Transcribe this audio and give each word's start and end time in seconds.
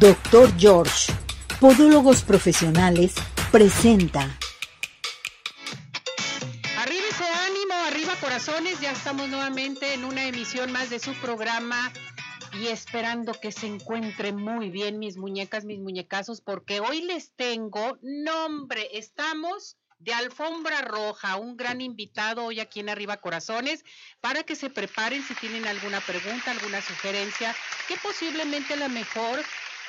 Doctor 0.00 0.52
George, 0.58 1.10
Podólogos 1.58 2.22
Profesionales, 2.22 3.14
presenta. 3.50 4.38
Arriba 6.76 7.04
ese 7.08 7.24
ánimo, 7.24 7.74
arriba 7.86 8.12
corazones, 8.20 8.78
ya 8.80 8.90
estamos 8.90 9.30
nuevamente 9.30 9.94
en 9.94 10.04
una 10.04 10.26
emisión 10.26 10.70
más 10.70 10.90
de 10.90 10.98
su 10.98 11.14
programa 11.14 11.90
y 12.52 12.66
esperando 12.66 13.32
que 13.32 13.52
se 13.52 13.68
encuentren 13.68 14.36
muy 14.36 14.68
bien 14.68 14.98
mis 14.98 15.16
muñecas, 15.16 15.64
mis 15.64 15.78
muñecazos, 15.78 16.42
porque 16.42 16.80
hoy 16.80 17.00
les 17.00 17.30
tengo 17.34 17.98
nombre, 18.02 18.90
estamos 18.92 19.78
de 19.98 20.12
alfombra 20.12 20.82
roja, 20.82 21.36
un 21.36 21.56
gran 21.56 21.80
invitado 21.80 22.44
hoy 22.44 22.60
aquí 22.60 22.80
en 22.80 22.90
Arriba 22.90 23.16
Corazones, 23.16 23.82
para 24.20 24.42
que 24.42 24.56
se 24.56 24.68
preparen 24.68 25.22
si 25.22 25.34
tienen 25.36 25.66
alguna 25.66 26.00
pregunta, 26.00 26.50
alguna 26.50 26.82
sugerencia, 26.82 27.56
que 27.88 27.96
posiblemente 27.96 28.74
a 28.74 28.76
lo 28.76 28.90
mejor 28.90 29.42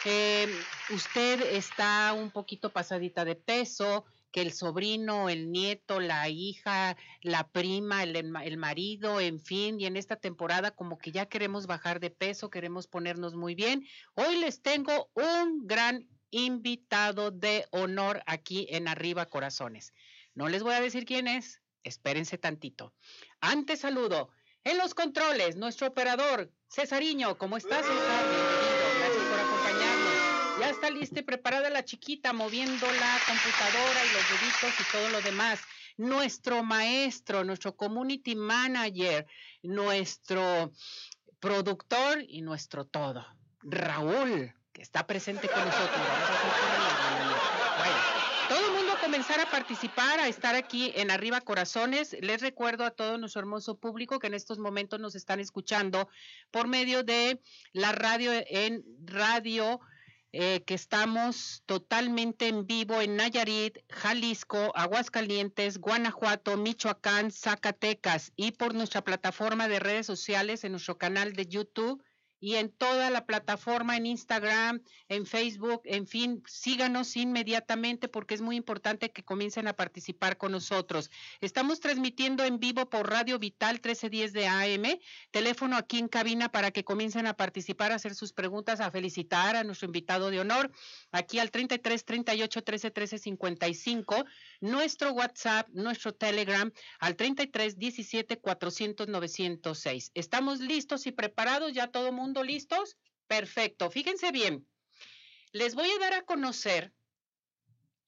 eh, 0.09 0.47
usted 0.91 1.41
está 1.53 2.13
un 2.13 2.31
poquito 2.31 2.71
pasadita 2.71 3.25
de 3.25 3.35
peso, 3.35 4.05
que 4.31 4.41
el 4.41 4.53
sobrino, 4.53 5.27
el 5.27 5.51
nieto, 5.51 5.99
la 5.99 6.29
hija, 6.29 6.95
la 7.21 7.49
prima, 7.49 8.03
el, 8.03 8.57
marido, 8.57 9.19
en 9.19 9.41
fin, 9.41 9.81
y 9.81 9.85
en 9.85 9.97
esta 9.97 10.15
temporada 10.15 10.71
como 10.71 10.97
que 10.97 11.11
ya 11.11 11.25
queremos 11.25 11.67
bajar 11.67 11.99
de 11.99 12.09
peso, 12.09 12.49
queremos 12.49 12.87
ponernos 12.87 13.35
muy 13.35 13.53
bien. 13.53 13.85
Hoy 14.13 14.37
les 14.37 14.61
tengo 14.61 15.09
un 15.13 15.67
gran 15.67 16.07
invitado 16.29 17.31
de 17.31 17.65
honor 17.71 18.23
aquí 18.27 18.65
en 18.69 18.87
Arriba 18.87 19.25
Corazones. 19.25 19.93
No 20.35 20.47
les 20.47 20.63
voy 20.63 20.75
a 20.75 20.81
decir 20.81 21.03
quién 21.03 21.27
es, 21.27 21.61
espérense 21.83 22.37
tantito. 22.37 22.93
Antes 23.41 23.81
saludo 23.81 24.29
en 24.63 24.77
los 24.77 24.93
controles, 24.93 25.57
nuestro 25.57 25.87
operador, 25.87 26.49
Cesariño, 26.69 27.37
¿cómo 27.37 27.57
estás? 27.57 27.85
Está 30.87 30.99
lista 30.99 31.19
y 31.19 31.23
preparada 31.23 31.69
la 31.69 31.83
chiquita 31.83 32.31
moviendo 32.31 32.85
la 32.85 33.19
computadora 33.27 34.05
y 34.05 34.13
los 34.13 34.39
deditos 34.39 34.79
y 34.79 34.91
todo 34.91 35.09
lo 35.09 35.21
demás. 35.21 35.59
Nuestro 35.97 36.63
maestro, 36.63 37.43
nuestro 37.43 37.75
community 37.75 38.35
manager, 38.35 39.25
nuestro 39.63 40.71
productor 41.39 42.23
y 42.27 42.41
nuestro 42.41 42.85
todo. 42.85 43.25
Raúl, 43.63 44.53
que 44.71 44.81
está 44.81 45.05
presente 45.05 45.49
con 45.49 45.65
nosotros. 45.65 46.01
Todo 48.47 48.65
el 48.65 48.73
mundo 48.73 48.93
a 48.93 49.01
comenzar 49.01 49.41
a 49.41 49.51
participar, 49.51 50.21
a 50.21 50.29
estar 50.29 50.55
aquí 50.55 50.93
en 50.95 51.11
Arriba 51.11 51.41
Corazones. 51.41 52.15
Les 52.21 52.41
recuerdo 52.41 52.85
a 52.85 52.91
todo 52.91 53.17
nuestro 53.17 53.41
hermoso 53.41 53.77
público 53.77 54.19
que 54.19 54.27
en 54.27 54.35
estos 54.35 54.57
momentos 54.57 55.01
nos 55.01 55.15
están 55.15 55.41
escuchando 55.41 56.07
por 56.49 56.67
medio 56.67 57.03
de 57.03 57.41
la 57.73 57.91
radio 57.91 58.31
en 58.33 58.85
radio. 59.03 59.81
Eh, 60.33 60.63
que 60.65 60.73
estamos 60.73 61.63
totalmente 61.65 62.49
en 62.49 62.67
vivo 62.67 63.01
en 63.01 63.15
Nayarit, 63.15 63.79
Jalisco, 63.89 64.73
Aguascalientes, 64.75 65.79
Guanajuato, 65.79 66.57
Michoacán, 66.57 67.31
Zacatecas 67.31 68.33
y 68.35 68.51
por 68.51 68.75
nuestra 68.75 69.03
plataforma 69.03 69.69
de 69.69 69.79
redes 69.79 70.05
sociales 70.05 70.65
en 70.65 70.73
nuestro 70.73 70.97
canal 70.97 71.33
de 71.33 71.45
YouTube 71.45 72.03
y 72.39 72.55
en 72.55 72.69
toda 72.69 73.09
la 73.09 73.25
plataforma, 73.25 73.97
en 73.97 74.05
Instagram, 74.05 74.81
en 75.09 75.25
Facebook, 75.25 75.81
en 75.85 76.07
fin, 76.07 76.43
síganos 76.47 77.15
inmediatamente 77.15 78.07
porque 78.07 78.35
es 78.35 78.41
muy 78.41 78.55
importante 78.55 79.11
que 79.11 79.23
comiencen 79.23 79.67
a 79.67 79.73
participar 79.73 80.37
con 80.37 80.51
nosotros. 80.51 81.09
Estamos 81.41 81.79
transmitiendo 81.79 82.43
en 82.43 82.59
vivo 82.59 82.89
por 82.89 83.09
Radio 83.09 83.39
Vital 83.39 83.75
1310 83.75 84.33
de 84.33 84.47
AM, 84.47 84.99
teléfono 85.31 85.77
aquí 85.77 85.97
en 85.99 86.07
cabina 86.07 86.49
para 86.49 86.71
que 86.71 86.83
comiencen 86.83 87.27
a 87.27 87.33
participar, 87.33 87.91
a 87.91 87.95
hacer 87.95 88.15
sus 88.15 88.33
preguntas, 88.33 88.79
a 88.79 88.91
felicitar 88.91 89.55
a 89.55 89.63
nuestro 89.63 89.87
invitado 89.87 90.29
de 90.29 90.39
honor, 90.39 90.71
aquí 91.11 91.39
al 91.39 91.51
33 91.51 92.05
38 92.05 92.63
13 92.63 92.91
13 92.91 93.17
55, 93.17 94.25
nuestro 94.61 95.11
WhatsApp, 95.11 95.67
nuestro 95.69 96.13
Telegram 96.13 96.71
al 96.99 97.15
33 97.15 97.77
17 97.77 98.37
400 98.39 99.07
906. 99.07 100.11
Estamos 100.13 100.59
listos 100.59 101.07
y 101.07 101.11
preparados, 101.11 101.73
ya 101.73 101.87
todo 101.87 102.11
mundo 102.11 102.43
listos? 102.43 102.97
Perfecto. 103.27 103.89
Fíjense 103.89 104.31
bien. 104.31 104.67
Les 105.51 105.75
voy 105.75 105.89
a 105.89 105.99
dar 105.99 106.13
a 106.13 106.23
conocer 106.23 106.93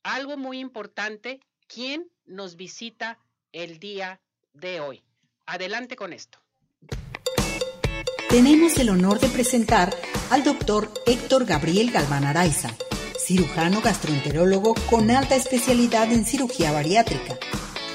algo 0.03 0.37
muy 0.37 0.59
importante. 0.59 1.39
¿Quién 1.67 2.09
nos 2.25 2.55
visita 2.55 3.19
el 3.51 3.79
día 3.79 4.21
de 4.53 4.79
hoy? 4.79 5.03
Adelante 5.45 5.95
con 5.95 6.13
esto. 6.13 6.39
Tenemos 8.29 8.77
el 8.77 8.89
honor 8.89 9.19
de 9.19 9.27
presentar 9.27 9.91
al 10.29 10.43
doctor 10.43 10.91
Héctor 11.07 11.45
Gabriel 11.45 11.89
Galván 11.89 12.25
Araiza, 12.25 12.69
cirujano 13.29 13.79
gastroenterólogo 13.81 14.73
con 14.89 15.11
alta 15.11 15.35
especialidad 15.35 16.11
en 16.11 16.25
cirugía 16.25 16.71
bariátrica, 16.71 17.37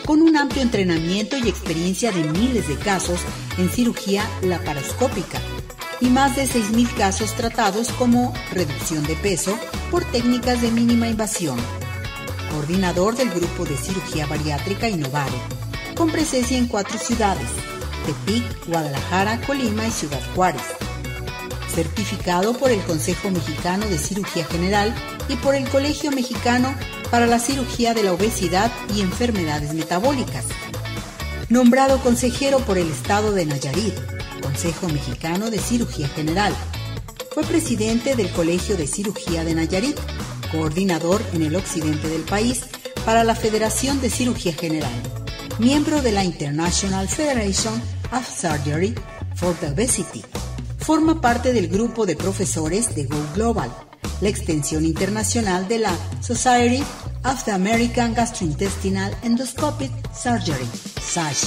con 0.07 0.23
un 0.23 0.37
amplio 0.37 0.63
entrenamiento 0.63 1.37
y 1.37 1.49
experiencia 1.49 2.13
de 2.13 2.23
miles 2.23 2.69
de 2.69 2.77
casos 2.77 3.19
en 3.59 3.69
cirugía 3.69 4.25
laparoscópica 4.43 5.41
y 6.01 6.07
más 6.07 6.37
de 6.37 6.45
6.000 6.45 6.95
casos 6.95 7.35
tratados 7.35 7.89
como 7.89 8.33
reducción 8.53 9.05
de 9.09 9.17
peso 9.17 9.59
por 9.91 10.05
técnicas 10.05 10.63
de 10.63 10.71
mínima 10.71 11.09
invasión. 11.09 11.59
Coordinador 12.53 13.17
del 13.17 13.31
Grupo 13.31 13.65
de 13.65 13.77
Cirugía 13.77 14.27
Bariátrica 14.27 14.89
Innovare, 14.89 15.33
con 15.97 16.13
presencia 16.13 16.57
en 16.57 16.69
cuatro 16.69 16.97
ciudades, 16.97 17.49
Tepic, 18.07 18.69
Guadalajara, 18.69 19.41
Colima 19.41 19.85
y 19.85 19.91
Ciudad 19.91 20.23
Juárez. 20.37 20.63
Certificado 21.75 22.57
por 22.57 22.71
el 22.71 22.81
Consejo 22.83 23.33
Mexicano 23.33 23.85
de 23.87 23.99
Cirugía 23.99 24.45
General 24.45 24.95
y 25.29 25.37
por 25.37 25.55
el 25.55 25.69
Colegio 25.69 26.11
Mexicano 26.11 26.75
para 27.11 27.27
la 27.27 27.39
Cirugía 27.39 27.95
de 27.95 28.03
la 28.03 28.13
Obesidad 28.13 28.71
y 28.95 29.01
Enfermedades 29.01 29.75
Metabólicas. 29.75 30.45
Nombrado 31.49 31.99
consejero 32.01 32.59
por 32.61 32.79
el 32.79 32.91
Estado 32.91 33.33
de 33.33 33.47
Nayarit 33.47 33.95
Consejo 34.45 34.89
Mexicano 34.89 35.51
de 35.51 35.59
Cirugía 35.59 36.07
General. 36.09 36.55
Fue 37.33 37.43
presidente 37.45 38.15
del 38.15 38.31
Colegio 38.31 38.77
de 38.77 38.87
Cirugía 38.87 39.43
de 39.43 39.55
Nayarit, 39.55 39.99
coordinador 40.53 41.23
en 41.33 41.43
el 41.43 41.57
occidente 41.57 42.09
del 42.09 42.23
país 42.23 42.63
para 43.07 43.25
la 43.25 43.35
Federación 43.35 44.01
de 44.03 44.11
Cirugía 44.11 44.53
General, 44.53 44.93
miembro 45.59 46.03
de 46.03 46.13
la 46.13 46.25
International 46.25 47.09
Federation 47.09 47.75
of 48.13 48.29
Surgery 48.29 48.95
for 49.35 49.55
the 49.57 49.69
Obesity. 49.69 50.23
Forma 50.79 51.21
parte 51.21 51.55
del 51.55 51.69
grupo 51.69 52.05
de 52.05 52.15
profesores 52.15 52.95
de 52.95 53.07
Go 53.07 53.17
Global, 53.35 53.71
la 54.25 54.31
extensión 54.31 54.87
internacional 54.87 55.69
de 55.69 55.81
la 55.81 55.95
Society 56.23 56.83
of 57.25 57.45
the 57.45 57.53
American 57.53 58.15
Gastrointestinal 58.15 59.15
Endoscopic 59.23 59.93
Surgery, 60.15 60.67
SASH 60.99 61.45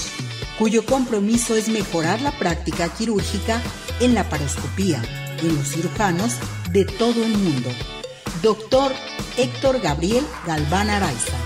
cuyo 0.59 0.85
compromiso 0.85 1.56
es 1.56 1.69
mejorar 1.69 2.21
la 2.21 2.38
práctica 2.38 2.94
quirúrgica 2.94 3.62
en 4.00 4.13
la 4.13 4.29
paroscopía 4.29 5.01
en 5.41 5.56
los 5.56 5.69
cirujanos 5.69 6.35
de 6.71 6.85
todo 6.85 7.24
el 7.24 7.31
mundo. 7.31 7.69
Doctor 8.44 8.91
Héctor 9.38 9.81
Gabriel 9.81 10.24
Galván 10.45 10.91
Araiza. 10.91 11.38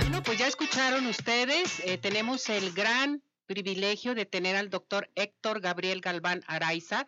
Bueno, 0.00 0.22
pues 0.22 0.38
ya 0.38 0.46
escucharon 0.46 1.06
ustedes, 1.06 1.80
eh, 1.84 1.98
tenemos 1.98 2.48
el 2.48 2.72
gran 2.72 3.22
privilegio 3.44 4.14
de 4.14 4.24
tener 4.24 4.56
al 4.56 4.70
doctor 4.70 5.10
Héctor 5.14 5.60
Gabriel 5.60 6.00
Galván 6.00 6.42
Araiza 6.46 7.06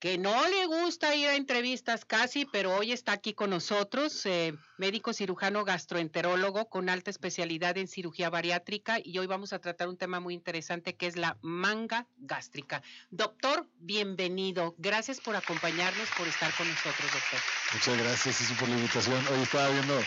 que 0.00 0.16
no 0.16 0.48
le 0.48 0.66
gusta 0.66 1.14
ir 1.14 1.28
a 1.28 1.34
entrevistas 1.34 2.04
casi, 2.04 2.44
pero 2.44 2.76
hoy 2.76 2.92
está 2.92 3.12
aquí 3.12 3.34
con 3.34 3.50
nosotros, 3.50 4.24
eh, 4.26 4.54
médico 4.76 5.12
cirujano 5.12 5.64
gastroenterólogo 5.64 6.68
con 6.68 6.88
alta 6.88 7.10
especialidad 7.10 7.76
en 7.76 7.88
cirugía 7.88 8.30
bariátrica 8.30 8.98
y 9.02 9.18
hoy 9.18 9.26
vamos 9.26 9.52
a 9.52 9.58
tratar 9.58 9.88
un 9.88 9.96
tema 9.96 10.20
muy 10.20 10.34
interesante 10.34 10.94
que 10.94 11.06
es 11.08 11.16
la 11.16 11.36
manga 11.42 12.06
gástrica. 12.18 12.82
Doctor, 13.10 13.66
bienvenido. 13.80 14.74
Gracias 14.78 15.20
por 15.20 15.34
acompañarnos, 15.34 16.08
por 16.16 16.28
estar 16.28 16.54
con 16.56 16.68
nosotros, 16.68 17.10
doctor. 17.12 17.40
Muchas 17.74 17.98
gracias, 17.98 18.52
por 18.58 18.68
la 18.68 18.76
invitación. 18.76 19.24
Hoy 19.32 19.42
estaba 19.42 19.68
viendo 19.70 20.00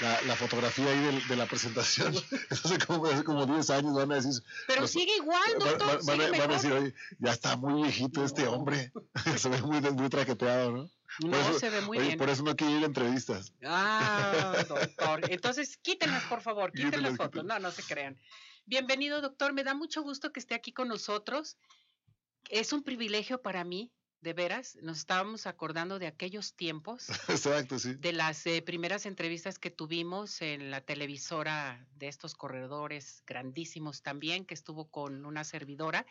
la, 0.00 0.22
la 0.22 0.36
fotografía 0.36 0.90
ahí 0.90 1.20
de, 1.28 1.36
la 1.36 1.46
presentación. 1.46 2.14
Hace 2.50 2.78
como, 2.78 3.06
hace 3.06 3.24
como 3.24 3.46
10 3.46 3.70
años 3.70 3.94
van 3.94 4.12
a 4.12 4.16
decir. 4.16 4.42
Pero 4.66 4.86
sigue 4.86 5.16
igual, 5.16 5.58
doctor. 5.58 6.04
Van, 6.04 6.20
a, 6.20 6.46
decir, 6.46 6.72
oye, 6.72 6.94
ya 7.18 7.32
está 7.32 7.56
muy 7.56 7.82
viejito 7.82 8.24
este 8.24 8.46
hombre. 8.46 8.92
se 9.36 9.48
ve 9.48 9.60
muy, 9.62 9.80
muy 9.80 10.08
traqueteado, 10.08 10.72
¿no? 10.72 10.90
No, 11.20 11.58
se 11.58 11.70
ve 11.70 11.80
muy 11.80 11.98
bien. 11.98 12.18
Por 12.18 12.28
eso 12.28 12.42
no 12.42 12.54
quiero 12.54 12.76
ir 12.76 12.82
a 12.82 12.86
entrevistas. 12.86 13.52
Ah, 13.64 14.64
doctor. 14.68 15.30
Entonces, 15.30 15.76
quítenlas, 15.78 16.24
por 16.24 16.42
favor, 16.42 16.72
quiten 16.72 17.02
las 17.02 17.16
fotos. 17.16 17.44
No, 17.44 17.58
no 17.58 17.70
se 17.70 17.82
crean. 17.82 18.16
Bienvenido, 18.66 19.20
doctor. 19.20 19.52
Me 19.52 19.64
da 19.64 19.74
mucho 19.74 20.02
gusto 20.02 20.32
que 20.32 20.40
esté 20.40 20.54
aquí 20.54 20.72
con 20.72 20.88
nosotros. 20.88 21.56
Es 22.50 22.72
un 22.72 22.82
privilegio 22.82 23.42
para 23.42 23.64
mí 23.64 23.90
de 24.20 24.32
veras, 24.32 24.76
nos 24.82 24.98
estábamos 24.98 25.46
acordando 25.46 25.98
de 25.98 26.06
aquellos 26.06 26.54
tiempos. 26.54 27.08
Exacto, 27.28 27.78
sí. 27.78 27.94
De 27.94 28.12
las 28.12 28.46
eh, 28.46 28.62
primeras 28.62 29.06
entrevistas 29.06 29.58
que 29.58 29.70
tuvimos 29.70 30.42
en 30.42 30.70
la 30.70 30.80
televisora 30.80 31.86
de 31.96 32.08
estos 32.08 32.34
corredores 32.34 33.22
grandísimos 33.26 34.02
también, 34.02 34.44
que 34.44 34.54
estuvo 34.54 34.90
con 34.90 35.24
una 35.24 35.44
servidora. 35.44 36.06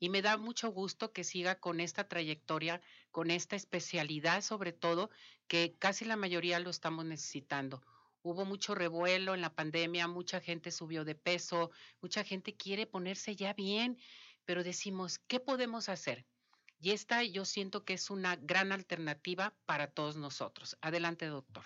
y 0.00 0.10
me 0.10 0.22
da 0.22 0.36
mucho 0.36 0.70
gusto 0.70 1.12
que 1.12 1.24
siga 1.24 1.56
con 1.56 1.80
esta 1.80 2.06
trayectoria, 2.06 2.80
con 3.10 3.32
esta 3.32 3.56
especialidad 3.56 4.42
sobre 4.42 4.72
todo, 4.72 5.10
que 5.48 5.74
casi 5.76 6.04
la 6.04 6.14
mayoría 6.14 6.60
lo 6.60 6.70
estamos 6.70 7.04
necesitando. 7.04 7.82
Hubo 8.22 8.44
mucho 8.44 8.76
revuelo 8.76 9.34
en 9.34 9.40
la 9.40 9.54
pandemia, 9.54 10.06
mucha 10.06 10.40
gente 10.40 10.70
subió 10.70 11.04
de 11.04 11.16
peso, 11.16 11.70
mucha 12.00 12.22
gente 12.22 12.54
quiere 12.56 12.86
ponerse 12.86 13.34
ya 13.34 13.54
bien, 13.54 13.98
pero 14.44 14.62
decimos, 14.62 15.18
¿qué 15.18 15.40
podemos 15.40 15.88
hacer? 15.88 16.24
Y 16.80 16.90
esta 16.90 17.24
yo 17.24 17.44
siento 17.44 17.84
que 17.84 17.94
es 17.94 18.10
una 18.10 18.36
gran 18.36 18.72
alternativa 18.72 19.54
para 19.66 19.88
todos 19.88 20.16
nosotros. 20.16 20.76
Adelante, 20.80 21.26
doctor. 21.26 21.64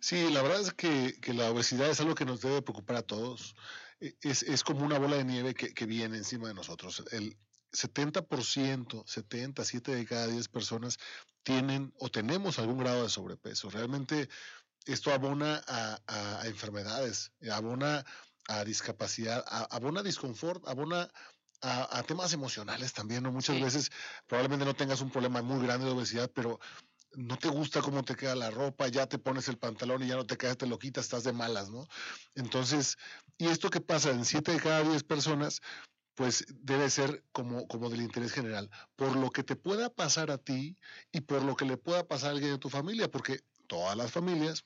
Sí, 0.00 0.30
la 0.30 0.42
verdad 0.42 0.60
es 0.60 0.72
que, 0.74 1.18
la 1.32 1.50
obesidad 1.50 1.88
es 1.88 2.00
algo 2.00 2.14
que 2.14 2.26
nos 2.26 2.40
debe 2.40 2.62
preocupar 2.62 2.96
a 2.96 3.02
todos. 3.02 3.54
E, 4.00 4.14
es, 4.20 4.42
es 4.42 4.62
como 4.62 4.84
una 4.84 4.98
bola 4.98 5.16
de 5.16 5.24
nieve 5.24 5.54
que, 5.54 5.86
viene 5.86 6.18
encima 6.18 6.48
de 6.48 6.54
nosotros. 6.54 7.02
El, 7.12 7.36
70%, 7.72 9.06
70, 9.06 9.64
7 9.64 9.94
de 9.94 10.06
cada 10.06 10.26
10 10.26 10.48
personas 10.48 10.98
tienen 11.42 11.92
o 11.98 12.10
tenemos 12.10 12.58
algún 12.58 12.78
grado 12.78 13.04
de 13.04 13.08
sobrepeso. 13.08 13.70
Realmente 13.70 14.28
esto 14.84 15.12
abona 15.12 15.62
a, 15.66 15.98
a, 16.06 16.46
enfermedades, 16.46 17.32
abona 17.50 18.04
a 18.48 18.64
discapacidad, 18.64 19.44
abona 19.70 20.00
a 20.00 20.02
disconfort, 20.02 20.66
abona 20.68 21.10
a, 21.62 22.02
temas 22.02 22.32
emocionales 22.32 22.92
también, 22.92 23.22
¿no? 23.22 23.32
Muchas 23.32 23.60
veces 23.60 23.90
probablemente 24.26 24.64
no 24.64 24.74
tengas 24.74 25.00
un 25.00 25.10
problema 25.10 25.42
muy 25.42 25.64
grande 25.64 25.86
de 25.86 25.92
obesidad, 25.92 26.30
pero 26.34 26.58
no 27.14 27.38
te 27.38 27.48
gusta 27.48 27.80
cómo 27.80 28.02
te 28.02 28.16
queda 28.16 28.34
la 28.34 28.50
ropa, 28.50 28.88
ya 28.88 29.06
te 29.06 29.18
pones 29.18 29.48
el 29.48 29.58
pantalón 29.58 30.02
y 30.02 30.08
ya 30.08 30.16
no 30.16 30.26
te 30.26 30.36
quedas, 30.36 30.56
te 30.56 30.66
lo 30.66 30.78
quitas, 30.78 31.04
estás 31.04 31.24
de 31.24 31.32
malas, 31.32 31.70
¿no? 31.70 31.86
Entonces, 32.34 32.96
y 33.38 33.48
esto 33.48 33.70
que 33.70 33.80
pasa 33.80 34.10
en 34.10 34.24
7 34.24 34.52
de 34.52 34.60
cada 34.60 34.82
10 34.82 35.04
personas, 35.04 35.60
pues 36.14 36.44
debe 36.48 36.90
ser 36.90 37.24
como, 37.32 37.66
como 37.68 37.88
del 37.90 38.02
interés 38.02 38.32
general, 38.32 38.70
por 38.96 39.16
lo 39.16 39.30
que 39.30 39.42
te 39.42 39.56
pueda 39.56 39.88
pasar 39.88 40.30
a 40.30 40.38
ti 40.38 40.76
y 41.10 41.20
por 41.20 41.42
lo 41.42 41.56
que 41.56 41.64
le 41.64 41.76
pueda 41.76 42.06
pasar 42.06 42.30
a 42.30 42.32
alguien 42.32 42.52
de 42.52 42.58
tu 42.58 42.68
familia, 42.68 43.10
porque 43.10 43.40
todas 43.66 43.96
las 43.96 44.10
familias 44.10 44.64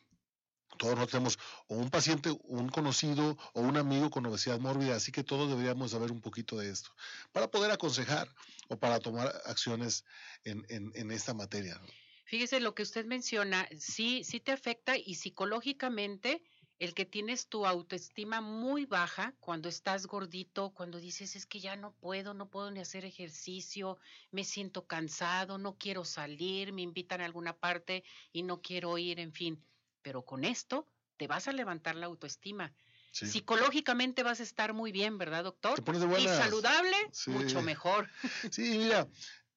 todos 0.76 0.94
nosotros 0.94 1.10
tenemos 1.10 1.38
o 1.68 1.76
un 1.76 1.90
paciente, 1.90 2.36
un 2.44 2.68
conocido 2.68 3.36
o 3.54 3.60
un 3.60 3.76
amigo 3.76 4.10
con 4.10 4.26
obesidad 4.26 4.58
mórbida, 4.60 4.96
así 4.96 5.12
que 5.12 5.24
todos 5.24 5.48
deberíamos 5.48 5.90
saber 5.90 6.12
un 6.12 6.20
poquito 6.20 6.56
de 6.56 6.70
esto 6.70 6.90
para 7.32 7.50
poder 7.50 7.70
aconsejar 7.70 8.28
o 8.68 8.76
para 8.76 9.00
tomar 9.00 9.32
acciones 9.46 10.04
en, 10.44 10.64
en, 10.68 11.10
esta 11.10 11.34
materia. 11.34 11.80
Fíjese 12.24 12.60
lo 12.60 12.74
que 12.74 12.82
usted 12.82 13.04
menciona, 13.06 13.68
sí, 13.78 14.24
sí 14.24 14.40
te 14.40 14.52
afecta 14.52 14.96
y 14.96 15.14
psicológicamente 15.14 16.42
el 16.78 16.92
que 16.92 17.06
tienes 17.06 17.48
tu 17.48 17.64
autoestima 17.64 18.40
muy 18.40 18.84
baja 18.84 19.34
cuando 19.40 19.68
estás 19.68 20.06
gordito, 20.06 20.70
cuando 20.74 20.98
dices 21.00 21.34
es 21.34 21.46
que 21.46 21.60
ya 21.60 21.76
no 21.76 21.92
puedo, 21.94 22.34
no 22.34 22.50
puedo 22.50 22.70
ni 22.70 22.80
hacer 22.80 23.04
ejercicio, 23.04 23.98
me 24.30 24.44
siento 24.44 24.86
cansado, 24.86 25.56
no 25.56 25.78
quiero 25.78 26.04
salir, 26.04 26.72
me 26.72 26.82
invitan 26.82 27.22
a 27.22 27.24
alguna 27.24 27.56
parte 27.56 28.04
y 28.32 28.42
no 28.42 28.60
quiero 28.60 28.98
ir, 28.98 29.20
en 29.20 29.32
fin 29.32 29.64
pero 30.06 30.22
con 30.22 30.44
esto 30.44 30.86
te 31.16 31.26
vas 31.26 31.48
a 31.48 31.52
levantar 31.52 31.96
la 31.96 32.06
autoestima. 32.06 32.72
Psicológicamente 33.10 34.22
vas 34.22 34.38
a 34.38 34.44
estar 34.44 34.72
muy 34.72 34.92
bien, 34.92 35.18
¿verdad, 35.18 35.42
doctor? 35.42 35.82
Y 36.16 36.28
saludable, 36.28 36.96
mucho 37.26 37.60
mejor. 37.60 38.08
Sí, 38.52 38.78
mira, 38.78 39.08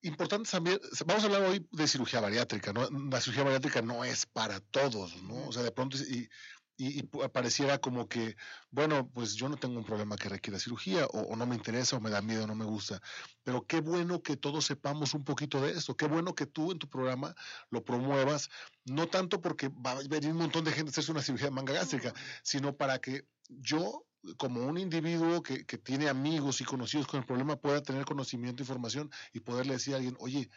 importante 0.01 0.49
también, 0.49 0.79
vamos 1.05 1.23
a 1.23 1.27
hablar 1.27 1.43
hoy 1.43 1.67
de 1.69 1.87
cirugía 1.87 2.19
bariátrica, 2.19 2.73
¿no? 2.73 2.89
La 3.11 3.21
cirugía 3.21 3.43
bariátrica 3.43 3.83
no 3.83 4.03
es 4.03 4.25
para 4.25 4.59
todos, 4.59 5.21
¿no? 5.21 5.49
O 5.49 5.51
sea, 5.51 5.61
de 5.61 5.71
pronto, 5.71 5.97
y, 5.97 6.27
y, 6.81 7.03
pareciera 7.03 7.77
como 7.79 8.07
que, 8.07 8.37
bueno, 8.71 9.09
pues 9.13 9.35
yo 9.35 9.49
no 9.49 9.57
tengo 9.57 9.77
un 9.77 9.83
problema 9.83 10.15
que 10.15 10.29
requiera 10.29 10.57
cirugía, 10.59 11.05
o, 11.07 11.35
no 11.35 11.45
me 11.45 11.55
interesa, 11.55 11.97
o 11.97 11.99
me 11.99 12.09
da 12.09 12.21
miedo, 12.21 12.45
o 12.45 12.47
no 12.47 12.55
me 12.55 12.63
gusta. 12.63 13.01
Pero 13.43 13.67
qué 13.67 13.81
bueno 13.81 14.23
que 14.23 14.37
todos 14.37 14.65
sepamos 14.65 15.13
un 15.13 15.25
poquito 15.25 15.59
de 15.61 15.71
esto, 15.71 15.97
qué 15.97 16.07
bueno 16.07 16.33
que 16.35 16.45
tú 16.45 16.71
en 16.71 16.79
tu 16.79 16.87
programa 16.87 17.35
lo 17.69 17.83
promuevas, 17.83 18.49
no 18.85 19.07
tanto 19.07 19.41
porque 19.41 19.67
va 19.67 19.91
a 19.91 19.95
venir 20.07 20.31
un 20.31 20.37
montón 20.37 20.63
de 20.63 20.71
gente 20.71 20.89
a 20.89 20.91
hacerse 20.91 21.11
una 21.11 21.21
cirugía 21.21 21.47
de 21.47 21.51
manga 21.51 21.73
gástrica, 21.73 22.13
sino 22.43 22.73
para 22.73 22.99
que 22.99 23.25
yo 23.49 24.05
como 24.37 24.65
un 24.65 24.77
individuo 24.77 25.43
que, 25.43 25.65
que, 25.65 25.77
tiene 25.77 26.07
amigos 26.07 26.61
y 26.61 26.63
conocidos 26.63 27.07
con 27.07 27.19
el 27.19 27.25
problema 27.25 27.57
pueda 27.57 27.81
tener 27.81 28.05
conocimiento, 28.05 28.63
información 28.63 29.11
y 29.33 29.41
poderle 29.41 29.73
decir 29.73 29.95
a 29.95 29.97
alguien, 29.97 30.15
oye, 30.19 30.49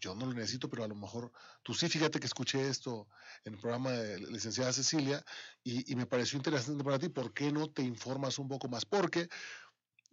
yo 0.00 0.14
no 0.14 0.26
lo 0.26 0.32
necesito, 0.32 0.68
pero 0.68 0.84
a 0.84 0.88
lo 0.88 0.94
mejor 0.94 1.32
tú 1.62 1.74
sí, 1.74 1.88
fíjate 1.88 2.18
que 2.18 2.26
escuché 2.26 2.68
esto 2.68 3.08
en 3.44 3.54
el 3.54 3.60
programa 3.60 3.92
de 3.92 4.18
licenciada 4.18 4.72
Cecilia 4.72 5.24
y, 5.62 5.94
me 5.94 6.06
pareció 6.06 6.36
interesante 6.36 6.82
para 6.82 6.98
ti, 6.98 7.08
¿por 7.08 7.32
qué 7.32 7.52
no 7.52 7.70
te 7.70 7.82
informas 7.82 8.38
un 8.38 8.48
poco 8.48 8.68
más? 8.68 8.84
Porque 8.84 9.28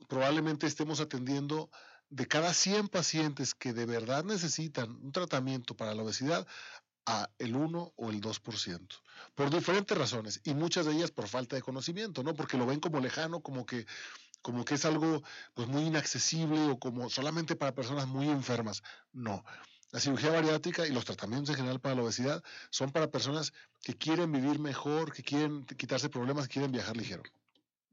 probablemente 0.07 0.67
estemos 0.67 1.00
atendiendo 1.00 1.69
de 2.09 2.27
cada 2.27 2.53
100 2.53 2.88
pacientes 2.88 3.53
que 3.53 3.74
de 3.74 3.86
verdad 3.86 4.24
necesitan 4.24 4.91
un 4.91 5.12
tratamiento 5.12 5.75
para 5.75 5.93
la 5.93 6.03
obesidad, 6.03 6.48
a 7.05 7.29
el 7.39 7.55
1 7.55 7.93
o 7.95 8.09
el 8.12 8.21
2%, 8.21 8.88
por 9.33 9.50
diferentes 9.50 9.98
razones, 9.98 10.41
y 10.43 10.53
muchas 10.53 10.86
de 10.86 10.93
ellas 10.93 11.09
por 11.09 11.27
falta 11.27 11.55
de 11.55 11.63
conocimiento, 11.63 12.21
¿no? 12.21 12.36
Porque 12.36 12.57
lo 12.57 12.67
ven 12.67 12.79
como 12.79 13.00
lejano, 13.00 13.41
como 13.41 13.65
que 13.65 13.88
como 14.41 14.65
que 14.65 14.75
es 14.75 14.86
algo 14.86 15.24
pues 15.53 15.67
muy 15.67 15.84
inaccesible 15.84 16.72
o 16.72 16.79
como 16.79 17.10
solamente 17.10 17.55
para 17.55 17.75
personas 17.75 18.08
muy 18.08 18.29
enfermas. 18.29 18.84
No. 19.13 19.43
La 19.91 20.00
cirugía 20.00 20.31
bariátrica 20.31 20.86
y 20.86 20.91
los 20.91 21.05
tratamientos 21.05 21.50
en 21.50 21.55
general 21.55 21.79
para 21.79 21.96
la 21.96 22.03
obesidad 22.03 22.43
son 22.69 22.91
para 22.91 23.10
personas 23.10 23.53
que 23.81 23.96
quieren 23.96 24.31
vivir 24.31 24.60
mejor, 24.60 25.12
que 25.13 25.24
quieren 25.24 25.65
quitarse 25.65 26.10
problemas, 26.10 26.48
quieren 26.48 26.72
viajar 26.72 26.96
ligero. 26.96 27.24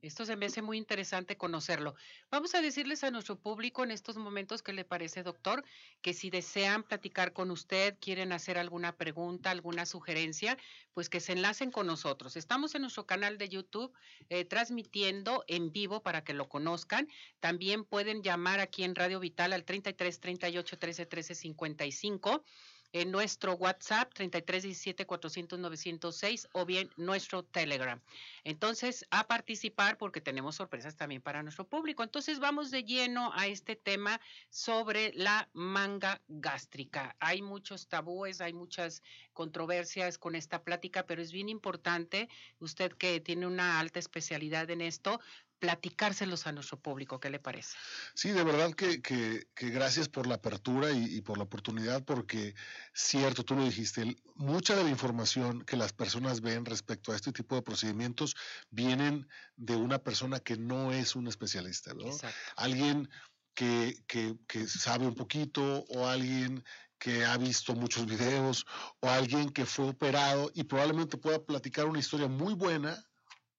Esto 0.02 0.24
se 0.26 0.36
me 0.36 0.46
hace 0.46 0.62
muy 0.62 0.76
interesante 0.76 1.36
conocerlo. 1.36 1.94
Vamos 2.30 2.54
a 2.54 2.60
decirles 2.60 3.02
a 3.02 3.10
nuestro 3.10 3.38
público 3.38 3.82
en 3.82 3.90
estos 3.90 4.16
momentos 4.16 4.62
qué 4.62 4.72
le 4.72 4.84
parece, 4.84 5.22
doctor, 5.22 5.64
que 6.02 6.12
si 6.12 6.30
desean 6.30 6.82
platicar 6.82 7.32
con 7.32 7.50
usted, 7.50 7.96
quieren 7.98 8.32
hacer 8.32 8.58
alguna 8.58 8.96
pregunta, 8.96 9.50
alguna 9.50 9.86
sugerencia, 9.86 10.58
pues 10.92 11.08
que 11.08 11.20
se 11.20 11.32
enlacen 11.32 11.70
con 11.70 11.86
nosotros. 11.86 12.36
Estamos 12.36 12.74
en 12.74 12.82
nuestro 12.82 13.06
canal 13.06 13.38
de 13.38 13.48
YouTube 13.48 13.92
eh, 14.28 14.44
transmitiendo 14.44 15.44
en 15.48 15.72
vivo 15.72 16.02
para 16.02 16.22
que 16.24 16.34
lo 16.34 16.48
conozcan. 16.48 17.08
También 17.40 17.84
pueden 17.84 18.22
llamar 18.22 18.60
aquí 18.60 18.84
en 18.84 18.94
Radio 18.94 19.18
Vital 19.18 19.52
al 19.52 19.64
33 19.64 20.20
38 20.20 20.78
13 20.78 21.06
13 21.06 21.34
55 21.34 22.44
en 22.92 23.10
nuestro 23.10 23.54
WhatsApp 23.54 24.12
3317 24.14 25.06
400 25.06 25.58
906 25.58 26.48
o 26.52 26.64
bien 26.64 26.90
nuestro 26.96 27.44
Telegram. 27.44 28.00
Entonces, 28.44 29.06
a 29.10 29.26
participar 29.26 29.98
porque 29.98 30.20
tenemos 30.20 30.56
sorpresas 30.56 30.96
también 30.96 31.22
para 31.22 31.42
nuestro 31.42 31.66
público. 31.66 32.02
Entonces, 32.02 32.38
vamos 32.38 32.70
de 32.70 32.84
lleno 32.84 33.32
a 33.34 33.46
este 33.46 33.76
tema 33.76 34.20
sobre 34.50 35.12
la 35.14 35.48
manga 35.52 36.20
gástrica. 36.28 37.16
Hay 37.20 37.42
muchos 37.42 37.88
tabúes, 37.88 38.40
hay 38.40 38.52
muchas 38.52 39.02
controversias 39.32 40.18
con 40.18 40.34
esta 40.34 40.62
plática, 40.62 41.06
pero 41.06 41.22
es 41.22 41.32
bien 41.32 41.48
importante, 41.48 42.28
usted 42.58 42.92
que 42.92 43.20
tiene 43.20 43.46
una 43.46 43.78
alta 43.78 43.98
especialidad 43.98 44.70
en 44.70 44.80
esto, 44.80 45.20
platicárselos 45.58 46.46
a 46.46 46.52
nuestro 46.52 46.78
público. 46.78 47.18
¿Qué 47.20 47.30
le 47.30 47.38
parece? 47.38 47.76
Sí, 48.14 48.30
de 48.30 48.44
verdad 48.44 48.74
que, 48.74 49.00
que, 49.00 49.46
gracias 49.70 50.08
por 50.08 50.26
la 50.26 50.36
apertura 50.36 50.92
y, 50.92 51.20
por 51.22 51.38
la 51.38 51.44
oportunidad, 51.44 52.04
porque 52.04 52.54
cierto, 52.92 53.44
tú 53.44 53.54
lo 53.54 53.64
dijiste, 53.64 54.16
mucha 54.34 54.76
de 54.76 54.84
la 54.84 54.90
información 54.90 55.64
que 55.64 55.76
las 55.76 55.92
personas 55.92 56.40
ven 56.40 56.64
respecto 56.64 57.12
a 57.12 57.16
este 57.16 57.32
tipo 57.32 57.54
de 57.54 57.62
procedimientos 57.62 58.36
vienen 58.70 59.28
de 59.56 59.76
una 59.76 59.98
persona 59.98 60.40
que 60.40 60.56
no 60.56 60.92
es 60.92 61.16
un 61.16 61.28
especialista, 61.28 61.94
¿no? 61.94 62.10
Alguien 62.56 63.08
que, 63.54 63.96
que, 64.06 64.36
que 64.46 64.66
sabe 64.68 65.06
un 65.06 65.14
poquito 65.14 65.84
o 65.88 66.06
alguien 66.06 66.62
que 66.98 67.24
ha 67.24 67.36
visto 67.36 67.74
muchos 67.74 68.06
videos 68.06 68.66
o 69.00 69.08
alguien 69.08 69.50
que 69.50 69.66
fue 69.66 69.88
operado 69.88 70.50
y 70.54 70.64
probablemente 70.64 71.16
pueda 71.16 71.44
platicar 71.44 71.86
una 71.86 71.98
historia 71.98 72.28
muy 72.28 72.54
buena 72.54 73.04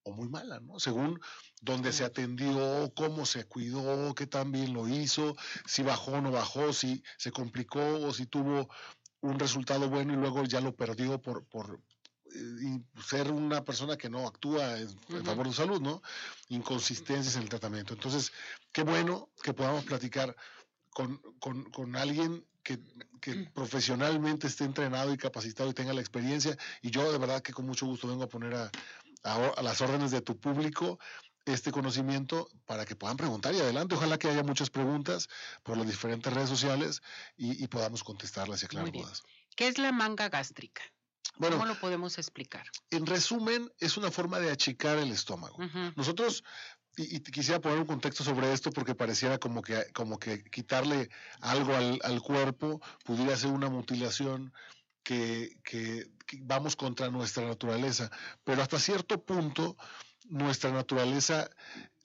o 0.04 0.14
muy 0.14 0.30
mala, 0.30 0.60
¿no? 0.60 0.80
Según 0.80 1.20
dónde 1.62 1.92
se 1.92 2.04
atendió, 2.04 2.92
cómo 2.96 3.26
se 3.26 3.46
cuidó, 3.46 4.14
qué 4.16 4.28
tan 4.28 4.52
bien 4.52 4.74
lo 4.74 4.88
hizo, 4.88 5.36
si 5.66 5.84
bajó 5.84 6.14
o 6.14 6.22
no 6.22 6.32
bajó, 6.32 6.74
si 6.74 7.04
se 7.18 7.32
complicó 7.32 7.82
o 7.82 8.14
si 8.14 8.26
tuvo 8.26 8.70
un 9.22 9.40
resultado 9.40 9.90
bueno 9.90 10.14
y 10.14 10.18
luego 10.18 10.44
ya 10.44 10.62
lo 10.62 10.76
perdió 10.76 11.20
por, 11.22 11.46
por 11.46 11.82
eh, 12.36 12.80
ser 13.06 13.32
una 13.32 13.64
persona 13.64 13.98
que 13.98 14.10
no 14.10 14.28
actúa 14.28 14.80
en, 14.80 14.90
favor 15.26 15.48
de 15.48 15.54
su 15.54 15.62
salud, 15.62 15.82
¿no? 15.82 16.02
Inconsistencias 16.50 17.36
en 17.36 17.44
el 17.44 17.50
tratamiento. 17.50 17.94
Entonces, 17.94 18.32
qué 18.72 18.84
bueno 18.84 19.30
que 19.42 19.54
podamos 19.54 19.86
platicar 19.86 20.36
con, 20.92 21.18
con, 21.40 21.64
con 21.72 21.96
alguien 21.96 22.46
que, 22.64 22.80
que, 23.22 23.34
mm. 23.34 23.54
profesionalmente 23.54 24.48
esté 24.48 24.66
entrenado 24.66 25.14
y 25.14 25.18
capacitado 25.18 25.70
y 25.70 25.74
tenga 25.74 25.94
la 25.94 26.02
experiencia. 26.02 26.58
Y 26.82 26.92
yo 26.92 27.12
de 27.12 27.18
verdad 27.18 27.42
que 27.42 27.54
con 27.54 27.66
mucho 27.66 27.86
gusto 27.86 28.08
vengo 28.08 28.24
a 28.24 28.30
poner 28.30 28.54
a, 28.56 28.72
a, 29.24 29.62
las 29.62 29.82
órdenes 29.82 30.12
de 30.12 30.22
tu 30.22 30.40
público 30.40 31.00
este 31.54 31.72
conocimiento 31.72 32.50
para 32.66 32.86
que 32.86 32.96
puedan 32.96 33.18
preguntar 33.18 33.54
y 33.56 33.60
adelante. 33.60 33.96
Ojalá 33.96 34.18
que 34.18 34.30
haya 34.30 34.44
muchas 34.44 34.70
preguntas 34.70 35.30
por 35.64 35.78
las 35.78 35.88
diferentes 35.88 36.32
redes 36.32 36.50
sociales 36.50 37.02
y, 37.38 37.68
podamos 37.68 38.04
contestarlas 38.04 38.62
y 38.62 38.66
aclarar 38.66 38.92
dudas. 38.92 39.24
¿Qué 39.56 39.68
es 39.68 39.78
la 39.78 39.92
manga 39.92 40.30
gástrica? 40.30 40.84
¿Cómo 41.40 41.66
lo 41.66 41.80
podemos 41.80 42.18
explicar? 42.18 42.66
En 42.90 43.06
resumen, 43.06 43.72
es 43.80 43.98
una 43.98 44.12
forma 44.12 44.40
de 44.40 44.52
achicar 44.52 44.98
el 44.98 45.12
estómago. 45.12 45.58
Nosotros 45.96 46.44
y, 46.98 47.20
quisiera 47.20 47.62
poner 47.62 47.78
un 47.78 47.86
contexto 47.86 48.24
sobre 48.24 48.52
esto 48.52 48.72
porque 48.72 48.96
pareciera 48.96 49.38
como 49.38 49.62
que, 49.62 49.86
como 49.94 50.18
que 50.18 50.44
quitarle 50.44 51.10
algo 51.42 51.76
al, 51.76 52.22
cuerpo 52.22 52.82
pudiera 53.06 53.38
ser 53.38 53.52
una 53.52 53.70
mutilación 53.70 54.52
que, 55.04 55.58
que, 55.64 56.10
vamos 56.40 56.76
contra 56.76 57.10
nuestra 57.10 57.46
naturaleza. 57.46 58.10
Pero 58.44 58.64
hasta 58.64 58.80
cierto 58.80 59.24
punto, 59.24 59.78
nuestra 60.30 60.72
naturaleza 60.72 61.50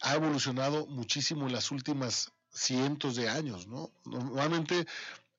ha 0.00 0.14
evolucionado 0.14 0.86
muchísimo 0.86 1.46
en 1.46 1.52
las 1.52 1.70
últimas 1.70 2.32
cientos 2.52 3.16
de 3.16 3.28
años, 3.28 3.66
¿no? 3.66 3.90
Normalmente 4.04 4.86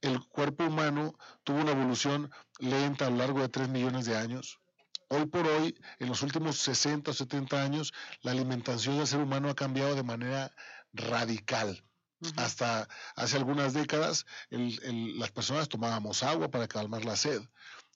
el 0.01 0.19
cuerpo 0.25 0.65
humano 0.65 1.15
tuvo 1.43 1.59
una 1.59 1.71
evolución 1.71 2.31
lenta 2.59 3.07
a 3.07 3.09
lo 3.09 3.17
largo 3.17 3.41
de 3.41 3.49
tres 3.49 3.69
millones 3.69 4.05
de 4.05 4.17
años, 4.17 4.59
Hoy 5.15 5.27
por 5.27 5.45
hoy, 5.45 5.75
en 5.99 6.09
los 6.09 6.23
últimos 6.23 6.57
60 6.57 7.11
o 7.11 7.13
70 7.13 7.61
años, 7.61 7.93
la 8.23 8.31
alimentación 8.31 8.97
del 8.97 9.05
ser 9.05 9.19
humano 9.19 9.47
ha 9.47 9.53
cambiado 9.53 9.93
de 9.93 10.01
manera 10.01 10.51
radical. 10.91 11.83
Hasta 12.35 12.87
hace 13.15 13.37
algunas 13.37 13.73
décadas, 13.73 14.25
las 14.49 15.31
personas 15.31 15.69
tomábamos 15.69 16.23
agua 16.23 16.49
para 16.49 16.67
calmar 16.67 17.05
la 17.05 17.15
sed 17.15 17.43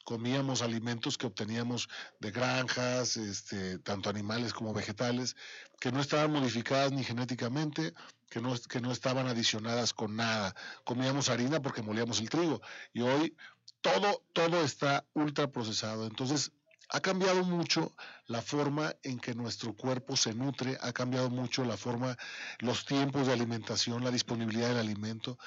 comíamos 0.08 0.62
alimentos 0.62 1.18
que 1.18 1.28
obteníamos 1.28 1.90
de 2.22 2.32
granjas, 2.32 3.18
este, 3.18 3.78
tanto 3.80 4.10
animales 4.10 4.54
como 4.54 4.74
vegetales, 4.74 5.36
que 5.82 5.92
no 5.92 6.00
estaban 6.00 6.32
modificadas 6.32 6.94
ni 6.94 7.04
genéticamente, 7.04 7.94
que 8.30 8.40
no, 8.40 8.56
que 8.70 8.80
no 8.80 8.94
estaban 8.94 9.28
adicionadas 9.28 9.94
con 9.94 10.16
nada. 10.16 10.56
Comíamos 10.86 11.28
harina 11.28 11.62
porque 11.62 11.82
molíamos 11.82 12.22
el 12.22 12.30
trigo 12.30 12.62
y 12.94 13.02
hoy 13.02 13.36
todo, 13.82 14.24
todo 14.32 14.64
está 14.64 15.04
ultra 15.14 15.52
procesado. 15.52 16.08
Entonces, 16.08 16.54
ha 16.88 17.02
cambiado 17.02 17.44
mucho 17.44 17.94
la 18.28 18.42
forma 18.42 18.96
en 19.04 19.20
que 19.20 19.36
nuestro 19.36 19.76
cuerpo 19.76 20.16
se 20.16 20.34
nutre, 20.34 20.78
ha 20.80 20.94
cambiado 20.94 21.30
mucho 21.30 21.66
la 21.66 21.76
forma, 21.76 22.16
los 22.60 22.86
tiempos 22.86 23.28
de 23.28 23.34
alimentación, 23.34 24.06
la 24.06 24.12
disponibilidad 24.12 24.70
del 24.70 24.78
alimento. 24.78 25.38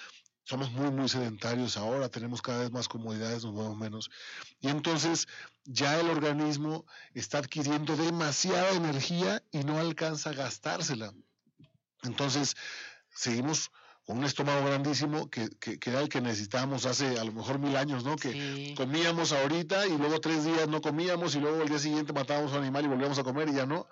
Somos 0.51 0.73
muy, 0.73 0.91
muy 0.91 1.09
sedentarios 1.09 1.77
ahora, 1.77 2.09
tenemos 2.09 2.43
cada 2.43 2.63
vez 2.63 2.73
más 2.73 2.89
comodidades, 2.89 3.45
nos 3.45 3.55
movemos 3.55 3.79
menos. 3.79 4.11
Y 4.61 4.67
entonces 4.67 5.29
ya 5.63 6.01
el 6.01 6.11
organismo 6.11 6.87
está 7.15 7.39
adquiriendo 7.39 7.97
demasiada 7.97 8.71
energía 8.71 9.45
y 9.53 9.59
no 9.59 9.79
alcanza 9.79 10.31
a 10.31 10.33
gastársela. 10.33 11.15
Entonces, 12.03 12.57
seguimos 13.15 13.71
un 14.07 14.25
estómago 14.25 14.67
grandísimo 14.67 15.31
que, 15.31 15.51
que, 15.51 15.79
era 15.89 16.01
el 16.01 16.09
que 16.09 16.21
necesitábamos 16.21 16.85
hace 16.85 17.21
a 17.21 17.23
lo 17.23 17.31
mejor 17.31 17.61
mil 17.61 17.77
años, 17.77 18.03
¿no? 18.03 18.17
Que 18.17 18.75
comíamos 18.77 19.31
ahorita 19.31 19.87
y 19.87 19.97
luego 19.97 20.21
tres 20.21 20.45
días 20.45 20.67
no 20.67 20.81
comíamos 20.81 21.37
y 21.37 21.39
luego 21.39 21.63
el 21.63 21.69
día 21.69 21.79
siguiente 21.79 22.13
matábamos 22.13 22.53
a 22.53 22.57
un 22.57 22.63
animal 22.63 22.87
y 22.87 22.89
volvíamos 22.89 23.21
a 23.21 23.23
comer 23.23 23.51
y 23.51 23.55
ya 23.55 23.67
no. 23.67 23.89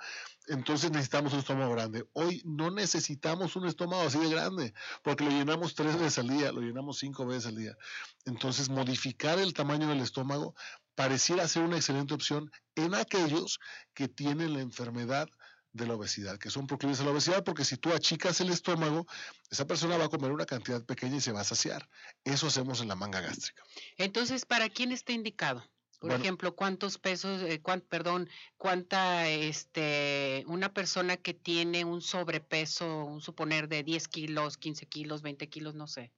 Entonces 0.49 0.91
necesitamos 0.91 1.33
un 1.33 1.41
estómago 1.41 1.73
grande. 1.73 2.07
Hoy 2.15 2.43
no 2.45 2.71
necesitamos 2.71 3.55
un 3.57 3.67
estómago 3.67 4.03
así 4.03 4.19
de 4.19 4.31
grande 4.31 4.75
porque 5.03 5.25
lo 5.25 5.31
llenamos 5.31 5.75
tres 5.75 5.99
veces 5.99 6.19
al 6.19 6.29
día, 6.29 6.53
lo 6.53 6.61
llenamos 6.61 6.99
cinco 6.99 7.27
veces 7.27 7.47
al 7.47 7.57
día. 7.57 7.77
Entonces 8.25 8.69
modificar 8.69 9.39
el 9.39 9.53
tamaño 9.53 9.89
del 9.89 10.01
estómago 10.01 10.55
pareciera 10.95 11.47
ser 11.47 11.63
una 11.63 11.77
excelente 11.77 12.15
opción 12.15 12.51
en 12.75 12.95
aquellos 12.95 13.61
que 13.95 14.09
tienen 14.09 14.55
la 14.55 14.61
enfermedad 14.61 15.29
de 15.73 15.87
la 15.87 15.95
obesidad, 15.95 16.39
que 16.39 16.51
son 16.51 16.67
proclives 16.67 17.01
a 17.01 17.05
la 17.05 17.11
obesidad, 17.11 17.45
porque 17.45 17.65
si 17.65 17.77
tú 17.77 17.93
achicas 17.93 18.41
el 18.41 18.51
estómago, 18.51 19.07
esa 19.51 19.67
persona 19.67 19.97
va 19.97 20.07
a 20.07 20.09
comer 20.09 20.33
una 20.33 20.47
cantidad 20.47 20.85
pequeña 20.85 21.17
y 21.17 21.21
se 21.21 21.33
va 21.33 21.43
a 21.43 21.45
saciar. 21.45 21.89
Eso 22.25 22.47
hacemos 22.47 22.81
en 22.81 22.89
la 22.89 22.97
manga 22.97 23.21
gástrica. 23.21 23.63
Entonces, 23.97 24.45
¿para 24.45 24.69
quién 24.71 24.93
está 24.93 25.13
indicado? 25.13 25.63
Por 25.99 26.13
ejemplo, 26.13 26.55
¿cuántos 26.55 26.97
pesos, 26.99 27.43
eh, 27.43 27.61
perdón, 27.89 28.29
cuánta, 28.57 29.29
este, 29.29 30.45
una 30.47 30.73
persona 30.73 31.17
que 31.17 31.35
tiene 31.35 31.85
un 31.85 32.03
sobrepeso, 32.03 33.05
un 33.05 33.21
suponer 33.21 33.69
de 33.69 33.83
10 33.83 34.07
kilos, 34.07 34.59
15 34.59 34.87
kilos, 34.87 35.23
20 35.23 35.49
kilos, 35.49 35.75
no 35.75 35.89
sé? 35.89 36.13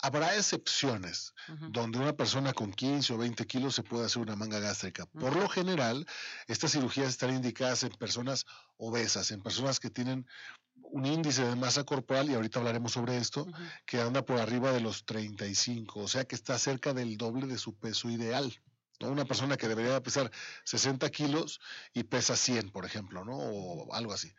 Habrá 0.00 0.36
excepciones 0.36 1.34
donde 1.70 1.98
una 1.98 2.12
persona 2.12 2.52
con 2.52 2.72
15 2.72 3.14
o 3.14 3.18
20 3.18 3.46
kilos 3.46 3.74
se 3.74 3.82
puede 3.82 4.04
hacer 4.04 4.22
una 4.22 4.36
manga 4.36 4.60
gástrica. 4.60 5.06
Por 5.06 5.34
lo 5.34 5.48
general, 5.48 6.06
estas 6.46 6.72
cirugías 6.72 7.08
están 7.08 7.34
indicadas 7.34 7.82
en 7.82 7.90
personas 7.90 8.46
obesas, 8.76 9.32
en 9.32 9.42
personas 9.42 9.80
que 9.80 9.90
tienen 9.90 10.26
un 10.90 11.04
índice 11.04 11.44
de 11.44 11.56
masa 11.56 11.84
corporal, 11.84 12.30
y 12.30 12.34
ahorita 12.34 12.60
hablaremos 12.60 12.92
sobre 12.92 13.16
esto, 13.16 13.46
que 13.86 14.00
anda 14.00 14.24
por 14.24 14.38
arriba 14.38 14.70
de 14.70 14.80
los 14.80 15.04
35, 15.04 16.00
o 16.00 16.08
sea 16.08 16.24
que 16.24 16.34
está 16.34 16.58
cerca 16.58 16.94
del 16.94 17.16
doble 17.16 17.46
de 17.46 17.58
su 17.58 17.74
peso 17.74 18.08
ideal. 18.08 18.60
Una 19.00 19.24
persona 19.24 19.56
que 19.56 19.68
debería 19.68 20.02
pesar 20.02 20.30
60 20.64 21.08
kilos 21.10 21.60
y 21.92 22.04
pesa 22.04 22.36
100, 22.36 22.70
por 22.70 22.84
ejemplo, 22.84 23.24
¿no? 23.24 23.36
O 23.36 23.94
algo 23.94 24.12
así. 24.12 24.32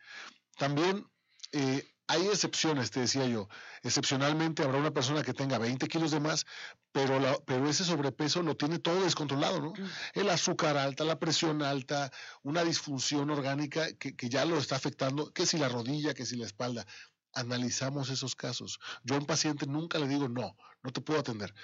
También 0.58 1.06
eh, 1.52 1.90
hay 2.10 2.26
excepciones, 2.26 2.90
te 2.90 3.00
decía 3.00 3.24
yo. 3.26 3.48
Excepcionalmente 3.82 4.64
habrá 4.64 4.78
una 4.78 4.90
persona 4.90 5.22
que 5.22 5.32
tenga 5.32 5.58
20 5.58 5.86
kilos 5.86 6.10
de 6.10 6.18
más, 6.18 6.44
pero, 6.90 7.42
pero 7.46 7.68
ese 7.68 7.84
sobrepeso 7.84 8.42
lo 8.42 8.56
tiene 8.56 8.80
todo 8.80 9.04
descontrolado, 9.04 9.60
¿no? 9.60 9.72
El 10.14 10.28
azúcar 10.28 10.76
alta, 10.76 11.04
la 11.04 11.20
presión 11.20 11.62
alta, 11.62 12.10
una 12.42 12.64
disfunción 12.64 13.30
orgánica 13.30 13.86
que, 13.94 14.28
ya 14.28 14.44
lo 14.44 14.58
está 14.58 14.74
afectando, 14.74 15.32
que 15.32 15.46
si 15.46 15.56
la 15.56 15.68
rodilla, 15.68 16.12
que 16.12 16.26
si 16.26 16.34
la 16.34 16.46
espalda. 16.46 16.84
Analizamos 17.32 18.10
esos 18.10 18.34
casos. 18.34 18.80
Yo 19.04 19.14
a 19.14 19.18
un 19.18 19.26
paciente 19.26 19.66
nunca 19.66 19.98
le 19.98 20.08
digo, 20.08 20.28
no, 20.28 20.56
no 20.82 20.90
te 20.92 21.00
puedo 21.00 21.20
atender. 21.20 21.54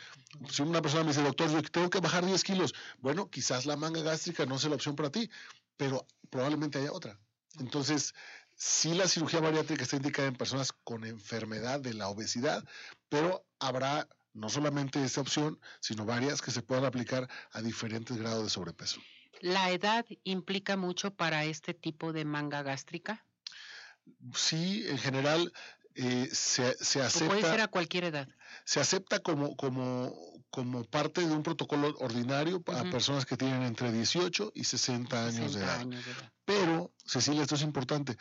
Si 0.51 0.63
una 0.63 0.83
persona 0.83 1.05
me 1.05 1.11
dice, 1.11 1.23
doctor, 1.23 1.51
yo 1.51 1.63
tengo 1.63 1.91
que 1.91 2.01
bajar 2.01 2.25
10 2.25 2.43
kilos, 2.45 2.75
bueno, 2.99 3.31
quizás 3.31 3.67
la 3.67 3.77
manga 3.77 4.03
gástrica 4.03 4.47
no 4.47 4.59
sea 4.59 4.71
la 4.71 4.77
opción 4.77 4.97
para 4.97 5.11
ti, 5.11 5.29
pero 5.77 6.07
probablemente 6.31 6.79
haya 6.79 6.93
otra. 6.93 7.19
Entonces, 7.59 8.15
Sí, 8.59 8.95
la 8.95 9.07
cirugía 9.07 9.41
bariátrica 9.41 9.83
está 9.83 9.97
indicada 9.97 10.29
en 10.29 10.35
personas 10.35 10.73
con 10.73 11.05
enfermedad 11.05 11.79
de 11.79 11.93
la 11.93 12.09
obesidad, 12.09 12.65
pero 13.11 13.45
habrá 13.59 14.09
no 14.33 14.49
solamente 14.49 15.05
esta 15.05 15.21
opción, 15.21 15.61
sino 15.81 16.07
varias 16.07 16.41
que 16.41 16.51
se 16.51 16.63
puedan 16.63 16.87
aplicar 16.87 17.29
a 17.53 17.61
diferentes 17.61 18.17
grados 18.17 18.45
de 18.45 18.51
sobrepeso. 18.51 18.99
¿La 19.41 19.71
edad 19.71 20.07
implica 20.25 20.79
mucho 20.79 21.11
para 21.11 21.45
este 21.45 21.75
tipo 21.75 22.15
de 22.15 22.25
manga 22.25 22.63
gástrica? 22.63 23.27
Sí, 24.35 24.85
en 24.89 24.99
general 24.99 25.53
eh, 25.95 26.29
se, 26.33 26.77
se, 26.85 27.01
acepta. 27.01 27.29
puede 27.29 27.43
ser 27.43 27.61
a 27.61 27.69
cualquier 27.69 28.05
edad. 28.05 28.29
Se 28.65 28.81
acepta 28.81 29.21
como, 29.21 29.57
como, 29.57 30.15
como 30.51 30.85
parte 30.85 31.27
de 31.27 31.33
un 31.33 31.43
protocolo 31.43 31.95
ordinario 31.99 32.61
para 32.61 32.91
personas 32.91 33.25
que 33.25 33.37
tienen 33.37 33.63
entre 33.63 33.91
18 33.93 34.53
y 34.55 34.65
60 34.65 35.27
años, 35.27 35.55
de, 35.55 35.61
edad. 35.61 35.87
Pero, 36.45 36.93
Cecilia, 37.05 37.43
esto 37.43 37.55
es 37.55 37.63
importante, 37.63 38.17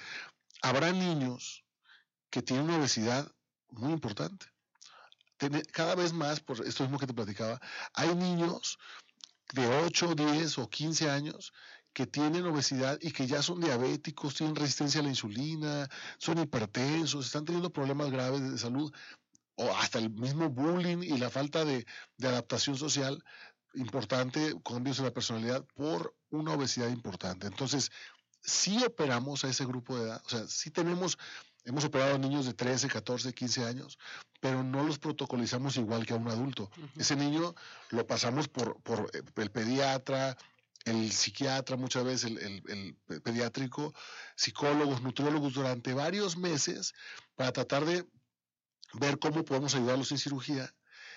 habrá 0.62 0.92
niños 0.92 1.66
que 2.30 2.42
tienen 2.42 2.66
una 2.66 2.78
obesidad 2.78 3.30
muy 3.70 3.92
importante. 3.92 4.46
Cada 5.74 5.96
vez 5.96 6.14
más, 6.14 6.40
por 6.40 6.66
esto 6.66 6.84
mismo 6.84 6.98
que 6.98 7.08
te 7.08 7.14
platicaba, 7.14 7.60
hay 7.94 8.16
niños 8.16 8.78
de 9.54 9.68
8, 9.68 10.16
10 10.16 10.58
o 10.60 10.70
15 10.70 11.10
años 11.10 11.54
que 11.96 12.06
tienen 12.06 12.46
obesidad 12.46 13.00
y 13.02 13.12
que 13.12 13.26
ya 13.26 13.42
son 13.42 13.62
diabéticos, 13.62 14.36
tienen 14.36 14.58
resistencia 14.58 15.00
a 15.00 15.04
la 15.04 15.10
insulina, 15.10 15.90
son 16.18 16.38
hipertensos, 16.40 17.26
están 17.26 17.46
teniendo 17.46 17.72
problemas 17.72 18.12
graves 18.12 18.52
de 18.52 18.58
salud 18.58 18.94
o 19.56 19.74
hasta 19.78 20.00
el 20.00 20.10
mismo 20.10 20.50
bullying 20.50 20.98
y 20.98 21.18
la 21.18 21.30
falta 21.30 21.64
de, 21.64 21.86
adaptación 22.22 22.76
social 22.76 23.24
importante, 23.76 24.54
cambios 24.66 25.00
en 25.00 25.06
la 25.06 25.14
personalidad 25.14 25.66
por 25.74 26.14
una 26.32 26.52
obesidad 26.54 26.90
importante. 26.90 27.48
Entonces, 27.48 27.90
sí 28.44 28.84
operamos 28.84 29.46
a 29.46 29.50
ese 29.50 29.66
grupo 29.66 29.98
de 29.98 30.04
edad, 30.04 30.22
o 30.26 30.30
sea, 30.30 30.46
sí 30.48 30.72
tenemos, 30.72 31.18
hemos 31.64 31.86
operado 31.86 32.16
a 32.16 32.18
niños 32.18 32.46
de 32.46 32.54
13, 32.54 32.90
14, 32.90 33.34
15 33.34 33.64
años, 33.64 33.98
pero 34.42 34.64
no 34.64 34.84
los 34.84 35.00
protocolizamos 35.00 35.78
igual 35.78 36.06
que 36.06 36.14
a 36.14 36.18
un 36.18 36.28
adulto. 36.28 36.70
Ese 36.98 37.16
niño 37.16 37.56
lo 37.92 38.06
pasamos 38.06 38.50
por, 38.50 38.82
por 38.82 39.10
eh, 39.14 39.24
el 39.38 39.50
pediatra, 39.50 40.38
el 40.86 41.12
psiquiatra, 41.12 41.76
muchas 41.76 42.04
veces 42.04 42.32
el, 42.32 42.64
el, 42.68 43.22
pediátrico, 43.22 43.94
psicólogos, 44.36 45.02
nutriólogos 45.02 45.54
durante 45.54 45.94
varios 45.94 46.38
meses 46.38 46.94
para 47.36 47.52
tratar 47.52 47.86
de 47.86 48.08
ver 48.94 49.20
cómo 49.20 49.44
podemos 49.44 49.76
ayudarlos 49.76 50.12
en 50.12 50.20
cirugía 50.20 50.74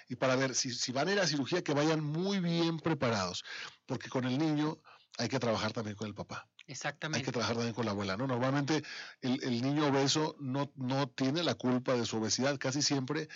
y 0.09 0.17
para 0.17 0.37
ver 0.37 0.55
si, 0.55 0.73
si 0.73 0.91
van 0.91 1.09
a 1.09 1.13
ir 1.13 1.21
a 1.21 1.27
cirugía 1.27 1.63
que 1.63 1.75
vayan 1.75 2.03
muy 2.03 2.41
bien 2.41 2.81
preparados, 2.81 3.45
porque 3.87 4.09
con 4.09 4.25
el 4.25 4.39
niño 4.39 4.79
hay 5.19 5.29
que 5.29 5.39
trabajar 5.39 5.73
también 5.73 5.97
con 5.97 6.09
el 6.09 6.15
papá. 6.15 6.49
Exactamente. 6.67 7.19
Hay 7.19 7.25
que 7.25 7.33
trabajar 7.33 7.57
también 7.57 7.75
con 7.75 7.85
la 7.85 7.93
abuela, 7.93 8.17
¿no? 8.17 8.27
Normalmente 8.27 8.83
el, 9.21 9.43
el, 9.43 9.63
niño 9.63 9.87
obeso 9.87 10.37
no, 10.39 10.71
no 10.77 11.09
tiene 11.09 11.43
la 11.43 11.55
culpa 11.55 11.95
de 11.95 12.05
su 12.05 12.19
obesidad, 12.19 12.59
casi 12.59 12.83
siempre 12.83 13.29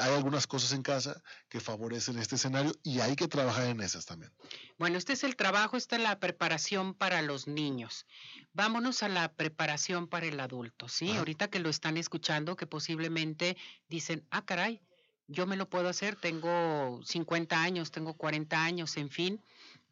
hay 0.00 0.14
algunas 0.14 0.46
cosas 0.46 0.72
en 0.72 0.82
casa 0.82 1.22
que 1.48 1.60
favorecen 1.60 2.18
este 2.18 2.36
escenario 2.36 2.72
y 2.82 3.00
hay 3.00 3.16
que 3.16 3.28
trabajar 3.28 3.66
en 3.66 3.80
esas 3.80 4.06
también. 4.06 4.32
Bueno, 4.78 4.98
este 4.98 5.12
es 5.12 5.24
el 5.24 5.36
trabajo, 5.36 5.76
esta 5.76 5.96
es 5.96 6.02
la 6.02 6.18
preparación 6.18 6.94
para 6.94 7.22
los 7.22 7.46
niños. 7.46 8.06
Vámonos 8.52 9.02
a 9.02 9.08
la 9.08 9.32
preparación 9.32 10.08
para 10.08 10.26
el 10.26 10.40
adulto, 10.40 10.88
¿sí? 10.88 11.16
Ahorita 11.16 11.48
que 11.48 11.60
lo 11.60 11.68
están 11.68 11.96
escuchando, 11.96 12.56
que 12.56 12.66
posiblemente 12.66 13.56
dicen, 13.88 14.26
ah, 14.30 14.44
caray, 14.44 14.80
yo 15.26 15.46
me 15.46 15.56
lo 15.56 15.68
puedo 15.68 15.88
hacer, 15.88 16.16
tengo 16.16 17.00
50 17.04 17.60
años, 17.60 17.90
tengo 17.90 18.14
40 18.14 18.62
años, 18.62 18.96
en 18.96 19.10
fin. 19.10 19.42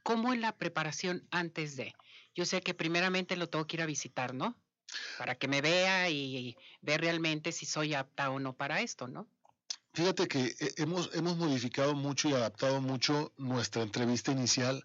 ¿Cómo 0.02 0.32
es 0.32 0.40
la 0.40 0.56
preparación 0.56 1.26
antes 1.30 1.76
de? 1.76 1.94
Yo 2.34 2.44
sé 2.44 2.60
que 2.60 2.74
primeramente 2.74 3.36
lo 3.36 3.48
tengo 3.48 3.66
que 3.66 3.76
ir 3.76 3.82
a 3.82 3.86
visitar, 3.86 4.34
¿no? 4.34 4.56
para 5.18 5.34
que 5.34 5.48
me 5.48 5.60
vea 5.60 6.08
y 6.10 6.56
ver 6.80 7.00
realmente 7.00 7.52
si 7.52 7.66
soy 7.66 7.94
apta 7.94 8.30
o 8.30 8.38
no 8.38 8.54
para 8.54 8.80
esto, 8.80 9.08
¿no? 9.08 9.28
Fíjate 9.96 10.28
que 10.28 10.54
eh, 10.60 10.74
hemos, 10.76 11.08
hemos 11.14 11.38
modificado 11.38 11.94
mucho 11.94 12.28
y 12.28 12.34
adaptado 12.34 12.82
mucho 12.82 13.32
nuestra 13.38 13.80
entrevista 13.80 14.30
inicial 14.30 14.84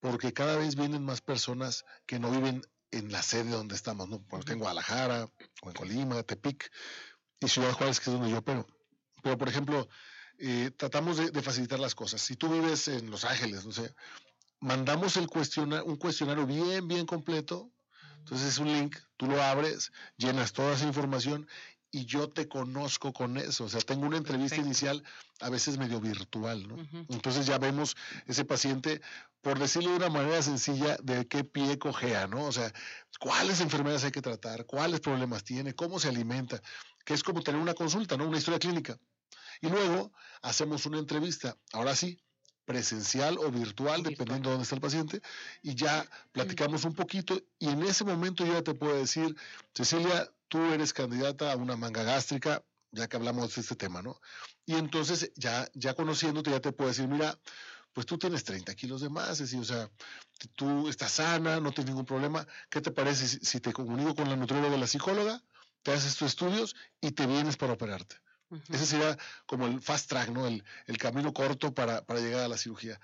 porque 0.00 0.32
cada 0.32 0.56
vez 0.56 0.74
vienen 0.74 1.04
más 1.04 1.20
personas 1.20 1.84
que 2.06 2.18
no 2.18 2.30
viven 2.30 2.62
en 2.90 3.12
la 3.12 3.22
sede 3.22 3.50
donde 3.50 3.74
estamos, 3.74 4.08
¿no? 4.08 4.22
Porque 4.22 4.54
en 4.54 4.60
Guadalajara, 4.60 5.28
o 5.60 5.68
en 5.68 5.74
Colima, 5.74 6.22
Tepic 6.22 6.72
y 7.40 7.48
Ciudad 7.48 7.72
Juárez, 7.72 8.00
que 8.00 8.08
es 8.08 8.16
donde 8.16 8.30
yo 8.30 8.38
opero. 8.38 8.66
Pero, 9.22 9.36
por 9.36 9.50
ejemplo, 9.50 9.86
eh, 10.38 10.70
tratamos 10.74 11.18
de, 11.18 11.42
facilitar 11.42 11.78
las 11.78 11.94
cosas. 11.94 12.22
Si 12.22 12.34
tú 12.34 12.48
vives 12.48 12.88
en 12.88 13.10
Los 13.10 13.26
Ángeles, 13.26 13.66
no 13.66 13.72
sé, 13.72 13.94
mandamos 14.60 15.18
el 15.18 15.26
cuestionario, 15.26 15.84
un 15.84 15.96
cuestionario 15.96 16.46
bien, 16.46 16.88
bien 16.88 17.04
completo. 17.04 17.70
Entonces 18.20 18.48
es 18.48 18.58
un 18.58 18.72
link, 18.72 18.96
tú 19.18 19.26
lo 19.26 19.42
abres, 19.42 19.92
llenas 20.16 20.54
toda 20.54 20.72
esa 20.72 20.86
información 20.86 21.46
y 21.90 22.04
yo 22.04 22.28
te 22.28 22.48
conozco 22.48 23.12
con 23.12 23.36
eso. 23.36 23.64
O 23.64 23.68
sea, 23.68 23.80
tengo 23.80 24.06
una 24.06 24.16
entrevista 24.16 24.56
inicial 24.56 25.02
a 25.40 25.48
veces 25.48 25.78
medio 25.78 26.00
virtual, 26.00 26.68
¿no? 26.68 26.76
Entonces 27.08 27.46
ya 27.46 27.58
vemos 27.58 27.96
ese 28.26 28.44
paciente, 28.44 29.00
por 29.40 29.58
decirlo 29.58 29.90
de 29.90 29.96
una 29.96 30.10
manera 30.10 30.42
sencilla, 30.42 30.96
de 31.02 31.26
qué 31.26 31.44
pie 31.44 31.78
cojea, 31.78 32.26
¿no? 32.26 32.44
O 32.44 32.52
sea, 32.52 32.72
cuáles 33.18 33.60
enfermedades 33.60 34.04
hay 34.04 34.12
que 34.12 34.22
tratar, 34.22 34.66
cuáles 34.66 35.00
problemas 35.00 35.44
tiene, 35.44 35.74
cómo 35.74 35.98
se 35.98 36.08
alimenta, 36.08 36.60
que 37.04 37.14
es 37.14 37.22
como 37.22 37.42
tener 37.42 37.60
una 37.60 37.74
consulta, 37.74 38.16
¿no? 38.16 38.26
Una 38.26 38.38
historia 38.38 38.58
clínica. 38.58 38.98
Y 39.60 39.68
luego 39.68 40.12
hacemos 40.42 40.86
una 40.86 40.98
entrevista. 40.98 41.56
Ahora 41.72 41.96
sí, 41.96 42.20
presencial 42.68 43.38
o 43.38 43.50
virtual, 43.50 44.02
dependiendo 44.02 44.50
de 44.50 44.56
dónde 44.56 44.64
está 44.64 44.74
el 44.74 44.82
paciente, 44.82 45.22
y 45.62 45.74
ya 45.74 46.06
platicamos 46.32 46.84
un 46.84 46.94
poquito 46.94 47.40
y 47.58 47.68
en 47.68 47.82
ese 47.82 48.04
momento 48.04 48.44
yo 48.44 48.52
ya 48.52 48.62
te 48.62 48.74
puedo 48.74 48.94
decir, 48.94 49.34
Cecilia, 49.72 50.30
tú 50.48 50.72
eres 50.72 50.92
candidata 50.92 51.52
a 51.52 51.56
una 51.56 51.76
manga 51.76 52.02
gástrica, 52.02 52.64
ya 52.90 53.08
que 53.08 53.16
hablamos 53.16 53.54
de 53.54 53.60
este 53.60 53.76
tema, 53.76 54.02
¿no? 54.02 54.20
Y 54.66 54.74
entonces 54.74 55.32
ya, 55.36 55.68
ya 55.74 55.94
conociéndote 55.94 56.50
ya 56.50 56.60
te 56.60 56.72
puedo 56.72 56.88
decir, 56.88 57.08
mira, 57.08 57.38
pues 57.92 58.06
tú 58.06 58.18
tienes 58.18 58.44
30 58.44 58.74
kilos 58.74 59.00
de 59.00 59.08
más, 59.08 59.32
es 59.32 59.38
decir, 59.38 59.60
o 59.60 59.64
sea, 59.64 59.90
tú 60.54 60.88
estás 60.88 61.12
sana, 61.12 61.60
no 61.60 61.72
tienes 61.72 61.90
ningún 61.90 62.06
problema, 62.06 62.46
¿qué 62.70 62.80
te 62.80 62.90
parece 62.90 63.28
si, 63.28 63.38
si 63.38 63.60
te 63.60 63.72
comunico 63.72 64.14
con 64.14 64.28
la 64.28 64.36
nutrióloga 64.36 64.74
o 64.74 64.78
la 64.78 64.86
psicóloga, 64.86 65.42
te 65.82 65.92
haces 65.92 66.16
tus 66.16 66.28
estudios 66.28 66.76
y 67.00 67.12
te 67.12 67.26
vienes 67.26 67.56
para 67.56 67.74
operarte? 67.74 68.16
Ese 68.70 68.86
sería 68.86 69.18
como 69.46 69.66
el 69.66 69.80
fast 69.80 70.08
track, 70.08 70.30
¿no? 70.30 70.46
El, 70.46 70.62
camino 70.98 71.32
corto 71.34 71.74
para, 71.74 72.02
llegar 72.14 72.44
a 72.44 72.48
la 72.48 72.56
cirugía. 72.56 72.98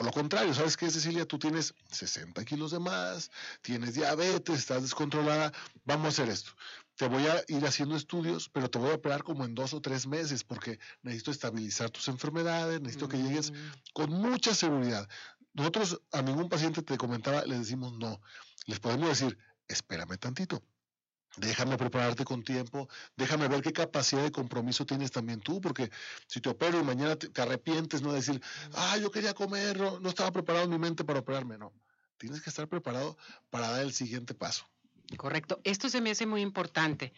O 0.00 0.02
lo 0.02 0.12
contrario, 0.12 0.54
¿sabes 0.54 0.78
qué, 0.78 0.90
Cecilia? 0.90 1.26
Tú 1.26 1.38
tienes 1.38 1.74
60 1.90 2.42
kilos 2.46 2.70
de 2.70 2.78
más, 2.78 3.30
tienes 3.60 3.92
diabetes, 3.92 4.60
estás 4.60 4.80
descontrolada, 4.80 5.52
vamos 5.84 6.06
a 6.06 6.08
hacer 6.08 6.30
esto. 6.30 6.52
Te 6.96 7.06
voy 7.06 7.26
a 7.26 7.44
ir 7.48 7.66
haciendo 7.66 7.96
estudios, 7.96 8.48
pero 8.48 8.70
te 8.70 8.78
voy 8.78 8.92
a 8.92 8.94
operar 8.94 9.22
como 9.22 9.44
en 9.44 9.54
dos 9.54 9.74
o 9.74 9.82
tres 9.82 10.06
meses 10.06 10.42
porque 10.42 10.78
necesito 11.02 11.32
estabilizar 11.32 11.90
tus 11.90 12.08
enfermedades, 12.08 12.80
necesito 12.80 13.08
que 13.08 13.18
llegues 13.18 13.50
mm. 13.50 13.56
con 13.92 14.10
mucha 14.10 14.54
seguridad. 14.54 15.06
Nosotros 15.52 16.00
a 16.12 16.22
ningún 16.22 16.48
paciente 16.48 16.80
te 16.80 16.96
comentaba, 16.96 17.44
le 17.44 17.58
decimos 17.58 17.92
no. 17.98 18.22
Les 18.64 18.80
podemos 18.80 19.10
decir, 19.10 19.36
espérame 19.68 20.16
tantito 20.16 20.62
Déjame 21.36 21.76
prepararte 21.76 22.24
con 22.24 22.42
tiempo, 22.42 22.88
déjame 23.16 23.46
ver 23.46 23.62
qué 23.62 23.72
capacidad 23.72 24.22
de 24.22 24.32
compromiso 24.32 24.84
tienes 24.84 25.12
también 25.12 25.40
tú, 25.40 25.60
porque 25.60 25.90
si 26.26 26.40
te 26.40 26.48
opero 26.48 26.80
y 26.80 26.82
mañana 26.82 27.16
te, 27.16 27.40
arrepientes, 27.40 28.02
no 28.02 28.12
decir, 28.12 28.42
ah, 28.74 28.96
yo 28.98 29.10
quería 29.12 29.32
comer, 29.32 29.78
no, 29.78 30.08
estaba 30.08 30.32
preparado 30.32 30.64
en 30.64 30.70
mi 30.72 30.78
mente 30.78 31.04
para 31.04 31.20
operarme, 31.20 31.56
no. 31.56 31.72
Tienes 32.18 32.42
que 32.42 32.50
estar 32.50 32.66
preparado 32.68 33.16
para 33.48 33.70
dar 33.70 33.82
el 33.82 33.92
siguiente 33.92 34.34
paso. 34.34 34.66
Correcto, 35.16 35.60
esto 35.64 35.88
se 35.88 36.00
me 36.00 36.10
hace 36.10 36.26
muy 36.26 36.40
importante. 36.42 37.12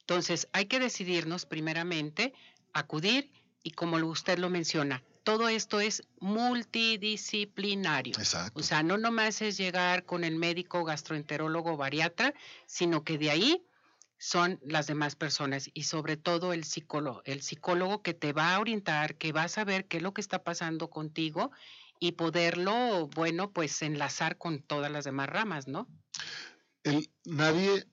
Entonces, 0.00 0.48
hay 0.52 0.66
que 0.66 0.78
decidirnos 0.78 1.44
primeramente, 1.44 2.32
acudir 2.72 3.32
y 3.64 3.72
como 3.72 3.96
usted 3.96 4.38
lo 4.38 4.48
menciona, 4.48 5.02
todo 5.26 5.48
esto 5.48 5.80
es 5.80 6.04
multidisciplinario. 6.20 8.14
Exacto. 8.16 8.60
O 8.60 8.62
sea, 8.62 8.84
no 8.84 8.96
nomás 8.96 9.42
es 9.42 9.56
llegar 9.56 10.04
con 10.04 10.22
el 10.22 10.36
médico 10.36 10.84
gastroenterólogo 10.84 11.76
bariatra, 11.76 12.32
sino 12.66 13.02
que 13.02 13.18
de 13.18 13.32
ahí 13.32 13.66
son 14.18 14.60
las 14.62 14.86
demás 14.86 15.16
personas 15.16 15.68
y 15.74 15.82
sobre 15.82 16.16
todo 16.16 16.52
el 16.52 16.62
psicólogo, 16.62 17.22
el 17.24 17.42
psicólogo 17.42 18.02
que 18.02 18.14
te 18.14 18.32
va 18.32 18.54
a 18.54 18.60
orientar, 18.60 19.16
que 19.16 19.32
va 19.32 19.42
a 19.42 19.48
saber 19.48 19.88
qué 19.88 19.96
es 19.96 20.04
lo 20.04 20.14
que 20.14 20.20
está 20.20 20.44
pasando 20.44 20.90
contigo 20.90 21.50
y 21.98 22.12
poderlo, 22.12 23.08
bueno, 23.08 23.50
pues 23.50 23.82
enlazar 23.82 24.38
con 24.38 24.62
todas 24.62 24.92
las 24.92 25.04
demás 25.06 25.28
ramas, 25.28 25.66
¿no? 25.66 25.88
El, 26.84 27.10
nadie, 27.24 27.84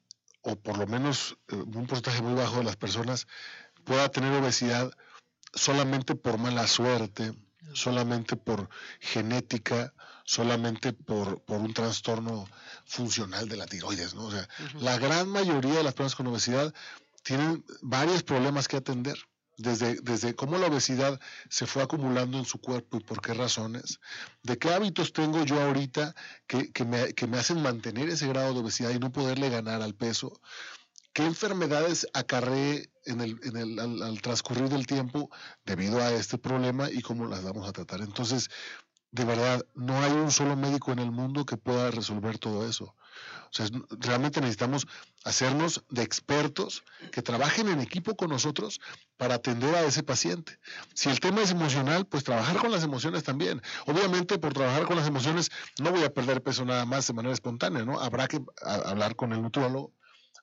o 0.42 0.56
por 0.56 0.78
lo 0.78 0.86
menos 0.86 1.36
eh, 1.48 1.56
un 1.56 1.88
porcentaje 1.88 2.22
muy 2.22 2.36
bajo 2.36 2.60
de 2.60 2.66
las 2.66 2.76
personas, 2.76 3.26
pueda 3.86 4.08
tener 4.10 4.32
obesidad 4.34 4.94
solamente 5.54 6.16
por 6.16 6.38
mala 6.38 6.68
suerte, 6.68 7.34
solamente 7.74 8.36
por 8.36 8.70
genética, 9.00 9.94
solamente 10.24 10.94
por, 10.94 11.42
por 11.42 11.60
un 11.60 11.74
trastorno 11.74 12.48
funcional 12.86 13.48
de 13.50 13.58
la 13.58 13.66
tiroides, 13.66 14.14
¿no? 14.16 14.26
O 14.26 14.32
sea, 14.32 14.48
la 14.80 14.98
gran 14.98 15.30
mayoría 15.30 15.76
de 15.76 15.84
las 15.84 15.94
personas 15.94 16.16
con 16.16 16.28
obesidad 16.28 16.74
tienen 17.24 17.64
varios 17.82 18.24
problemas 18.24 18.68
que 18.68 18.78
atender. 18.78 19.18
Desde, 19.56 20.02
desde 20.02 20.34
cómo 20.34 20.58
la 20.58 20.66
obesidad 20.66 21.20
se 21.48 21.68
fue 21.68 21.84
acumulando 21.84 22.40
en 22.40 22.46
su 22.46 22.60
cuerpo 22.60 22.98
y 22.98 23.02
por 23.02 23.22
qué 23.22 23.36
razones, 23.36 24.00
de 24.42 24.58
qué 24.58 24.74
hábitos 24.74 25.14
tengo 25.14 25.46
yo 25.46 25.62
ahorita 25.62 26.16
que, 26.48 26.72
que, 26.72 26.86
me, 26.86 27.14
que 27.14 27.28
me 27.28 27.38
hacen 27.38 27.62
mantener 27.62 28.10
ese 28.10 28.28
grado 28.28 28.56
de 28.56 28.62
obesidad 28.62 28.90
y 28.90 28.98
no 28.98 29.12
poderle 29.12 29.52
ganar 29.52 29.84
al 29.84 29.94
peso, 29.94 30.42
¿Qué 31.14 31.24
enfermedades 31.24 32.08
acarree 32.14 32.90
en 33.06 33.22
el, 33.22 33.40
en 33.44 33.56
el, 33.56 33.80
al, 33.80 34.22
transcurrir 34.22 34.70
del 34.70 34.88
tiempo 34.88 35.30
debido 35.64 36.02
a 36.02 36.12
este 36.12 36.40
problema 36.40 36.90
y 36.90 37.04
cómo 37.04 37.28
las 37.28 37.44
vamos 37.44 37.70
a 37.70 37.72
tratar? 37.72 38.02
Entonces, 38.02 38.50
de 39.12 39.24
verdad, 39.24 39.64
no 39.76 40.02
hay 40.02 40.12
un 40.12 40.32
solo 40.32 40.56
médico 40.56 40.92
en 40.92 40.98
el 40.98 41.12
mundo 41.12 41.46
que 41.46 41.56
pueda 41.56 41.92
resolver 41.92 42.40
todo 42.40 42.68
eso. 42.68 42.86
O 42.86 43.52
sea, 43.52 43.68
realmente 44.00 44.42
necesitamos 44.42 44.88
hacernos 45.24 45.86
de 45.90 46.02
expertos 46.02 46.84
que 47.12 47.22
trabajen 47.22 47.68
en 47.68 47.80
equipo 47.80 48.16
con 48.16 48.32
nosotros 48.32 48.82
para 49.16 49.36
atender 49.36 49.76
a 49.76 49.84
ese 49.84 50.02
paciente. 50.02 50.58
Si 50.96 51.10
el 51.10 51.20
tema 51.20 51.44
es 51.44 51.52
emocional, 51.52 52.08
pues 52.08 52.24
trabajar 52.24 52.58
con 52.58 52.72
las 52.72 52.84
emociones 52.84 53.24
también. 53.24 53.62
Obviamente, 53.86 54.40
por 54.40 54.54
trabajar 54.54 54.88
con 54.88 54.96
las 54.96 55.08
emociones, 55.08 55.52
no 55.80 55.92
voy 55.92 56.04
a 56.04 56.12
perder 56.12 56.42
peso 56.42 56.66
nada 56.66 56.88
más 56.88 57.06
de 57.06 57.14
manera 57.14 57.36
espontánea, 57.36 57.86
¿no? 57.86 58.00
Habrá 58.00 58.28
que 58.28 58.42
hablar 58.64 59.16
con 59.16 59.32
el 59.32 59.44
nutrólogo 59.44 59.94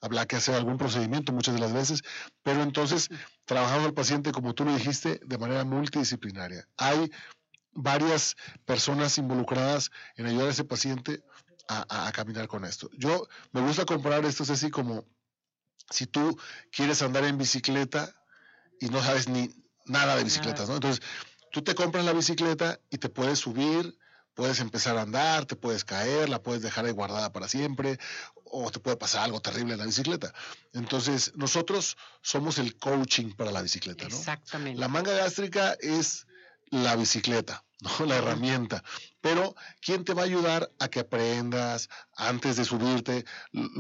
habrá 0.01 0.27
que 0.27 0.37
hacer 0.37 0.55
algún 0.55 0.79
procedimiento 0.79 1.33
muchas 1.33 1.55
de 1.55 1.61
las 1.61 1.73
veces, 1.73 2.03
pero 2.43 2.63
entonces 2.63 3.09
trabajamos 3.45 3.87
al 3.87 3.95
paciente, 3.95 4.33
como 4.33 4.55
tú 4.55 4.65
lo 4.65 4.75
dijiste, 4.75 5.21
de 5.25 5.39
manera 5.39 5.65
multidisciplinaria. 5.65 6.67
Hay 6.77 7.11
varias 7.73 8.37
personas 8.65 9.17
involucradas 9.19 9.91
en 10.17 10.27
ayudar 10.27 10.49
a 10.49 10.51
ese 10.51 10.65
paciente 10.65 11.23
a, 11.69 12.11
caminar 12.13 12.49
con 12.49 12.65
esto. 12.65 12.91
Yo 12.99 13.29
me 13.53 13.61
gusta 13.61 13.85
comparar 13.85 14.25
esto 14.25 14.43
es 14.43 14.51
así 14.51 14.71
como 14.71 15.05
si 15.89 16.07
tú 16.07 16.37
quieres 16.73 17.01
andar 17.03 17.25
en 17.25 17.39
bicicleta 17.39 18.13
y 18.81 18.89
no 18.89 19.01
sabes 19.01 19.29
ni 19.29 19.51
nada 19.87 20.17
de 20.17 20.25
bicicletas, 20.25 20.69
¿no? 20.69 20.75
Entonces, 20.75 21.01
tú 21.53 21.63
te 21.63 21.77
compras 21.77 22.05
la 22.05 22.13
bicicleta 22.13 22.81
y 22.91 22.99
te 22.99 23.09
puedes 23.09 23.39
subir, 23.39 23.97
puedes 24.35 24.59
empezar 24.59 24.97
a 24.97 25.03
andar, 25.03 25.47
te 25.47 25.55
puedes 25.55 25.85
caer, 25.85 26.29
la 26.29 26.43
puedes 26.43 26.63
dejar 26.63 26.87
ahí 26.87 26.93
guardada 26.93 27.33
para 27.33 27.47
siempre, 27.47 27.99
o 28.51 28.71
te 28.71 28.81
puede 28.81 28.97
pasar 28.97 29.23
algo 29.23 29.41
terrible 29.41 29.75
en 29.75 29.81
la 29.81 29.87
bicicleta. 29.87 30.33
Entonces, 30.73 31.33
nosotros 31.37 31.97
somos 32.23 32.59
el 32.59 32.77
coaching 32.77 33.33
para 33.33 33.51
la 33.51 33.63
bicicleta, 33.63 34.09
¿no? 34.09 34.17
Exactamente. 34.17 34.81
La 34.81 34.89
manga 34.89 35.13
gástrica 35.13 35.77
es 35.81 36.27
la 36.71 36.97
bicicleta, 36.97 37.65
¿no? 37.81 38.07
La 38.07 38.17
herramienta. 38.17 38.83
Pero, 39.21 39.55
¿quién 39.81 40.05
te 40.05 40.15
va 40.15 40.23
a 40.23 40.25
ayudar 40.25 40.71
a 40.79 40.89
que 40.89 41.01
aprendas 41.01 41.89
antes 42.17 42.57
de 42.57 42.65
subirte? 42.65 43.25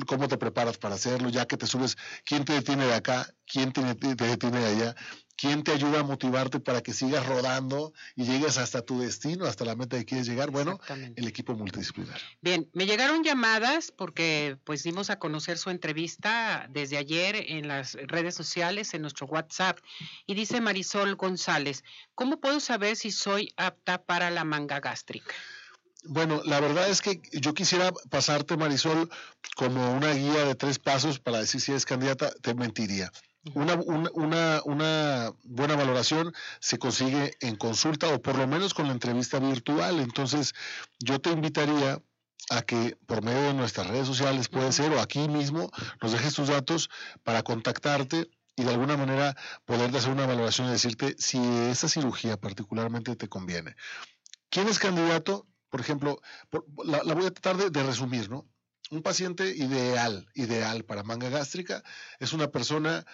¿Cómo 0.06 0.28
te 0.28 0.36
preparas 0.36 0.78
para 0.78 0.96
hacerlo? 0.96 1.28
Ya 1.28 1.46
que 1.46 1.56
te 1.56 1.66
subes, 1.66 1.96
¿quién 2.24 2.44
te 2.44 2.52
detiene 2.52 2.86
de 2.86 2.94
acá? 2.94 3.32
¿Quién 3.46 3.72
te, 3.72 3.94
te 3.94 4.14
detiene 4.14 4.60
de 4.60 4.66
allá? 4.66 4.96
¿Quién 5.40 5.64
te 5.64 5.72
ayuda 5.72 6.00
a 6.00 6.02
motivarte 6.02 6.60
para 6.60 6.82
que 6.82 6.92
sigas 6.92 7.24
rodando 7.24 7.94
y 8.14 8.24
llegues 8.24 8.58
hasta 8.58 8.82
tu 8.82 9.00
destino, 9.00 9.46
hasta 9.46 9.64
la 9.64 9.74
meta 9.74 9.96
que 9.96 10.04
quieres 10.04 10.26
llegar? 10.26 10.50
Bueno, 10.50 10.78
el 11.16 11.26
equipo 11.26 11.54
multidisciplinar. 11.54 12.20
Bien, 12.42 12.68
me 12.74 12.84
llegaron 12.84 13.24
llamadas 13.24 13.90
porque 13.90 14.58
pues 14.64 14.82
dimos 14.82 15.08
a 15.08 15.18
conocer 15.18 15.56
su 15.56 15.70
entrevista 15.70 16.66
desde 16.68 16.98
ayer 16.98 17.36
en 17.48 17.68
las 17.68 17.94
redes 17.94 18.34
sociales, 18.34 18.92
en 18.92 19.00
nuestro 19.00 19.26
WhatsApp. 19.28 19.78
Y 20.26 20.34
dice 20.34 20.60
Marisol 20.60 21.16
González, 21.16 21.84
¿cómo 22.14 22.38
puedo 22.38 22.60
saber 22.60 22.96
si 22.96 23.10
soy 23.10 23.54
apta 23.56 24.02
para 24.02 24.28
la 24.28 24.44
manga 24.44 24.78
gástrica? 24.80 25.34
Bueno, 26.04 26.42
la 26.44 26.60
verdad 26.60 26.90
es 26.90 27.00
que 27.00 27.22
yo 27.32 27.54
quisiera 27.54 27.92
pasarte, 28.10 28.58
Marisol, 28.58 29.08
como 29.56 29.94
una 29.94 30.12
guía 30.12 30.44
de 30.44 30.54
tres 30.54 30.78
pasos 30.78 31.18
para 31.18 31.38
decir 31.38 31.62
si 31.62 31.72
eres 31.72 31.86
candidata, 31.86 32.30
te 32.42 32.54
mentiría. 32.54 33.10
Una, 33.54 33.74
una, 33.74 34.60
una, 34.64 35.32
buena 35.44 35.74
valoración 35.74 36.34
se 36.60 36.78
consigue 36.78 37.34
en 37.40 37.56
consulta 37.56 38.12
o 38.12 38.20
por 38.20 38.36
lo 38.36 38.46
menos 38.46 38.74
con 38.74 38.86
la 38.86 38.92
entrevista 38.92 39.38
virtual. 39.38 40.00
Entonces, 40.00 40.52
yo 40.98 41.20
te 41.20 41.30
invitaría 41.30 42.02
a 42.50 42.62
que 42.62 42.98
por 43.06 43.22
medio 43.22 43.42
de 43.42 43.54
nuestras 43.54 43.86
redes 43.86 44.06
sociales 44.06 44.48
puede 44.48 44.72
ser 44.72 44.92
o 44.92 45.00
aquí 45.00 45.26
mismo 45.28 45.70
nos 46.02 46.12
dejes 46.12 46.34
tus 46.34 46.48
datos 46.48 46.90
para 47.22 47.42
contactarte 47.42 48.28
y 48.56 48.64
de 48.64 48.70
alguna 48.70 48.96
manera 48.96 49.36
poder 49.64 49.94
hacer 49.96 50.10
una 50.10 50.26
valoración 50.26 50.68
y 50.68 50.72
decirte 50.72 51.16
si 51.18 51.38
esa 51.70 51.88
cirugía 51.88 52.36
particularmente 52.36 53.16
te 53.16 53.28
conviene. 53.28 53.74
¿Quién 54.50 54.68
es 54.68 54.78
candidato? 54.78 55.46
Por 55.70 55.80
ejemplo, 55.80 56.20
la, 56.84 57.14
voy 57.14 57.26
a 57.26 57.30
tratar 57.30 57.70
de, 57.70 57.82
resumir, 57.82 58.28
¿no? 58.28 58.46
Un 58.90 59.02
paciente 59.02 59.56
ideal, 59.56 60.28
ideal 60.34 60.84
para 60.84 61.02
manga 61.02 61.28
gástrica 61.28 61.82
es 62.18 62.32
una 62.32 62.48
persona 62.48 63.06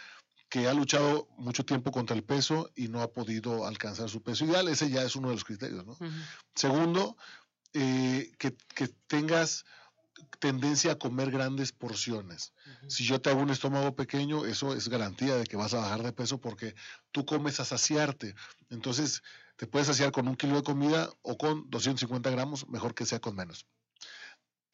que 0.49 0.69
ha 0.69 0.75
luchado 0.75 1.29
mucho 1.37 1.65
tiempo 1.65 1.91
contra 1.91 2.17
el 2.17 2.23
peso 2.23 2.71
y 2.75 2.89
no 2.89 3.03
ha 3.03 3.12
podido 3.12 3.67
alcanzar 3.67 4.09
su 4.09 4.23
peso 4.23 4.45
ideal. 4.45 4.69
Ese 4.69 4.89
ya 4.91 5.03
es 5.03 5.17
uno 5.17 5.29
de 5.29 5.35
los 5.35 5.45
criterios, 5.45 5.85
¿no? 5.85 5.99
Segundo, 6.55 7.17
eh, 7.75 8.33
que, 8.39 8.57
tengas 9.07 9.67
tendencia 10.39 10.93
a 10.93 10.99
comer 10.99 11.31
grandes 11.31 11.73
porciones. 11.73 12.55
Si 12.89 13.05
yo 13.05 13.21
te 13.21 13.29
hago 13.29 13.43
un 13.43 13.51
estómago 13.51 13.95
pequeño, 13.95 14.47
eso 14.47 14.75
es 14.75 14.89
garantía 14.89 15.37
de 15.37 15.45
que 15.45 15.57
vas 15.57 15.75
a 15.75 15.81
bajar 15.81 16.03
de 16.03 16.12
peso 16.12 16.41
porque 16.41 16.75
tú 17.12 17.27
comes 17.27 17.61
a 17.61 17.67
saciarte. 17.67 18.35
Entonces, 18.71 19.23
te 19.57 19.67
puedes 19.67 19.89
saciar 19.89 20.11
con 20.12 20.27
un 20.27 20.37
kilo 20.37 20.57
de 20.57 20.62
comida 20.62 21.11
o 21.23 21.37
con 21.37 21.69
250 21.69 22.31
gramos, 22.31 22.69
mejor 22.69 22.95
que 22.95 23.05
sea 23.05 23.21
con 23.21 23.37
menos. 23.37 23.67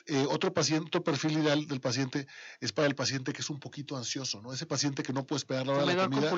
Eh, 0.06 0.26
otro 0.28 0.52
paciente, 0.52 0.86
otro 0.88 1.04
perfil 1.04 1.38
ideal 1.38 1.66
del 1.66 1.80
paciente 1.80 2.26
es 2.60 2.72
para 2.72 2.88
el 2.88 2.94
paciente 2.94 3.32
que 3.32 3.42
es 3.42 3.50
un 3.50 3.60
poquito 3.60 3.96
ansioso, 3.96 4.40
¿no? 4.40 4.52
Ese 4.52 4.66
paciente 4.66 5.02
que 5.02 5.12
no 5.12 5.26
puede 5.26 5.38
esperar 5.38 5.66
la 5.66 5.74
hora 5.74 5.86
de 5.86 5.94
la 5.94 6.08
comida 6.08 6.32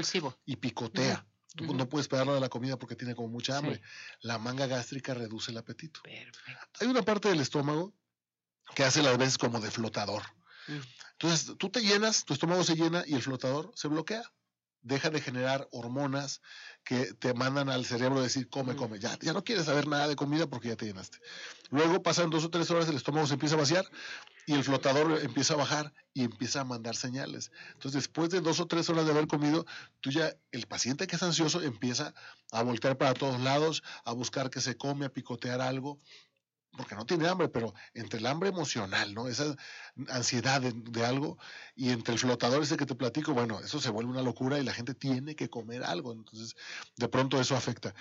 y 0.44 0.56
picotea. 0.56 1.26
no 1.60 1.88
puedes 1.88 2.04
esperar 2.04 2.26
la 2.26 2.32
hora 2.32 2.40
de 2.40 2.46
la 2.46 2.50
comida 2.50 2.78
porque 2.78 2.96
tiene 2.96 3.14
como 3.14 3.28
mucha 3.28 3.58
hambre. 3.58 3.80
La 4.20 4.38
manga 4.38 4.66
gástrica 4.66 5.14
reduce 5.14 5.50
el 5.50 5.58
apetito. 5.58 6.00
Hay 6.80 6.86
una 6.86 7.02
parte 7.02 7.28
del 7.28 7.40
estómago 7.40 7.94
que 8.74 8.84
hace 8.84 9.02
las 9.02 9.16
veces 9.18 9.38
como 9.38 9.60
de 9.60 9.70
flotador. 9.70 10.22
Mm. 10.66 10.80
Entonces, 11.12 11.56
tú 11.58 11.70
te 11.70 11.80
llenas, 11.80 12.24
tu 12.24 12.34
estómago 12.34 12.64
se 12.64 12.74
llena 12.74 13.04
y 13.06 13.14
el 13.14 13.22
flotador 13.22 13.72
se 13.74 13.88
bloquea 13.88 14.22
deja 14.84 15.10
de 15.10 15.20
generar 15.20 15.66
hormonas 15.72 16.42
que 16.84 17.14
te 17.14 17.34
mandan 17.34 17.70
al 17.70 17.84
cerebro 17.86 18.22
decir, 18.22 18.48
come, 18.48 18.76
come. 18.76 19.00
Ya, 19.00 19.18
ya 19.20 19.32
no 19.32 19.42
quieres 19.42 19.64
saber 19.64 19.88
nada 19.88 20.06
de 20.06 20.14
comida 20.14 20.46
porque 20.46 20.68
ya 20.68 20.76
te 20.76 20.86
llenaste. 20.86 21.18
Luego 21.70 22.02
pasan 22.02 22.30
dos 22.30 22.44
o 22.44 22.50
tres 22.50 22.70
horas, 22.70 22.88
el 22.88 22.96
estómago 22.96 23.26
se 23.26 23.34
empieza 23.34 23.56
a 23.56 23.58
vaciar 23.58 23.86
y 24.46 24.52
el 24.52 24.62
flotador 24.62 25.20
empieza 25.22 25.54
a 25.54 25.56
bajar 25.56 25.94
y 26.12 26.22
empieza 26.22 26.60
a 26.60 26.64
mandar 26.64 26.94
señales. 26.94 27.50
Entonces, 27.72 28.02
después 28.02 28.28
de 28.28 28.42
dos 28.42 28.60
o 28.60 28.66
tres 28.66 28.88
horas 28.90 29.06
de 29.06 29.12
haber 29.12 29.26
comido, 29.26 29.64
tú 30.00 30.10
ya, 30.10 30.34
el 30.52 30.66
paciente 30.66 31.06
que 31.06 31.16
es 31.16 31.22
ansioso 31.22 31.62
empieza 31.62 32.14
a 32.52 32.62
voltear 32.62 32.98
para 32.98 33.14
todos 33.14 33.40
lados, 33.40 33.82
a 34.04 34.12
buscar 34.12 34.50
que 34.50 34.60
se 34.60 34.76
come, 34.76 35.06
a 35.06 35.12
picotear 35.12 35.62
algo 35.62 35.98
porque 36.76 36.94
no 36.94 37.06
tiene 37.06 37.28
hambre, 37.28 37.48
pero 37.48 37.74
entre 37.94 38.18
el 38.18 38.26
hambre 38.26 38.48
emocional, 38.48 39.14
¿no? 39.14 39.28
Esa 39.28 39.56
ansiedad 40.08 40.60
de, 40.60 41.04
algo 41.04 41.38
y 41.74 41.90
entre 41.90 42.14
el 42.14 42.20
flotador 42.20 42.62
ese 42.62 42.76
que 42.76 42.86
te 42.86 42.94
platico, 42.94 43.34
bueno, 43.34 43.60
eso 43.60 43.80
se 43.80 43.90
vuelve 43.90 44.10
una 44.10 44.22
locura 44.22 44.58
y 44.58 44.64
la 44.64 44.74
gente 44.74 44.94
tiene 44.94 45.36
que 45.36 45.48
comer 45.48 45.84
algo, 45.84 46.12
entonces 46.12 46.56
de 46.96 47.08
pronto 47.08 47.40
eso 47.40 47.56
afecta. 47.56 47.94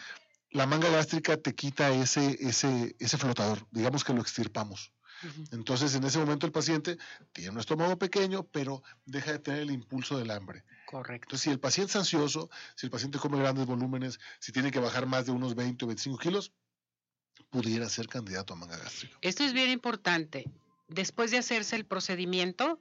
La 0.51 0.67
manga 0.67 0.89
gástrica 0.89 1.37
te 1.37 1.55
quita 1.55 1.89
ese, 1.91 2.37
ese, 2.39 2.95
ese 2.99 3.17
flotador, 3.17 3.65
digamos 3.71 4.03
que 4.03 4.13
lo 4.13 4.21
extirpamos. 4.21 4.93
Entonces, 5.51 5.95
en 5.95 6.03
ese 6.03 6.19
momento 6.19 6.45
el 6.45 6.51
paciente 6.51 6.97
tiene 7.31 7.51
un 7.51 7.59
estómago 7.59 7.97
pequeño, 7.97 8.43
pero 8.43 8.83
deja 9.05 9.31
de 9.31 9.39
tener 9.39 9.61
el 9.61 9.71
impulso 9.71 10.17
del 10.17 10.31
hambre. 10.31 10.65
Correcto. 10.85 11.27
Entonces, 11.27 11.43
si 11.43 11.49
el 11.49 11.59
paciente 11.61 11.91
es 11.91 11.95
ansioso, 11.95 12.49
si 12.75 12.87
el 12.87 12.91
paciente 12.91 13.19
come 13.19 13.39
grandes 13.39 13.65
volúmenes, 13.65 14.19
si 14.39 14.51
tiene 14.51 14.69
que 14.69 14.79
bajar 14.79 15.05
más 15.05 15.25
de 15.25 15.31
unos 15.31 15.55
20 15.55 15.85
o 15.85 15.87
25 15.87 16.17
kilos, 16.17 16.51
pudiera 17.49 17.87
ser 17.89 18.07
candidato 18.07 18.53
a 18.53 18.55
manga 18.55 18.77
gástrica. 18.77 19.17
Esto 19.21 19.43
es 19.43 19.53
bien 19.53 19.69
importante. 19.69 20.49
Después 20.87 21.31
de 21.31 21.37
hacerse 21.37 21.75
el 21.75 21.85
procedimiento, 21.85 22.79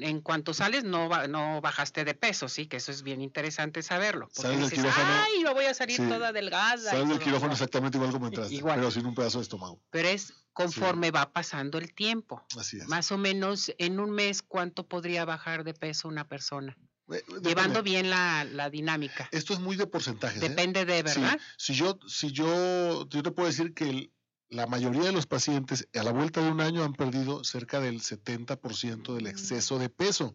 en 0.00 0.20
cuanto 0.20 0.54
sales 0.54 0.84
no 0.84 1.08
no 1.28 1.60
bajaste 1.60 2.04
de 2.04 2.14
peso, 2.14 2.48
sí, 2.48 2.66
que 2.66 2.78
eso 2.78 2.90
es 2.90 3.02
bien 3.02 3.20
interesante 3.20 3.82
saberlo. 3.82 4.28
Sales 4.32 4.60
del 4.60 4.70
quirófano. 4.70 5.12
Ay, 5.24 5.42
yo 5.42 5.54
voy 5.54 5.66
a 5.66 5.74
salir 5.74 5.96
toda 5.98 6.32
delgada. 6.32 6.90
Sales 6.90 7.08
del 7.08 7.18
quirófano 7.18 7.52
exactamente 7.52 7.98
igual 7.98 8.12
como 8.12 8.26
entraste, 8.26 8.60
pero 8.62 8.90
sin 8.90 9.06
un 9.06 9.14
pedazo 9.14 9.38
de 9.38 9.42
estómago. 9.42 9.80
Pero 9.90 10.08
es 10.08 10.32
conforme 10.52 11.10
va 11.10 11.32
pasando 11.32 11.78
el 11.78 11.92
tiempo. 11.94 12.44
Así 12.58 12.78
es. 12.78 12.88
Más 12.88 13.12
o 13.12 13.18
menos 13.18 13.72
en 13.78 14.00
un 14.00 14.10
mes, 14.10 14.42
¿cuánto 14.42 14.86
podría 14.86 15.24
bajar 15.24 15.64
de 15.64 15.74
peso 15.74 16.08
una 16.08 16.28
persona? 16.28 16.76
Eh, 17.12 17.22
Llevando 17.42 17.82
bien 17.82 18.10
la, 18.10 18.44
la, 18.44 18.70
dinámica. 18.70 19.28
Esto 19.30 19.52
es 19.52 19.60
muy 19.60 19.76
de 19.76 19.86
porcentaje. 19.86 20.38
¿eh? 20.38 20.48
Depende 20.48 20.84
de, 20.84 21.02
¿verdad? 21.02 21.38
Si 21.58 21.74
yo, 21.74 21.98
si 22.06 22.32
yo, 22.32 23.08
yo 23.08 23.22
te 23.22 23.30
puedo 23.30 23.48
decir 23.48 23.74
que 23.74 24.10
la 24.48 24.66
mayoría 24.66 25.02
de 25.02 25.12
los 25.12 25.26
pacientes 25.26 25.88
a 25.94 26.02
la 26.02 26.12
vuelta 26.12 26.42
de 26.42 26.50
un 26.50 26.60
año 26.60 26.84
han 26.84 26.94
perdido 26.94 27.44
cerca 27.44 27.80
del 27.80 28.00
70% 28.00 29.14
del 29.14 29.26
exceso 29.26 29.78
de 29.78 29.88
peso. 29.88 30.34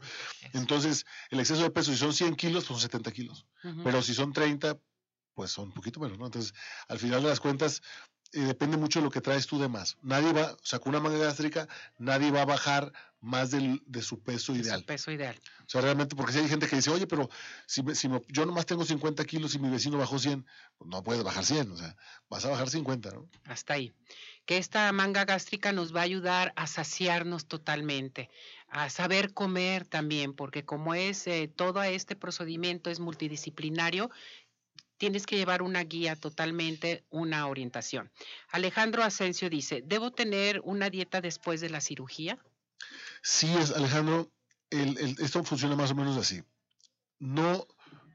Entonces, 0.54 1.06
el 1.30 1.40
exceso 1.40 1.64
de 1.64 1.72
peso, 1.72 1.92
si 1.92 1.98
son 1.98 2.14
100 2.14 2.36
kilos, 2.36 2.66
pues 2.66 2.80
son 2.80 2.80
70 2.82 3.12
kilos. 3.12 3.46
Pero 3.84 4.02
si 4.02 4.14
son 4.14 4.34
30, 4.34 4.78
pues 5.34 5.52
son 5.52 5.70
un 5.70 5.74
poquito 5.74 6.00
menos, 6.00 6.20
¿no? 6.20 6.26
Entonces, 6.26 6.54
al 6.88 7.00
final 7.00 7.24
de 7.24 7.30
las 7.30 7.40
cuentas, 7.40 7.82
eh, 8.32 8.42
depende 8.42 8.78
mucho 8.78 9.00
de 9.00 9.06
lo 9.06 9.12
que 9.12 9.22
traes 9.22 9.48
tú 9.48 9.60
de 9.60 9.68
más. 9.68 9.98
Nadie 10.02 10.34
va, 10.34 10.54
o 10.54 10.58
sea, 10.66 10.80
con 10.80 10.92
una 10.92 11.00
manga 11.00 11.18
gástrica, 11.18 11.68
nadie 11.98 12.32
va 12.32 12.44
a 12.44 12.46
bajar 12.46 12.94
más 13.22 13.52
del, 13.52 13.82
de 13.86 14.02
su 14.02 14.22
peso 14.22 14.56
ideal. 14.56 14.82
Su 14.82 14.86
peso 14.86 15.12
ideal. 15.12 15.40
O 15.66 15.70
sea, 15.70 15.82
realmente, 15.82 16.16
porque 16.16 16.34
si 16.34 16.40
hay 16.40 16.48
gente 16.48 16.68
que 16.68 16.76
dice, 16.76 16.92
oye, 16.92 17.08
pero 17.08 17.30
si, 17.66 17.84
si 17.96 18.08
yo 18.28 18.46
nomás 18.46 18.66
tengo 18.66 18.86
50 18.86 19.26
kilos 19.26 19.56
y 19.56 19.60
mi 19.60 19.70
vecino 19.70 19.98
bajó 19.98 20.20
100, 20.20 20.46
pues 20.78 20.90
no 20.90 21.04
puedes 21.04 21.24
bajar 21.24 21.44
100, 21.44 21.72
o 21.72 21.78
sea, 21.78 21.96
vas 22.30 22.46
a 22.46 22.50
bajar 22.50 22.70
50, 22.70 23.12
¿no? 23.12 23.28
Hasta 23.46 23.74
ahí. 23.74 23.94
Que 24.46 24.58
esta 24.58 24.92
manga 24.92 25.26
gástrica 25.26 25.72
nos 25.72 25.96
va 25.96 26.02
a 26.02 26.04
ayudar 26.04 26.54
a 26.56 26.68
saciarnos 26.68 27.48
totalmente, 27.48 28.30
a 28.68 28.90
saber 28.90 29.34
comer 29.34 29.86
también, 29.86 30.34
porque 30.34 30.66
como 30.66 30.94
es 30.94 31.28
eh, 31.28 31.52
todo 31.54 31.84
este 31.84 32.16
procedimiento 32.16 32.90
es 32.90 33.00
multidisciplinario, 33.00 34.10
tienes 35.00 35.26
que 35.26 35.38
llevar 35.38 35.64
una 35.64 35.84
guía 35.84 36.16
totalmente, 36.16 37.04
una 37.10 37.48
orientación. 37.48 38.12
Alejandro 38.52 39.02
Asensio 39.02 39.50
dice, 39.50 39.82
¿debo 39.84 40.12
tener 40.12 40.62
una 40.64 40.92
dieta 40.92 41.22
después 41.22 41.62
de 41.62 41.70
la 41.70 41.82
cirugía? 41.82 42.38
Sí, 43.24 43.52
es, 43.58 43.72
Alejandro, 43.72 44.30
esto 44.70 45.44
funciona 45.44 45.76
más 45.76 45.92
o 45.92 45.96
menos 45.96 46.18
así. 46.18 46.44
No, 47.18 47.66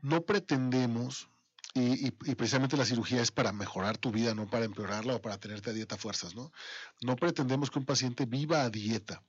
no 0.02 0.22
pretendemos, 0.22 1.28
y, 1.74 2.10
precisamente 2.12 2.76
la 2.76 2.84
cirugía 2.84 3.20
es 3.20 3.32
para 3.32 3.52
mejorar 3.52 3.98
tu 3.98 4.12
vida, 4.12 4.34
no 4.34 4.48
para 4.48 4.66
empeorarla 4.66 5.16
o 5.16 5.22
para 5.22 5.38
tenerte 5.38 5.70
a 5.70 5.72
dieta 5.72 5.96
fuerzas, 5.96 6.34
¿no? 6.36 6.52
No 7.00 7.16
pretendemos 7.16 7.70
que 7.70 7.80
un 7.80 7.86
paciente 7.86 8.26
viva 8.26 8.62
a 8.62 8.70
dieta. 8.70 9.22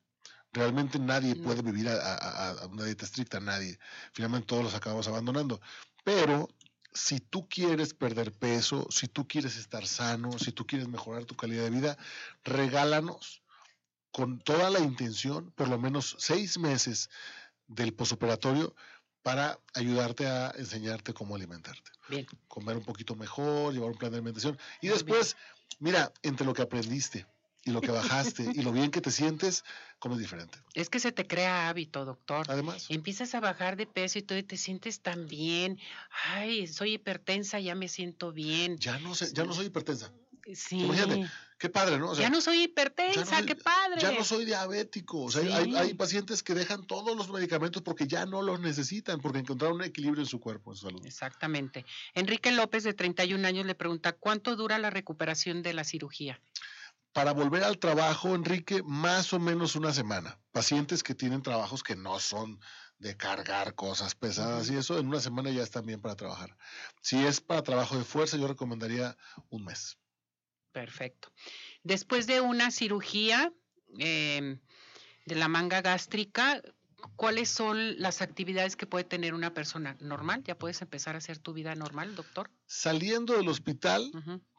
Realmente 0.52 1.00
nadie 1.00 1.36
puede 1.36 1.62
vivir 1.62 1.90
a, 1.90 2.68
una 2.70 2.86
dieta 2.86 3.06
estricta, 3.06 3.40
nadie. 3.40 3.80
Finalmente 4.14 4.48
todos 4.48 4.64
los 4.64 4.76
acabamos 4.76 5.08
abandonando. 5.08 5.60
Pero 6.04 6.48
si 6.96 7.20
tú 7.20 7.48
quieres 7.48 7.94
perder 7.94 8.32
peso, 8.32 8.88
si 8.90 9.08
tú 9.08 9.28
quieres 9.28 9.58
estar 9.58 9.86
sano, 9.86 10.40
si 10.40 10.52
tú 10.54 10.66
quieres 10.66 10.88
mejorar 10.88 11.26
tu 11.26 11.36
calidad 11.36 11.66
de 11.66 11.70
vida, 11.70 11.98
regálanos 12.44 13.44
con 14.12 14.40
toda 14.40 14.70
la 14.70 14.80
intención, 14.80 15.52
por 15.52 15.68
lo 15.68 15.78
menos 15.78 16.16
seis 16.20 16.58
meses 16.58 17.10
del 17.68 17.94
posoperatorio 17.94 18.74
para 19.22 19.60
ayudarte 19.74 20.26
a 20.28 20.54
enseñarte 20.58 21.14
cómo 21.14 21.36
alimentarte. 21.36 21.92
Bien. 22.08 22.26
Comer 22.48 22.78
un 22.78 22.86
poquito 22.86 23.16
mejor, 23.16 23.74
llevar 23.74 23.92
un 23.92 23.98
plan 23.98 24.12
de 24.12 24.18
alimentación. 24.18 24.58
Y 24.82 24.88
después, 24.88 25.36
mira, 25.80 26.14
entre 26.24 26.46
lo 26.46 26.54
que 26.54 26.62
aprendiste, 26.62 27.26
y 27.66 27.72
lo 27.72 27.82
que 27.82 27.92
bajaste 27.92 28.44
y 28.54 28.62
lo 28.62 28.72
bien 28.72 28.92
que 28.92 29.02
te 29.02 29.10
sientes, 29.10 29.66
como 29.98 30.16
es 30.16 30.22
diferente. 30.22 30.60
Es 30.76 30.90
que 30.90 31.00
se 31.00 31.12
te 31.12 31.26
crea 31.26 31.68
hábito, 31.68 32.06
doctor. 32.06 32.46
Además. 32.48 32.86
Empiezas 32.90 33.34
a 33.34 33.40
bajar 33.40 33.76
de 33.76 33.88
peso 33.88 34.20
y 34.20 34.22
tú 34.22 34.42
te 34.44 34.56
sientes 34.56 35.02
tan 35.02 35.28
bien. 35.28 35.80
Ay, 36.26 36.68
soy 36.68 36.94
hipertensa, 36.94 37.60
ya 37.60 37.74
me 37.74 37.88
siento 37.90 38.32
bien. 38.32 38.78
Ya 38.78 39.00
no 39.00 39.16
sé, 39.16 39.34
ya 39.34 39.44
no 39.46 39.54
soy 39.54 39.66
hipertensa. 39.66 40.14
Sí. 40.54 40.82
Imagínate, 40.82 41.28
qué 41.58 41.70
padre, 41.70 41.98
¿no? 41.98 42.14
ya 42.14 42.30
no 42.30 42.40
soy 42.40 42.62
hipertensa, 42.62 43.44
qué 43.44 43.56
padre. 43.56 44.00
Ya 44.00 44.12
no 44.12 44.24
soy 44.24 44.46
diabético. 44.46 45.24
O 45.24 45.32
sea, 45.32 45.42
hay, 45.58 45.76
hay, 45.76 45.96
pacientes 45.96 46.44
que 46.44 46.54
dejan 46.54 46.86
todos 46.86 47.18
los 47.18 47.32
medicamentos 47.32 47.82
porque 47.82 48.06
ya 48.06 48.28
no 48.28 48.44
los 48.44 48.60
necesitan, 48.60 49.22
porque 49.22 49.40
encontraron 49.40 49.78
un 49.78 49.84
equilibrio 49.84 50.22
en 50.22 50.28
su 50.28 50.40
cuerpo, 50.40 50.72
en 50.72 50.78
su 50.78 50.86
salud. 50.86 51.04
Exactamente. 51.04 51.84
Enrique 52.14 52.52
López, 52.52 52.84
de 52.84 52.94
31 52.94 53.48
años, 53.48 53.66
le 53.66 53.74
pregunta, 53.74 54.12
¿cuánto 54.12 54.56
dura 54.56 54.78
la 54.78 54.92
recuperación 54.92 55.64
de 55.64 55.74
la 55.74 55.84
cirugía? 55.84 56.40
Para 57.16 57.32
volver 57.32 57.64
al 57.64 57.80
trabajo, 57.80 58.36
Enrique, 58.36 58.84
más 58.84 59.32
o 59.32 59.40
menos 59.40 59.78
una 59.78 59.94
semana. 59.94 60.38
Pacientes 60.52 61.02
que 61.02 61.16
tienen 61.16 61.42
trabajos 61.42 61.82
que 61.82 61.96
no 61.96 62.20
son 62.20 62.60
de 63.00 63.16
cargar 63.16 63.74
cosas 63.74 64.16
pesadas 64.16 64.70
y 64.70 64.76
eso, 64.76 65.00
en 65.00 65.08
una 65.08 65.22
semana 65.22 65.50
ya 65.50 65.64
están 65.64 65.86
bien 65.86 66.02
para 66.02 66.18
trabajar. 66.18 66.58
Si 67.02 67.26
es 67.26 67.40
para 67.40 67.64
trabajo 67.64 67.98
de 67.98 68.04
fuerza, 68.04 68.36
yo 68.36 68.50
recomendaría 68.50 69.16
un 69.48 69.64
mes. 69.64 69.98
Perfecto. 70.74 71.32
Después 71.84 72.28
de 72.28 72.42
una 72.42 72.70
cirugía 72.70 73.54
em, 73.98 74.60
de 75.26 75.36
la 75.36 75.48
manga 75.48 75.82
gástrica, 75.82 76.62
¿cuáles 77.16 77.48
son 77.48 77.98
las 77.98 78.22
actividades 78.22 78.76
que 78.76 78.88
puede 78.88 79.06
tener 79.06 79.34
una 79.34 79.54
persona 79.54 79.96
normal? 80.02 80.44
¿Ya 80.44 80.60
puedes 80.60 80.82
empezar 80.82 81.16
a 81.16 81.20
hacer 81.20 81.38
tu 81.38 81.54
vida 81.54 81.76
normal, 81.76 82.14
doctor? 82.14 82.52
Saliendo 82.66 83.38
del 83.38 83.48
hospital, 83.48 84.12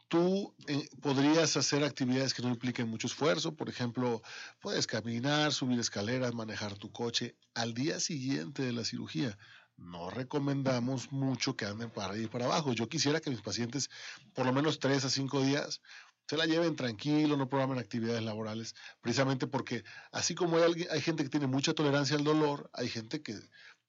tú 0.08 0.54
eh, 0.66 0.88
podrías 1.00 1.56
hacer 1.56 1.84
actividades 1.84 2.34
que 2.34 2.42
no 2.42 2.48
impliquen 2.48 2.88
mucho 2.88 3.06
esfuerzo, 3.06 3.54
por 3.54 3.68
ejemplo, 3.68 4.22
puedes 4.60 4.86
caminar, 4.86 5.52
subir 5.52 5.78
escaleras, 5.78 6.34
manejar 6.34 6.76
tu 6.78 6.92
coche 6.92 7.36
al 7.54 7.74
día 7.74 8.00
siguiente 8.00 8.62
de 8.62 8.72
la 8.72 8.84
cirugía. 8.84 9.36
No 9.76 10.08
recomendamos 10.10 11.12
mucho 11.12 11.56
que 11.56 11.66
anden 11.66 11.90
para 11.90 12.08
arriba 12.08 12.24
y 12.24 12.28
para 12.28 12.46
abajo. 12.46 12.72
Yo 12.72 12.88
quisiera 12.88 13.20
que 13.20 13.30
mis 13.30 13.42
pacientes, 13.42 13.90
por 14.32 14.46
lo 14.46 14.52
menos 14.52 14.78
tres 14.78 15.04
a 15.04 15.10
cinco 15.10 15.42
días, 15.42 15.82
se 16.28 16.36
la 16.36 16.46
lleven 16.46 16.74
tranquilo, 16.76 17.36
no 17.36 17.48
programen 17.48 17.78
actividades 17.78 18.22
laborales, 18.22 18.74
precisamente 19.00 19.46
porque 19.46 19.84
así 20.10 20.34
como 20.34 20.56
hay, 20.56 20.86
hay 20.90 21.00
gente 21.00 21.22
que 21.22 21.28
tiene 21.28 21.46
mucha 21.46 21.72
tolerancia 21.72 22.16
al 22.16 22.24
dolor, 22.24 22.68
hay 22.72 22.88
gente 22.88 23.22
que 23.22 23.38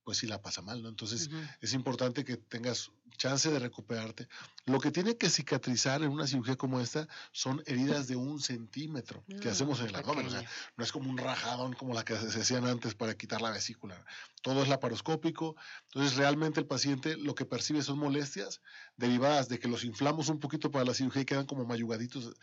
pues 0.08 0.20
sí 0.20 0.26
la 0.26 0.42
pasa 0.42 0.62
mal, 0.62 0.82
¿no? 0.82 0.88
Entonces 0.88 1.30
es 1.60 1.74
importante 1.74 2.24
que 2.24 2.38
tengas 2.38 2.92
chance 3.18 3.52
de 3.52 3.60
recuperarte. 3.60 4.30
Lo 4.66 4.80
que 4.80 4.90
tiene 4.90 5.18
que 5.18 5.30
cicatrizar 5.30 6.02
en 6.02 6.12
una 6.12 6.26
cirugía 6.28 6.56
como 6.56 6.80
esta 6.80 7.10
son 7.34 7.62
heridas 7.66 8.08
de 8.08 8.16
un 8.16 8.40
centímetro 8.40 9.22
que 9.42 9.50
mm, 9.50 9.52
hacemos 9.52 9.82
en 9.82 9.88
el 9.88 9.96
abdomen. 9.98 10.28
O 10.28 10.30
sea, 10.30 10.46
no 10.78 10.84
es 10.86 10.94
como 10.94 11.10
un 11.10 11.18
rajadón 11.18 11.74
como 11.74 11.94
la 11.94 12.06
que 12.06 12.16
se 12.16 12.40
hacían 12.40 12.66
antes 12.66 12.96
para 12.96 13.18
quitar 13.18 13.42
la 13.42 13.52
vesícula. 13.52 14.02
Todo 14.42 14.64
es 14.64 14.70
laparoscópico. 14.70 15.58
Entonces 15.88 16.16
realmente 16.16 16.62
el 16.62 16.68
paciente 16.68 17.18
lo 17.18 17.36
que 17.36 17.44
percibe 17.44 17.82
son 17.82 18.00
molestias 18.00 18.62
derivadas 18.96 19.50
de 19.50 19.60
que 19.60 19.68
los 19.68 19.84
inflamos 19.84 20.30
un 20.30 20.40
poquito 20.40 20.72
para 20.72 20.86
la 20.86 20.94
cirugía 20.94 21.24
y 21.24 21.26
quedan 21.26 21.48
como 21.48 21.66
mayugaditos 21.66 22.34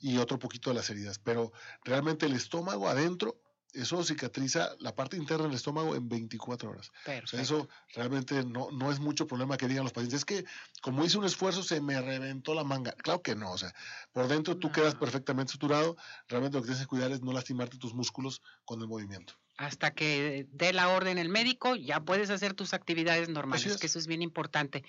y 0.00 0.18
otro 0.18 0.38
poquito 0.38 0.70
de 0.70 0.76
las 0.76 0.88
heridas. 0.90 1.18
Pero 1.18 1.52
realmente 1.82 2.26
el 2.26 2.34
estómago 2.34 2.88
adentro 2.88 3.39
eso 3.74 4.02
cicatriza 4.04 4.74
la 4.78 4.94
parte 4.94 5.16
interna 5.16 5.44
del 5.44 5.54
estómago 5.54 5.94
en 5.94 6.08
24 6.08 6.70
horas. 6.70 6.90
O 7.22 7.26
sea, 7.26 7.40
eso 7.40 7.68
realmente 7.94 8.44
no, 8.44 8.70
no 8.70 8.90
es 8.90 9.00
mucho 9.00 9.26
problema 9.26 9.56
que 9.56 9.68
digan 9.68 9.84
los 9.84 9.92
pacientes. 9.92 10.20
Es 10.20 10.24
que 10.24 10.44
como 10.82 11.04
hice 11.04 11.18
un 11.18 11.24
esfuerzo 11.24 11.62
se 11.62 11.80
me 11.80 12.00
reventó 12.00 12.54
la 12.54 12.64
manga. 12.64 12.92
Claro 12.92 13.22
que 13.22 13.34
no. 13.34 13.52
O 13.52 13.58
sea, 13.58 13.74
por 14.12 14.28
dentro 14.28 14.56
tú 14.56 14.70
quedas 14.72 14.94
perfectamente 14.94 15.52
suturado. 15.52 15.96
Realmente 16.28 16.56
lo 16.56 16.62
que 16.62 16.68
tienes 16.68 16.82
que 16.82 16.88
cuidar 16.88 17.12
es 17.12 17.22
no 17.22 17.32
lastimarte 17.32 17.78
tus 17.78 17.94
músculos 17.94 18.42
con 18.64 18.80
el 18.80 18.88
movimiento 18.88 19.34
hasta 19.60 19.90
que 19.90 20.46
dé 20.52 20.72
la 20.72 20.88
orden 20.88 21.18
el 21.18 21.28
médico, 21.28 21.76
ya 21.76 22.00
puedes 22.00 22.30
hacer 22.30 22.54
tus 22.54 22.72
actividades 22.72 23.28
normales, 23.28 23.76
que 23.76 23.88
eso 23.88 23.98
es 23.98 24.06
bien 24.06 24.22
importante. 24.22 24.84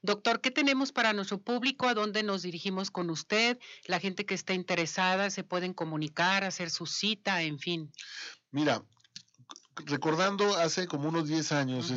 Doctor, 0.00 0.40
¿qué 0.40 0.50
tenemos 0.50 0.92
para 0.92 1.12
nuestro 1.12 1.42
público? 1.42 1.88
¿A 1.88 1.94
dónde 1.94 2.22
nos 2.22 2.40
dirigimos 2.40 2.90
con 2.90 3.10
usted? 3.10 3.58
La 3.84 4.00
gente 4.00 4.24
que 4.24 4.32
esté 4.32 4.54
interesada 4.54 5.28
se 5.28 5.44
pueden 5.44 5.74
comunicar, 5.74 6.42
hacer 6.42 6.70
su 6.70 6.86
cita, 6.86 7.42
en 7.42 7.58
fin. 7.58 7.92
Mira, 8.50 8.82
recordando 9.84 10.56
hace 10.56 10.86
como 10.86 11.10
unos 11.10 11.28
10 11.28 11.52
años, 11.52 11.92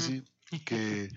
que, 0.66 1.10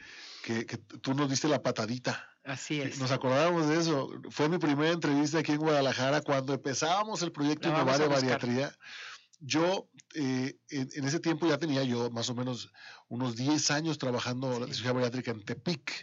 que, 0.44 0.64
tú 1.02 1.14
nos 1.14 1.28
diste 1.28 1.48
la 1.48 1.60
patadita. 1.60 2.24
Así 2.44 2.80
es. 2.80 3.00
Nos 3.00 3.10
acordábamos 3.10 3.68
de 3.68 3.80
eso. 3.80 4.10
Fue 4.30 4.48
mi 4.48 4.58
primera 4.58 4.92
entrevista 4.92 5.40
aquí 5.40 5.50
en 5.50 5.58
Guadalajara 5.58 6.20
cuando 6.20 6.54
empezábamos 6.54 7.20
el 7.22 7.32
proyecto 7.32 7.68
Innovar 7.68 7.98
de 7.98 8.06
Bariatría. 8.06 8.72
Yo 9.40 9.88
eh, 10.14 10.56
en, 10.70 11.04
ese 11.04 11.20
tiempo 11.20 11.46
ya 11.46 11.58
tenía 11.58 11.84
yo 11.84 12.10
más 12.10 12.28
o 12.30 12.34
menos 12.34 12.72
unos 13.08 13.36
10 13.36 13.70
años 13.70 13.98
trabajando 13.98 14.52
en 14.54 14.60
la 14.62 14.66
cirugía 14.66 14.92
bariátrica 14.92 15.30
en 15.30 15.44
Tepic, 15.44 16.02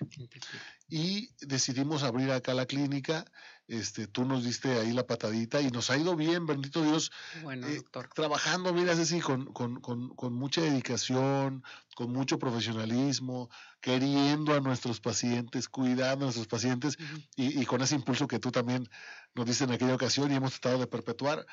y 0.89 1.29
decidimos 1.41 2.03
abrir 2.03 2.31
acá 2.31 2.53
la 2.53 2.65
clínica. 2.65 3.25
Este, 3.67 4.07
tú 4.07 4.23
nos 4.23 4.45
diste 4.45 4.79
ahí 4.79 4.93
la 4.93 5.05
patadita 5.05 5.59
y 5.59 5.69
nos 5.71 5.89
ha 5.89 5.97
ido 5.97 6.15
bien, 6.15 6.45
bendito 6.45 6.81
Dios. 6.81 7.11
Bueno, 7.43 7.67
eh, 7.67 7.75
doctor. 7.75 8.09
Trabajando, 8.15 8.73
mira, 8.73 8.93
así, 8.93 9.19
con, 9.19 9.51
con, 9.51 9.81
con, 9.81 10.15
con, 10.15 10.33
mucha 10.33 10.61
dedicación, 10.61 11.63
con 11.95 12.13
mucho 12.13 12.39
profesionalismo, 12.39 13.49
queriendo 13.81 14.53
a 14.53 14.61
nuestros 14.61 15.01
pacientes, 15.01 15.67
cuidando 15.67 16.23
a 16.23 16.27
nuestros 16.27 16.47
pacientes 16.47 16.97
y, 17.35 17.61
y 17.61 17.65
con 17.65 17.81
ese 17.81 17.95
impulso 17.95 18.25
que 18.25 18.39
tú 18.39 18.51
también 18.51 18.89
nos 19.35 19.45
diste 19.45 19.65
en 19.65 19.71
aquella 19.71 19.95
ocasión 19.95 20.31
y 20.31 20.35
hemos 20.35 20.53
tratado 20.53 20.79
de 20.79 20.87
perpetuar 20.87 21.45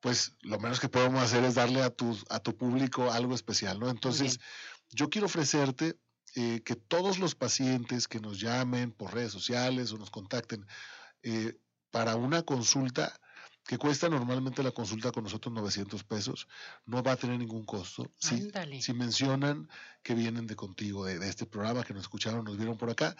pues 0.00 0.34
lo 0.40 0.58
menos 0.58 0.80
que 0.80 0.88
podemos 0.88 1.22
hacer 1.22 1.44
es 1.44 1.54
darle 1.54 1.82
a 1.82 1.90
tu, 1.90 2.18
a 2.30 2.40
tu 2.40 2.56
público 2.56 3.10
algo 3.12 3.34
especial, 3.34 3.78
¿no? 3.78 3.88
Entonces, 3.88 4.40
yo 4.90 5.10
quiero 5.10 5.26
ofrecerte 5.26 5.98
eh, 6.36 6.62
que 6.64 6.76
todos 6.76 7.18
los 7.18 7.34
pacientes 7.34 8.08
que 8.08 8.20
nos 8.20 8.40
llamen 8.40 8.92
por 8.92 9.14
redes 9.14 9.32
sociales 9.32 9.92
o 9.92 9.98
nos 9.98 10.10
contacten 10.10 10.66
eh, 11.22 11.58
para 11.90 12.16
una 12.16 12.42
consulta 12.42 13.12
que 13.66 13.78
cuesta 13.78 14.08
normalmente 14.08 14.62
la 14.62 14.72
consulta 14.72 15.12
con 15.12 15.24
nosotros 15.24 15.54
900 15.54 16.02
pesos, 16.04 16.48
no 16.86 17.02
va 17.02 17.12
a 17.12 17.16
tener 17.16 17.38
ningún 17.38 17.64
costo. 17.64 18.10
Si, 18.16 18.50
si 18.80 18.94
mencionan 18.94 19.68
que 20.02 20.14
vienen 20.14 20.46
de 20.46 20.56
contigo, 20.56 21.04
de, 21.04 21.18
de, 21.18 21.28
este 21.28 21.46
programa, 21.46 21.84
que 21.84 21.92
nos 21.92 22.02
escucharon, 22.02 22.44
nos 22.44 22.56
vieron 22.56 22.76
por 22.76 22.90
acá, 22.90 23.14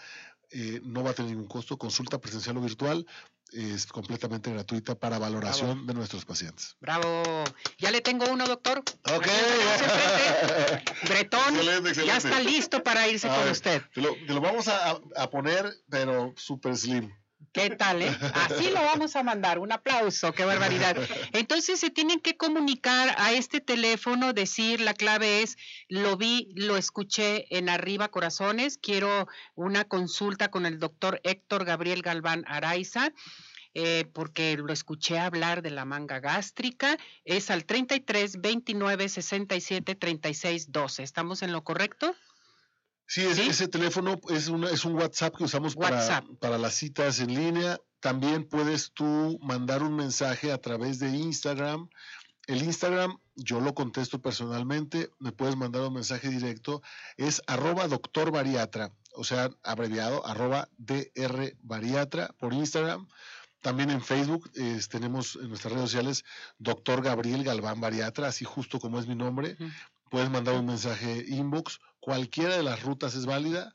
eh, 0.49 0.81
no 0.83 1.03
va 1.03 1.11
a 1.11 1.13
tener 1.13 1.31
ningún 1.31 1.47
costo. 1.47 1.77
Consulta 1.77 2.19
presencial 2.19 2.57
o 2.57 2.61
virtual 2.61 3.05
es 3.51 3.85
completamente 3.87 4.51
gratuita 4.51 4.95
para 4.95 5.19
valoración 5.19 5.85
de 5.85 5.93
nuestros 5.93 6.25
pacientes. 6.25 6.75
Bravo. 6.79 7.43
Ya 7.77 7.91
le 7.91 8.01
tengo 8.01 8.25
uno, 8.29 8.47
doctor. 8.47 8.79
Ok. 8.79 9.27
Bretón 11.07 11.55
ya 12.05 12.17
está 12.17 12.39
listo 12.39 12.83
para 12.83 13.07
irse 13.07 13.27
con 13.27 13.49
usted. 13.49 13.81
Te 13.93 14.01
lo, 14.01 14.15
lo 14.27 14.41
vamos 14.41 14.67
a, 14.67 14.99
a, 15.15 15.29
poner, 15.29 15.73
pero 15.89 16.33
super 16.37 16.75
slim. 16.75 17.13
¿Qué 17.53 17.69
tal, 17.71 18.01
eh? 18.01 18.17
Así 18.33 18.69
lo 18.69 18.81
vamos 18.81 19.15
a 19.17 19.23
mandar. 19.23 19.59
Un 19.59 19.73
aplauso, 19.73 20.31
qué 20.31 20.45
barbaridad. 20.45 20.95
Entonces 21.33 21.79
se 21.81 21.89
tienen 21.89 22.21
que 22.21 22.37
comunicar 22.37 23.13
a 23.17 23.33
este 23.33 23.59
teléfono, 23.59 24.31
decir 24.31 24.79
la 24.79 24.93
clave 24.93 25.41
es, 25.41 25.57
lo 25.89 26.15
vi, 26.15 26.53
lo 26.55 26.77
escuché 26.77 27.45
en 27.55 27.67
Arriba 27.67 28.07
Corazones, 28.07 28.77
quiero 28.77 29.27
una 29.55 29.83
consulta 29.83 30.49
con 30.49 30.65
el 30.65 30.79
doctor 30.79 31.19
Héctor 31.23 31.65
Gabriel 31.65 32.01
Galván 32.01 32.45
Araiza. 32.47 33.11
Eh, 33.73 34.03
porque 34.13 34.57
lo 34.57 34.73
escuché 34.73 35.17
hablar 35.17 35.61
de 35.61 35.69
la 35.69 35.85
manga 35.85 36.19
gástrica, 36.19 36.97
es 37.23 37.49
al 37.49 37.63
33 37.63 38.41
29 38.41 39.07
67 39.07 39.95
36 39.95 40.73
12. 40.73 41.03
¿Estamos 41.03 41.41
en 41.41 41.53
lo 41.53 41.63
correcto? 41.63 42.13
Sí, 43.11 43.25
ese 43.25 43.67
teléfono 43.67 44.21
es, 44.29 44.49
es 44.71 44.85
un 44.85 44.95
WhatsApp 44.95 45.35
que 45.35 45.43
usamos 45.43 45.75
para, 45.75 46.23
para 46.39 46.57
las 46.57 46.75
citas 46.75 47.19
en 47.19 47.35
línea. 47.35 47.77
También 47.99 48.47
puedes 48.47 48.93
tú 48.93 49.37
mandar 49.41 49.83
un 49.83 49.97
mensaje 49.97 50.49
a 50.49 50.57
través 50.59 50.97
de 50.99 51.09
Instagram. 51.09 51.89
El 52.47 52.63
Instagram 52.63 53.17
yo 53.35 53.59
lo 53.59 53.75
contesto 53.75 54.21
personalmente, 54.21 55.09
me 55.19 55.33
puedes 55.33 55.57
mandar 55.57 55.81
un 55.81 55.95
mensaje 55.95 56.29
directo, 56.29 56.81
es 57.17 57.41
arroba 57.47 57.89
doctor 57.89 58.31
bariatra, 58.31 58.93
o 59.13 59.25
sea, 59.25 59.49
abreviado, 59.61 60.25
arroba 60.25 60.69
DR 60.77 61.53
bariatra 61.63 62.33
por 62.39 62.53
Instagram. 62.53 63.09
También 63.59 63.89
en 63.89 64.01
Facebook 64.01 64.49
tenemos 64.89 65.35
en 65.35 65.49
nuestras 65.49 65.73
redes 65.73 65.91
sociales 65.91 66.23
doctor 66.59 67.01
Gabriel 67.01 67.43
Galván 67.43 67.81
Bariatra, 67.81 68.29
así 68.29 68.45
justo 68.45 68.79
como 68.79 69.01
es 69.01 69.07
mi 69.07 69.15
nombre 69.15 69.57
puedes 70.11 70.29
mandar 70.29 70.55
un 70.55 70.65
mensaje 70.65 71.23
inbox, 71.25 71.79
cualquiera 72.01 72.57
de 72.57 72.63
las 72.63 72.83
rutas 72.83 73.15
es 73.15 73.25
válida, 73.25 73.73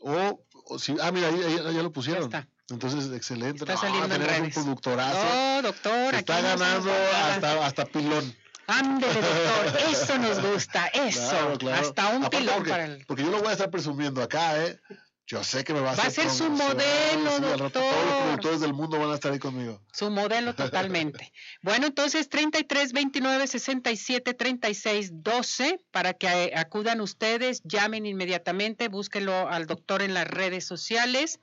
o, 0.00 0.40
si, 0.78 0.96
ah, 1.02 1.10
mira, 1.12 1.28
ahí, 1.28 1.60
ya 1.74 1.82
lo 1.82 1.92
pusieron. 1.92 2.30
Entonces, 2.70 3.10
excelente. 3.12 3.64
Está 3.64 3.76
saliendo 3.76 4.14
en 4.14 4.44
un 4.44 4.50
productorazo. 4.50 5.34
No, 5.34 5.62
doctor. 5.62 6.14
Está 6.14 6.40
ganando 6.40 6.90
hasta, 6.92 7.66
hasta 7.66 7.84
pilón. 7.86 8.34
Ándele, 8.66 9.14
doctor, 9.14 9.80
eso 9.90 10.18
nos 10.18 10.42
gusta, 10.42 10.88
eso. 10.88 11.56
Hasta 11.72 12.10
un 12.10 12.28
pilón 12.28 12.64
para 12.64 12.84
el. 12.84 13.06
Porque 13.06 13.24
yo 13.24 13.30
lo 13.30 13.38
voy 13.38 13.48
a 13.48 13.52
estar 13.52 13.70
presumiendo 13.70 14.22
acá, 14.22 14.62
¿eh? 14.62 14.78
Yo 15.28 15.44
sé 15.44 15.62
que 15.62 15.74
me 15.74 15.80
va 15.80 15.92
a, 15.92 15.94
va 15.94 16.04
a 16.04 16.10
ser 16.10 16.30
su 16.30 16.48
modelo, 16.48 17.38
doctor. 17.38 17.70
todos 17.70 18.06
los 18.06 18.22
productores 18.22 18.60
del 18.60 18.72
mundo 18.72 18.98
van 18.98 19.10
a 19.10 19.14
estar 19.14 19.30
ahí 19.30 19.38
conmigo. 19.38 19.78
Su 19.92 20.10
modelo 20.10 20.54
totalmente. 20.54 21.34
bueno, 21.62 21.88
entonces 21.88 22.30
33 22.30 22.94
29 22.94 23.46
67 23.46 24.32
36 24.32 25.22
12 25.22 25.80
para 25.90 26.14
que 26.14 26.28
eh, 26.28 26.52
acudan 26.56 27.02
ustedes, 27.02 27.60
llamen 27.64 28.06
inmediatamente, 28.06 28.88
búsquenlo 28.88 29.50
al 29.50 29.66
doctor 29.66 30.00
en 30.00 30.14
las 30.14 30.26
redes 30.26 30.64
sociales. 30.64 31.40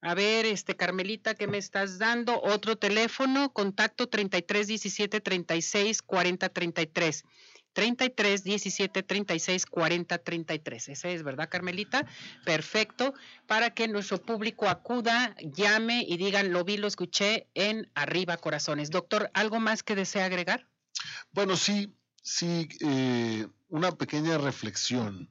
A 0.00 0.14
ver, 0.14 0.44
este 0.44 0.74
Carmelita, 0.74 1.36
¿qué 1.36 1.46
me 1.46 1.58
estás 1.58 1.98
dando? 1.98 2.40
Otro 2.42 2.76
teléfono, 2.76 3.52
contacto 3.52 4.08
33 4.08 4.66
17 4.66 5.20
36 5.20 6.02
40 6.02 6.48
33. 6.48 7.24
33 7.78 8.42
17 8.42 9.04
36 9.04 9.64
40 9.66 10.18
33. 10.18 10.88
Ese 10.88 11.14
es, 11.14 11.22
¿verdad, 11.22 11.48
Carmelita? 11.48 12.04
Perfecto. 12.44 13.14
Para 13.46 13.70
que 13.70 13.86
nuestro 13.86 14.20
público 14.20 14.68
acuda, 14.68 15.36
llame 15.54 16.04
y 16.04 16.16
digan, 16.16 16.52
lo 16.52 16.64
vi, 16.64 16.76
lo 16.76 16.88
escuché 16.88 17.46
en 17.54 17.88
Arriba 17.94 18.36
Corazones. 18.36 18.90
Doctor, 18.90 19.30
¿algo 19.32 19.60
más 19.60 19.84
que 19.84 19.94
desea 19.94 20.24
agregar? 20.24 20.66
Bueno, 21.30 21.56
sí, 21.56 21.94
sí, 22.20 22.68
eh, 22.80 23.46
una 23.68 23.92
pequeña 23.92 24.38
reflexión. 24.38 25.30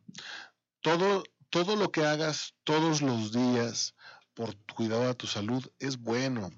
Todo, 0.79 1.25
todo 1.49 1.75
lo 1.75 1.91
que 1.91 2.05
hagas 2.05 2.53
todos 2.63 3.01
los 3.01 3.33
días 3.33 3.93
por 4.33 4.55
cuidado 4.73 5.05
de 5.05 5.15
tu 5.15 5.27
salud 5.27 5.69
es 5.79 5.97
bueno. 5.97 6.49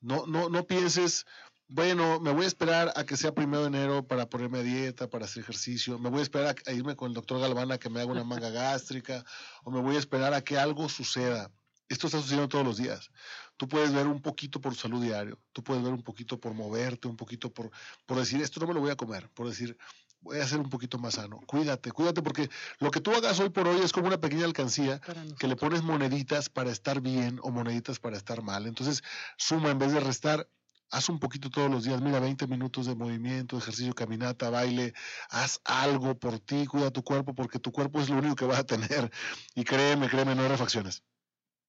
No, 0.00 0.24
no, 0.26 0.48
no 0.48 0.66
pienses, 0.66 1.26
bueno, 1.72 2.18
me 2.18 2.32
voy 2.32 2.46
a 2.46 2.48
esperar 2.48 2.92
a 2.96 3.04
que 3.04 3.16
sea 3.16 3.32
primero 3.32 3.62
de 3.62 3.68
enero 3.68 4.04
para 4.04 4.28
ponerme 4.28 4.58
a 4.58 4.62
dieta, 4.64 5.08
para 5.08 5.26
hacer 5.26 5.44
ejercicio, 5.44 6.00
me 6.00 6.10
voy 6.10 6.18
a 6.18 6.22
esperar 6.22 6.56
a, 6.66 6.72
irme 6.72 6.96
con 6.96 7.08
el 7.08 7.14
doctor 7.14 7.40
Galvana 7.40 7.78
que 7.78 7.88
me 7.88 8.00
haga 8.00 8.10
una 8.10 8.24
manga 8.24 8.50
gástrica, 8.50 9.24
o 9.62 9.70
me 9.70 9.80
voy 9.80 9.94
a 9.94 10.00
esperar 10.00 10.34
a 10.34 10.42
que 10.42 10.58
algo 10.58 10.88
suceda. 10.88 11.48
Esto 11.88 12.08
está 12.08 12.18
sucediendo 12.18 12.48
todos 12.48 12.64
los 12.64 12.76
días. 12.76 13.12
tú 13.56 13.68
puedes 13.68 13.92
ver 13.92 14.08
un 14.08 14.20
poquito 14.20 14.60
por 14.60 14.74
salud 14.74 15.00
diario, 15.00 15.38
tú 15.52 15.62
puedes 15.62 15.82
ver 15.84 15.92
un 15.92 16.02
poquito 16.02 16.40
por 16.40 16.54
moverte, 16.54 17.06
un 17.06 17.16
poquito 17.16 17.54
por, 17.54 17.70
por 18.04 18.18
decir, 18.18 18.42
esto 18.42 18.58
no 18.58 18.66
me 18.66 18.74
lo 18.74 18.80
voy 18.80 18.90
a 18.90 18.96
comer, 18.96 19.30
por 19.30 19.46
decir, 19.46 19.78
voy 20.22 20.40
a 20.40 20.46
ser 20.48 20.58
un 20.58 20.70
poquito 20.70 20.98
más 20.98 21.14
sano. 21.14 21.40
Cuídate, 21.46 21.92
cuídate, 21.92 22.20
porque 22.20 22.50
lo 22.80 22.90
que 22.90 23.00
tú 23.00 23.12
hagas 23.12 23.38
hoy 23.38 23.50
por 23.50 23.68
hoy 23.68 23.80
es 23.80 23.92
como 23.92 24.08
una 24.08 24.20
pequeña 24.20 24.44
alcancía 24.44 25.00
que 25.38 25.46
le 25.46 25.54
pones 25.54 25.82
moneditas 25.82 26.48
para 26.48 26.72
estar 26.72 27.00
bien 27.00 27.38
o 27.42 27.50
moneditas 27.50 28.00
para 28.00 28.16
estar 28.16 28.42
mal. 28.42 28.66
Entonces, 28.66 29.02
suma 29.36 29.70
en 29.70 29.78
vez 29.78 29.92
de 29.92 30.00
restar. 30.00 30.48
Haz 30.90 31.08
un 31.08 31.18
poquito 31.18 31.50
todos 31.50 31.70
los 31.70 31.84
días, 31.84 32.00
mira, 32.00 32.20
20 32.20 32.46
minutos 32.46 32.86
de 32.86 32.94
movimiento, 32.94 33.56
ejercicio, 33.56 33.94
caminata, 33.94 34.50
baile, 34.50 34.92
haz 35.28 35.60
algo 35.64 36.18
por 36.18 36.40
ti, 36.40 36.66
cuida 36.66 36.90
tu 36.90 37.02
cuerpo, 37.02 37.34
porque 37.34 37.58
tu 37.58 37.70
cuerpo 37.72 38.00
es 38.00 38.08
lo 38.10 38.18
único 38.18 38.34
que 38.34 38.44
vas 38.44 38.58
a 38.58 38.64
tener. 38.64 39.10
Y 39.54 39.64
créeme, 39.64 40.08
créeme, 40.08 40.34
no 40.34 40.42
hay 40.42 40.48
refacciones. 40.48 41.02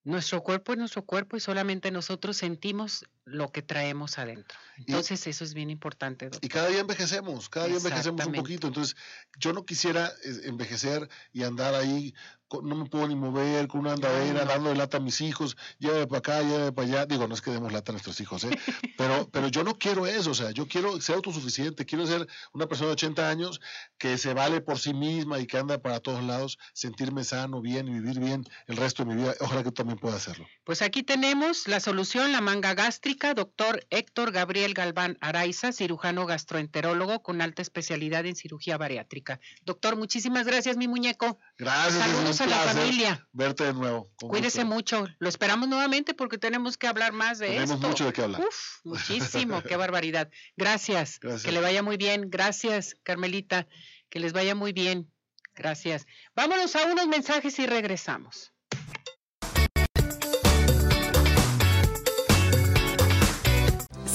Nuestro 0.03 0.41
cuerpo 0.41 0.71
es 0.71 0.79
nuestro 0.79 1.05
cuerpo 1.05 1.37
y 1.37 1.39
solamente 1.39 1.91
nosotros 1.91 2.35
sentimos 2.35 3.05
lo 3.23 3.51
que 3.51 3.61
traemos 3.61 4.17
adentro. 4.17 4.57
Entonces, 4.77 5.27
eso 5.27 5.43
es 5.43 5.53
bien 5.53 5.69
importante. 5.69 6.31
Y 6.41 6.47
cada 6.47 6.69
día 6.69 6.79
envejecemos, 6.79 7.49
cada 7.49 7.67
día 7.67 7.77
envejecemos 7.77 8.25
un 8.25 8.33
poquito. 8.33 8.67
Entonces, 8.67 8.95
yo 9.37 9.53
no 9.53 9.63
quisiera 9.63 10.07
eh, 10.07 10.41
envejecer 10.45 11.07
y 11.31 11.43
andar 11.43 11.75
ahí 11.75 12.15
no 12.61 12.75
me 12.75 12.85
puedo 12.85 13.07
ni 13.07 13.15
mover, 13.15 13.67
con 13.67 13.81
una 13.81 13.93
andadera, 13.93 14.45
dando 14.45 14.73
lata 14.75 14.97
a 14.97 14.99
mis 14.99 15.21
hijos, 15.21 15.55
llévame 15.79 16.07
para 16.07 16.19
acá, 16.19 16.41
llévame 16.41 16.71
para 16.71 16.87
allá. 16.87 17.05
Digo, 17.05 17.27
no 17.27 17.33
es 17.33 17.41
que 17.41 17.51
demos 17.51 17.71
lata 17.71 17.91
a 17.91 17.93
nuestros 17.93 18.19
hijos, 18.19 18.43
¿eh? 18.43 18.49
pero, 18.97 19.29
pero 19.31 19.47
yo 19.47 19.63
no 19.63 19.77
quiero 19.77 20.05
eso, 20.07 20.31
o 20.31 20.33
sea, 20.33 20.51
yo 20.51 20.67
quiero 20.67 20.99
ser 20.99 21.15
autosuficiente, 21.15 21.85
quiero 21.85 22.05
ser 22.05 22.27
una 22.53 22.67
persona 22.67 22.87
de 22.87 22.93
80 22.93 23.29
años 23.29 23.61
que 23.97 24.17
se 24.17 24.33
vale 24.33 24.61
por 24.61 24.79
sí 24.79 24.93
misma 24.93 25.39
y 25.39 25.47
que 25.47 25.57
anda 25.57 25.77
para 25.81 25.99
todos 25.99 26.23
lados, 26.23 26.57
sentirme 26.73 27.23
sano, 27.23 27.61
bien 27.61 27.87
y 27.87 27.91
vivir 27.91 28.19
bien 28.19 28.43
el 28.67 28.77
resto 28.77 29.05
de 29.05 29.13
mi 29.13 29.21
vida. 29.21 29.35
Ojalá 29.39 29.63
que 29.63 29.71
también 29.71 29.97
pueda 29.97 30.15
hacerlo. 30.15 30.45
Pues 30.63 30.81
aquí 30.81 31.03
tenemos 31.03 31.67
la 31.67 31.79
solución, 31.79 32.31
la 32.31 32.41
manga 32.41 32.73
gástrica, 32.73 33.33
doctor 33.33 33.85
Héctor 33.89 34.31
Gabriel 34.31 34.73
Galván 34.73 35.17
Araiza, 35.21 35.71
cirujano 35.71 36.25
gastroenterólogo 36.25 37.21
con 37.21 37.41
alta 37.41 37.61
especialidad 37.61 38.25
en 38.25 38.35
cirugía 38.35 38.77
bariátrica. 38.77 39.39
Doctor, 39.63 39.95
muchísimas 39.95 40.45
gracias, 40.45 40.77
mi 40.77 40.87
muñeco. 40.87 41.39
Gracias 41.57 42.40
a 42.41 42.47
la 42.47 42.57
familia. 42.57 43.27
Verte 43.31 43.65
de 43.65 43.73
nuevo. 43.73 44.11
Cuídese 44.17 44.65
mucho. 44.65 45.07
Lo 45.19 45.29
esperamos 45.29 45.69
nuevamente 45.69 46.13
porque 46.13 46.37
tenemos 46.37 46.77
que 46.77 46.87
hablar 46.87 47.13
más 47.13 47.39
de 47.39 47.47
esto. 47.57 47.61
Tenemos 47.61 47.89
mucho 47.89 48.05
de 48.05 48.13
qué 48.13 48.23
hablar. 48.23 48.41
Uf, 48.41 48.79
muchísimo. 48.83 49.61
qué 49.63 49.75
barbaridad. 49.77 50.29
Gracias. 50.57 51.19
Gracias. 51.19 51.43
Que 51.43 51.51
le 51.51 51.61
vaya 51.61 51.83
muy 51.83 51.97
bien. 51.97 52.29
Gracias, 52.29 52.95
Carmelita. 53.03 53.67
Que 54.09 54.19
les 54.19 54.33
vaya 54.33 54.55
muy 54.55 54.73
bien. 54.73 55.11
Gracias. 55.55 56.05
Vámonos 56.35 56.75
a 56.75 56.85
unos 56.85 57.07
mensajes 57.07 57.57
y 57.59 57.65
regresamos. 57.65 58.50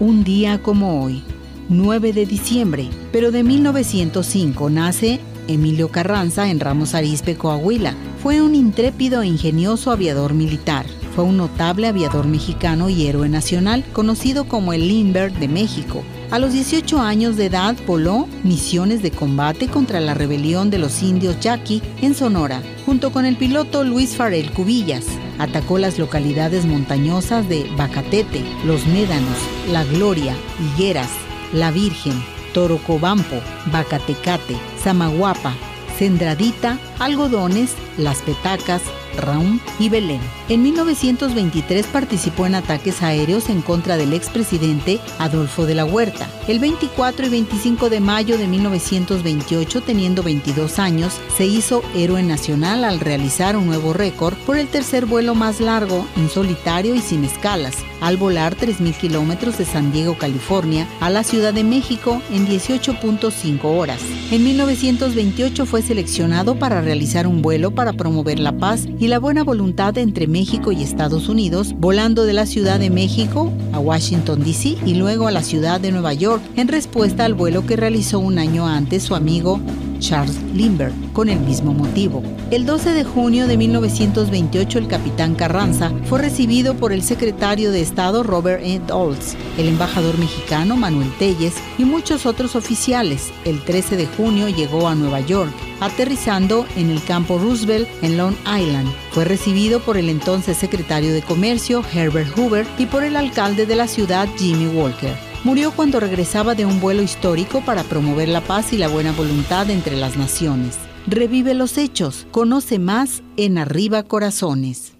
Un 0.00 0.24
día 0.24 0.62
como 0.62 1.02
hoy, 1.02 1.22
9 1.68 2.12
de 2.12 2.26
diciembre, 2.26 2.88
pero 3.12 3.30
de 3.30 3.42
1905 3.42 4.70
nace 4.70 5.20
Emilio 5.46 5.88
Carranza 5.88 6.50
en 6.50 6.60
Ramos 6.60 6.94
Arizpe, 6.94 7.36
Coahuila. 7.36 7.94
Fue 8.22 8.40
un 8.40 8.54
intrépido 8.54 9.20
e 9.20 9.26
ingenioso 9.26 9.90
aviador 9.90 10.32
militar. 10.32 10.86
Fue 11.14 11.24
un 11.24 11.36
notable 11.36 11.86
aviador 11.86 12.26
mexicano 12.26 12.88
y 12.88 13.06
héroe 13.06 13.28
nacional, 13.28 13.84
conocido 13.92 14.48
como 14.48 14.72
el 14.72 14.88
Lindbergh 14.88 15.38
de 15.38 15.48
México. 15.48 16.02
A 16.30 16.38
los 16.38 16.54
18 16.54 16.98
años 16.98 17.36
de 17.36 17.46
edad 17.46 17.76
voló 17.86 18.26
misiones 18.42 19.02
de 19.02 19.10
combate 19.10 19.68
contra 19.68 20.00
la 20.00 20.14
rebelión 20.14 20.70
de 20.70 20.78
los 20.78 21.02
indios 21.02 21.38
Yaqui 21.40 21.82
en 22.00 22.14
Sonora, 22.14 22.62
junto 22.86 23.12
con 23.12 23.26
el 23.26 23.36
piloto 23.36 23.84
Luis 23.84 24.16
Farel 24.16 24.50
Cubillas. 24.50 25.04
Atacó 25.38 25.78
las 25.78 25.98
localidades 25.98 26.64
montañosas 26.64 27.48
de 27.48 27.68
Bacatete, 27.76 28.42
Los 28.64 28.86
Médanos, 28.86 29.38
La 29.70 29.84
Gloria, 29.84 30.34
Higueras, 30.60 31.10
La 31.52 31.70
Virgen, 31.70 32.14
Torocobampo, 32.52 33.36
Bacatecate, 33.72 34.56
Zamaguapa, 34.82 35.54
Cendradita, 35.98 36.78
Algodones, 36.98 37.74
Las 37.98 38.22
Petacas, 38.22 38.82
Raúm 39.16 39.60
y 39.78 39.88
Belén. 39.88 40.20
En 40.48 40.62
1923 40.62 41.86
participó 41.86 42.46
en 42.46 42.54
ataques 42.54 43.02
aéreos 43.02 43.48
en 43.48 43.62
contra 43.62 43.96
del 43.96 44.12
expresidente 44.12 45.00
Adolfo 45.18 45.66
de 45.66 45.74
la 45.74 45.84
Huerta. 45.84 46.28
El 46.48 46.58
24 46.58 47.26
y 47.26 47.28
25 47.30 47.90
de 47.90 48.00
mayo 48.00 48.36
de 48.36 48.46
1928, 48.46 49.80
teniendo 49.82 50.22
22 50.22 50.78
años, 50.78 51.14
se 51.36 51.46
hizo 51.46 51.82
héroe 51.94 52.22
nacional 52.22 52.84
al 52.84 53.00
realizar 53.00 53.56
un 53.56 53.66
nuevo 53.66 53.92
récord 53.92 54.34
por 54.46 54.58
el 54.58 54.68
tercer 54.68 55.06
vuelo 55.06 55.34
más 55.34 55.60
largo, 55.60 56.06
en 56.16 56.28
solitario 56.28 56.94
y 56.94 57.00
sin 57.00 57.24
escalas, 57.24 57.76
al 58.00 58.16
volar 58.16 58.56
3.000 58.56 58.96
kilómetros 58.96 59.58
de 59.58 59.64
San 59.64 59.92
Diego, 59.92 60.18
California, 60.18 60.86
a 61.00 61.10
la 61.10 61.24
Ciudad 61.24 61.54
de 61.54 61.64
México 61.64 62.20
en 62.30 62.46
18.5 62.46 63.60
horas. 63.64 64.00
En 64.30 64.44
1928 64.44 65.66
fue 65.66 65.82
seleccionado 65.82 66.58
para 66.58 66.80
realizar 66.80 67.26
un 67.26 67.42
vuelo 67.42 67.70
para 67.70 67.92
promover 67.92 68.38
la 68.38 68.58
paz 68.58 68.86
y 68.98 69.03
la 69.08 69.18
buena 69.18 69.44
voluntad 69.44 69.98
entre 69.98 70.26
México 70.26 70.72
y 70.72 70.82
Estados 70.82 71.28
Unidos, 71.28 71.74
volando 71.78 72.24
de 72.24 72.32
la 72.32 72.46
Ciudad 72.46 72.78
de 72.78 72.90
México 72.90 73.52
a 73.72 73.78
Washington, 73.78 74.42
D.C. 74.42 74.76
y 74.86 74.94
luego 74.94 75.26
a 75.26 75.30
la 75.30 75.42
ciudad 75.42 75.80
de 75.80 75.92
Nueva 75.92 76.14
York 76.14 76.42
en 76.56 76.68
respuesta 76.68 77.24
al 77.24 77.34
vuelo 77.34 77.66
que 77.66 77.76
realizó 77.76 78.18
un 78.18 78.38
año 78.38 78.66
antes 78.66 79.02
su 79.02 79.14
amigo 79.14 79.60
Charles 80.04 80.36
Lindbergh, 80.52 80.92
con 81.14 81.30
el 81.30 81.40
mismo 81.40 81.72
motivo. 81.72 82.22
El 82.50 82.66
12 82.66 82.92
de 82.92 83.04
junio 83.04 83.46
de 83.46 83.56
1928, 83.56 84.78
el 84.78 84.86
capitán 84.86 85.34
Carranza 85.34 85.90
fue 86.04 86.20
recibido 86.20 86.74
por 86.74 86.92
el 86.92 87.02
secretario 87.02 87.72
de 87.72 87.80
Estado 87.80 88.22
Robert 88.22 88.62
E. 88.62 88.80
Dulles, 88.80 89.34
el 89.56 89.68
embajador 89.68 90.18
mexicano 90.18 90.76
Manuel 90.76 91.10
Telles 91.18 91.54
y 91.78 91.86
muchos 91.86 92.26
otros 92.26 92.54
oficiales. 92.54 93.32
El 93.46 93.64
13 93.64 93.96
de 93.96 94.06
junio 94.06 94.48
llegó 94.48 94.88
a 94.88 94.94
Nueva 94.94 95.20
York, 95.20 95.50
aterrizando 95.80 96.66
en 96.76 96.90
el 96.90 97.02
campo 97.02 97.38
Roosevelt 97.38 97.88
en 98.02 98.18
Long 98.18 98.36
Island. 98.42 98.92
Fue 99.12 99.24
recibido 99.24 99.80
por 99.80 99.96
el 99.96 100.10
entonces 100.10 100.58
secretario 100.58 101.14
de 101.14 101.22
Comercio 101.22 101.82
Herbert 101.94 102.36
Hoover 102.36 102.66
y 102.78 102.86
por 102.86 103.04
el 103.04 103.16
alcalde 103.16 103.64
de 103.64 103.76
la 103.76 103.88
ciudad 103.88 104.28
Jimmy 104.36 104.66
Walker 104.66 105.33
murió 105.44 105.70
cuando 105.70 106.00
regresaba 106.00 106.54
de 106.54 106.66
un 106.66 106.80
vuelo 106.80 107.02
histórico 107.02 107.60
para 107.60 107.84
promover 107.84 108.28
la 108.28 108.40
paz 108.40 108.72
y 108.72 108.78
la 108.78 108.88
buena 108.88 109.12
voluntad 109.12 109.70
entre 109.70 109.96
las 109.96 110.16
naciones. 110.16 110.76
Revive 111.06 111.54
los 111.54 111.76
hechos, 111.76 112.26
conoce 112.30 112.78
más 112.78 113.22
en 113.36 113.58
Arriba 113.58 114.02
Corazones. 114.02 114.93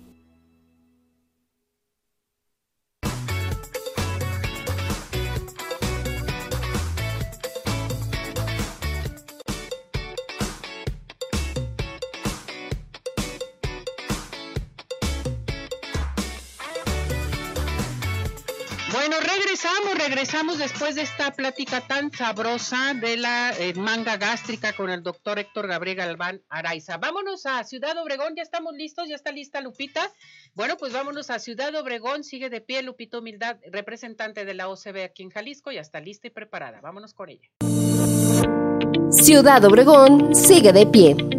Después 20.43 20.97
de 20.97 21.03
esta 21.03 21.30
plática 21.30 21.80
tan 21.80 22.11
sabrosa 22.11 22.93
de 22.93 23.16
la 23.16 23.53
eh, 23.57 23.72
manga 23.74 24.16
gástrica 24.16 24.72
con 24.72 24.91
el 24.91 25.01
doctor 25.01 25.39
Héctor 25.39 25.68
Gabriel 25.68 25.97
Galván 25.97 26.43
Araiza. 26.49 26.97
Vámonos 26.97 27.47
a 27.47 27.62
Ciudad 27.62 27.97
Obregón, 27.99 28.35
ya 28.37 28.43
estamos 28.43 28.74
listos, 28.74 29.09
ya 29.09 29.14
está 29.14 29.30
lista 29.30 29.61
Lupita. 29.61 30.11
Bueno, 30.55 30.76
pues 30.76 30.93
vámonos 30.93 31.30
a 31.30 31.39
Ciudad 31.39 31.72
Obregón, 31.76 32.24
sigue 32.24 32.51
de 32.51 32.61
pie 32.61 32.82
Lupita 32.82 33.18
Humildad, 33.18 33.59
representante 33.70 34.45
de 34.45 34.55
la 34.55 34.68
OCB 34.68 35.05
aquí 35.05 35.22
en 35.22 35.30
Jalisco, 35.30 35.70
ya 35.70 35.80
está 35.80 36.01
lista 36.01 36.26
y 36.26 36.30
preparada. 36.30 36.80
Vámonos 36.80 37.14
con 37.14 37.28
ella. 37.30 37.49
Ciudad 39.11 39.64
Obregón 39.64 40.35
sigue 40.35 40.72
de 40.72 40.87
pie. 40.87 41.34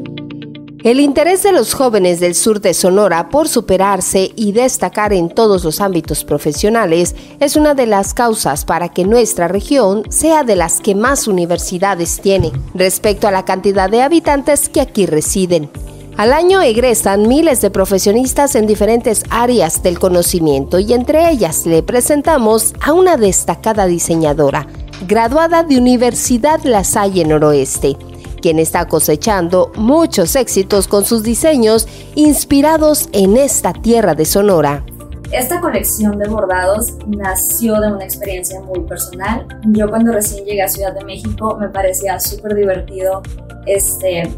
El 0.85 0.99
interés 0.99 1.41
de 1.41 1.51
los 1.51 1.73
jóvenes 1.73 2.19
del 2.19 2.35
sur 2.35 2.61
de 2.61 2.75
Sonora 2.75 3.29
por 3.29 3.47
superarse 3.47 4.31
y 4.35 4.51
destacar 4.51 5.13
en 5.13 5.29
todos 5.29 5.63
los 5.63 5.81
ámbitos 5.81 6.23
profesionales 6.23 7.15
es 7.39 7.55
una 7.55 7.73
de 7.73 7.87
las 7.87 8.13
causas 8.13 8.65
para 8.65 8.89
que 8.89 9.03
nuestra 9.03 9.47
región 9.47 10.03
sea 10.09 10.43
de 10.43 10.55
las 10.55 10.81
que 10.81 10.93
más 10.93 11.27
universidades 11.27 12.21
tiene 12.21 12.51
respecto 12.75 13.27
a 13.27 13.31
la 13.31 13.45
cantidad 13.45 13.89
de 13.89 14.03
habitantes 14.03 14.69
que 14.69 14.79
aquí 14.79 15.07
residen. 15.07 15.71
Al 16.17 16.31
año 16.31 16.61
egresan 16.61 17.27
miles 17.27 17.61
de 17.61 17.71
profesionistas 17.71 18.53
en 18.53 18.67
diferentes 18.67 19.23
áreas 19.31 19.81
del 19.81 19.97
conocimiento 19.97 20.77
y 20.77 20.93
entre 20.93 21.31
ellas 21.31 21.65
le 21.65 21.81
presentamos 21.81 22.75
a 22.79 22.93
una 22.93 23.17
destacada 23.17 23.87
diseñadora, 23.87 24.67
graduada 25.07 25.63
de 25.63 25.79
Universidad 25.79 26.63
La 26.63 26.83
Salle 26.83 27.25
Noroeste 27.25 27.97
quien 28.45 28.59
está 28.59 28.87
cosechando 28.87 29.71
muchos 29.75 30.35
éxitos 30.35 30.87
con 30.87 31.03
sus 31.03 31.23
diseños 31.23 31.87
inspirados 32.13 33.09
en 33.11 33.37
esta 33.37 33.73
tierra 33.73 34.13
de 34.13 34.23
Sonora. 34.23 34.85
Esta 35.31 35.59
colección 35.59 36.19
de 36.19 36.27
bordados 36.27 36.93
nació 37.07 37.81
de 37.81 37.91
una 37.91 38.03
experiencia 38.03 38.61
muy 38.61 38.81
personal. 38.81 39.47
Yo 39.71 39.89
cuando 39.89 40.11
recién 40.11 40.45
llegué 40.45 40.61
a 40.61 40.67
Ciudad 40.67 40.93
de 40.93 41.03
México 41.03 41.57
me 41.59 41.69
parecía 41.69 42.19
súper 42.19 42.53
divertido 42.53 43.23
este, 43.65 44.29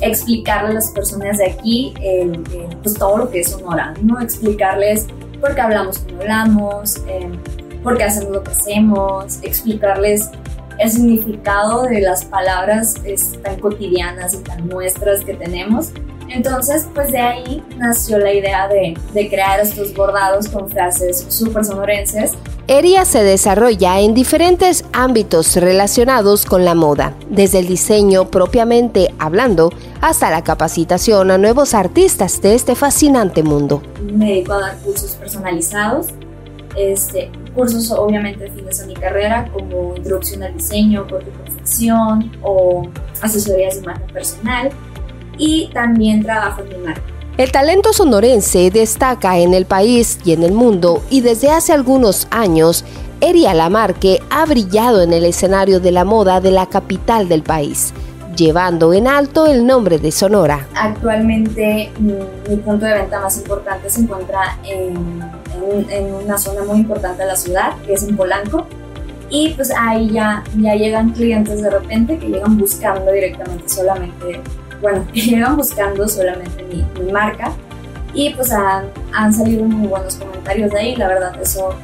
explicarle 0.00 0.70
a 0.70 0.74
las 0.74 0.92
personas 0.92 1.38
de 1.38 1.46
aquí 1.46 1.92
pues 2.84 2.94
todo 2.94 3.18
lo 3.18 3.30
que 3.30 3.40
es 3.40 3.50
Sonora, 3.50 3.94
¿no? 4.00 4.20
Explicarles 4.20 5.08
por 5.40 5.56
qué 5.56 5.60
hablamos 5.60 5.98
como 5.98 6.20
hablamos, 6.20 6.98
eh, 7.08 7.28
por 7.82 7.98
qué 7.98 8.04
hacemos 8.04 8.30
lo 8.30 8.44
que 8.44 8.52
hacemos, 8.52 9.40
explicarles 9.42 10.30
el 10.78 10.90
significado 10.90 11.84
de 11.84 12.00
las 12.00 12.24
palabras 12.24 12.94
tan 13.42 13.60
cotidianas 13.60 14.34
y 14.34 14.38
tan 14.38 14.68
nuestras 14.68 15.24
que 15.24 15.34
tenemos. 15.34 15.90
Entonces, 16.28 16.88
pues 16.92 17.12
de 17.12 17.18
ahí 17.18 17.62
nació 17.78 18.18
la 18.18 18.32
idea 18.32 18.66
de, 18.66 18.98
de 19.14 19.28
crear 19.28 19.60
estos 19.60 19.94
bordados 19.94 20.48
con 20.48 20.68
frases 20.68 21.24
súper 21.28 21.64
sonorenses. 21.64 22.32
Eria 22.66 23.04
se 23.04 23.22
desarrolla 23.22 24.00
en 24.00 24.12
diferentes 24.12 24.84
ámbitos 24.92 25.54
relacionados 25.54 26.44
con 26.44 26.64
la 26.64 26.74
moda, 26.74 27.14
desde 27.30 27.60
el 27.60 27.68
diseño 27.68 28.28
propiamente 28.28 29.14
hablando 29.20 29.70
hasta 30.00 30.30
la 30.30 30.42
capacitación 30.42 31.30
a 31.30 31.38
nuevos 31.38 31.74
artistas 31.74 32.42
de 32.42 32.56
este 32.56 32.74
fascinante 32.74 33.44
mundo. 33.44 33.82
Me 34.02 34.30
dedico 34.30 34.54
a 34.54 34.60
dar 34.60 34.78
cursos 34.78 35.12
personalizados 35.12 36.08
este, 36.76 37.30
cursos 37.56 37.90
obviamente 37.90 38.50
fines 38.50 38.80
a 38.82 38.86
mi 38.86 38.94
carrera 38.94 39.48
como 39.52 39.96
introducción 39.96 40.42
al 40.42 40.54
diseño, 40.54 41.06
corte 41.08 41.30
confección 41.30 42.30
o 42.42 42.86
asesorías 43.22 43.76
de 43.76 43.82
imagen 43.82 44.06
personal 44.12 44.70
y 45.38 45.68
también 45.72 46.22
trabajo 46.22 46.62
en 46.62 46.68
mi 46.68 46.86
marca. 46.86 47.02
El 47.38 47.50
talento 47.50 47.92
sonorense 47.92 48.70
destaca 48.70 49.38
en 49.38 49.54
el 49.54 49.66
país 49.66 50.18
y 50.24 50.32
en 50.32 50.42
el 50.42 50.52
mundo 50.52 51.02
y 51.10 51.22
desde 51.22 51.50
hace 51.50 51.72
algunos 51.72 52.28
años 52.30 52.84
Eria 53.20 53.54
Lamarque 53.54 54.20
ha 54.30 54.44
brillado 54.44 55.02
en 55.02 55.12
el 55.12 55.24
escenario 55.24 55.80
de 55.80 55.90
la 55.90 56.04
moda 56.04 56.40
de 56.40 56.50
la 56.50 56.66
capital 56.66 57.28
del 57.28 57.42
país 57.42 57.92
llevando 58.36 58.92
en 58.92 59.08
alto 59.08 59.46
el 59.46 59.66
nombre 59.66 59.98
de 59.98 60.12
Sonora. 60.12 60.66
Actualmente 60.74 61.90
mi, 61.98 62.56
punto 62.56 62.84
de 62.84 62.92
venta 62.92 63.20
más 63.20 63.38
importante 63.38 63.90
se 63.90 64.02
encuentra 64.02 64.58
en, 64.64 65.20
una 65.60 66.38
zona 66.38 66.62
muy 66.64 66.78
importante 66.78 67.22
de 67.22 67.28
la 67.28 67.36
ciudad, 67.36 67.76
que 67.84 67.94
es 67.94 68.02
en 68.02 68.16
Polanco. 68.16 68.66
Y 69.28 69.54
pues 69.54 69.72
ahí 69.76 70.10
ya, 70.10 70.44
ya 70.56 70.74
llegan 70.74 71.10
clientes 71.10 71.60
de 71.60 71.70
repente 71.70 72.18
que 72.18 72.28
llegan 72.28 72.56
buscando 72.56 73.10
directamente 73.10 73.68
solamente, 73.68 74.40
bueno, 74.80 75.04
que 75.12 75.20
llegan 75.20 75.56
buscando 75.56 76.08
solamente 76.08 76.62
mi, 76.64 76.86
mi 77.02 77.12
marca. 77.12 77.52
Y 78.14 78.30
pues 78.34 78.52
han, 78.52 78.86
han 79.12 79.32
salido 79.32 79.64
muy 79.64 79.88
buenos 79.88 80.14
comentarios 80.16 80.70
de 80.70 80.78
ahí, 80.78 80.96
la 80.96 81.08
verdad 81.08 81.40
eso, 81.40 81.74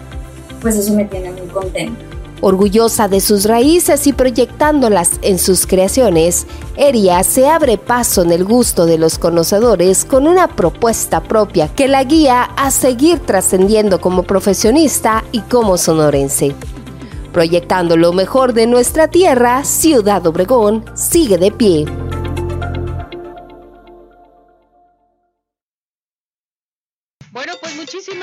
pues 0.61 0.77
eso 0.77 0.95
me 0.95 1.05
tiene 1.05 1.31
muy 1.33 1.49
contenta. 1.49 2.12
Orgullosa 2.45 3.07
de 3.07 3.21
sus 3.21 3.45
raíces 3.45 4.09
y 4.09 4.13
proyectándolas 4.13 5.13
en 5.23 5.39
sus 5.39 5.65
creaciones, 5.65 6.45
Eria 6.77 7.23
se 7.23 7.47
abre 7.47 7.79
paso 7.79 8.23
en 8.23 8.33
el 8.33 8.45
gusto 8.45 8.85
de 8.85 8.99
los 8.99 9.17
conocedores 9.17 10.05
con 10.05 10.27
una 10.27 10.49
propuesta 10.49 11.23
propia 11.23 11.69
que 11.69 11.87
la 11.87 12.03
guía 12.03 12.43
a 12.43 12.73
seguir 12.73 13.21
trascendiendo 13.21 14.01
como 14.01 14.25
profesionista 14.25 15.23
y 15.31 15.39
como 15.43 15.79
sonorense. 15.79 16.53
Proyectando 17.33 17.97
lo 17.97 18.13
mejor 18.13 18.55
de 18.55 18.67
nuestra 18.67 19.07
tierra, 19.07 19.63
Ciudad 19.63 20.27
Obregón 20.27 20.85
sigue 20.95 21.39
de 21.39 21.53
pie. 21.53 21.87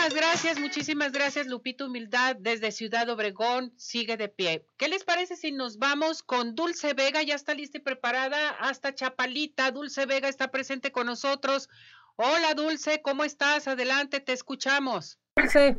Muchísimas 0.10 0.32
gracias, 0.32 0.60
muchísimas 0.60 1.12
gracias, 1.12 1.46
Lupito 1.46 1.86
Humildad, 1.86 2.36
desde 2.40 2.72
Ciudad 2.72 3.08
Obregón, 3.10 3.72
sigue 3.78 4.18
de 4.18 4.28
pie. 4.28 4.66
¿Qué 4.78 4.88
les 4.88 5.04
parece 5.04 5.36
si 5.36 5.52
nos 5.52 5.78
vamos 5.78 6.24
con 6.24 6.56
Dulce 6.56 6.96
Vega? 6.96 7.22
Ya 7.22 7.36
está 7.36 7.54
lista 7.54 7.78
y 7.78 7.82
preparada 7.82 8.50
hasta 8.60 8.96
Chapalita. 8.96 9.70
Dulce 9.70 10.08
Vega 10.08 10.28
está 10.28 10.48
presente 10.48 10.92
con 10.92 11.06
nosotros. 11.06 11.70
Hola 12.16 12.56
Dulce, 12.56 13.04
¿cómo 13.04 13.24
estás? 13.24 13.68
Adelante, 13.68 14.20
te 14.20 14.34
escuchamos. 14.34 15.20
Dulce. 15.36 15.78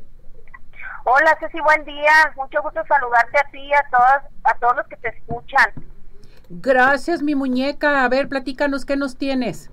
Hola 1.06 1.36
Ceci, 1.40 1.58
buen 1.60 1.84
día. 1.84 2.32
Mucho 2.36 2.62
gusto 2.62 2.82
saludarte 2.86 3.36
a 3.36 3.50
ti 3.50 3.58
y 3.58 3.72
a, 3.72 3.84
todas, 3.90 4.22
a 4.44 4.54
todos 4.60 4.76
los 4.76 4.86
que 4.86 4.96
te 4.98 5.08
escuchan. 5.08 5.72
Gracias, 6.50 7.20
mi 7.20 7.34
muñeca. 7.34 8.04
A 8.04 8.08
ver, 8.08 8.28
platícanos 8.28 8.84
qué 8.84 8.96
nos 8.96 9.18
tienes. 9.18 9.70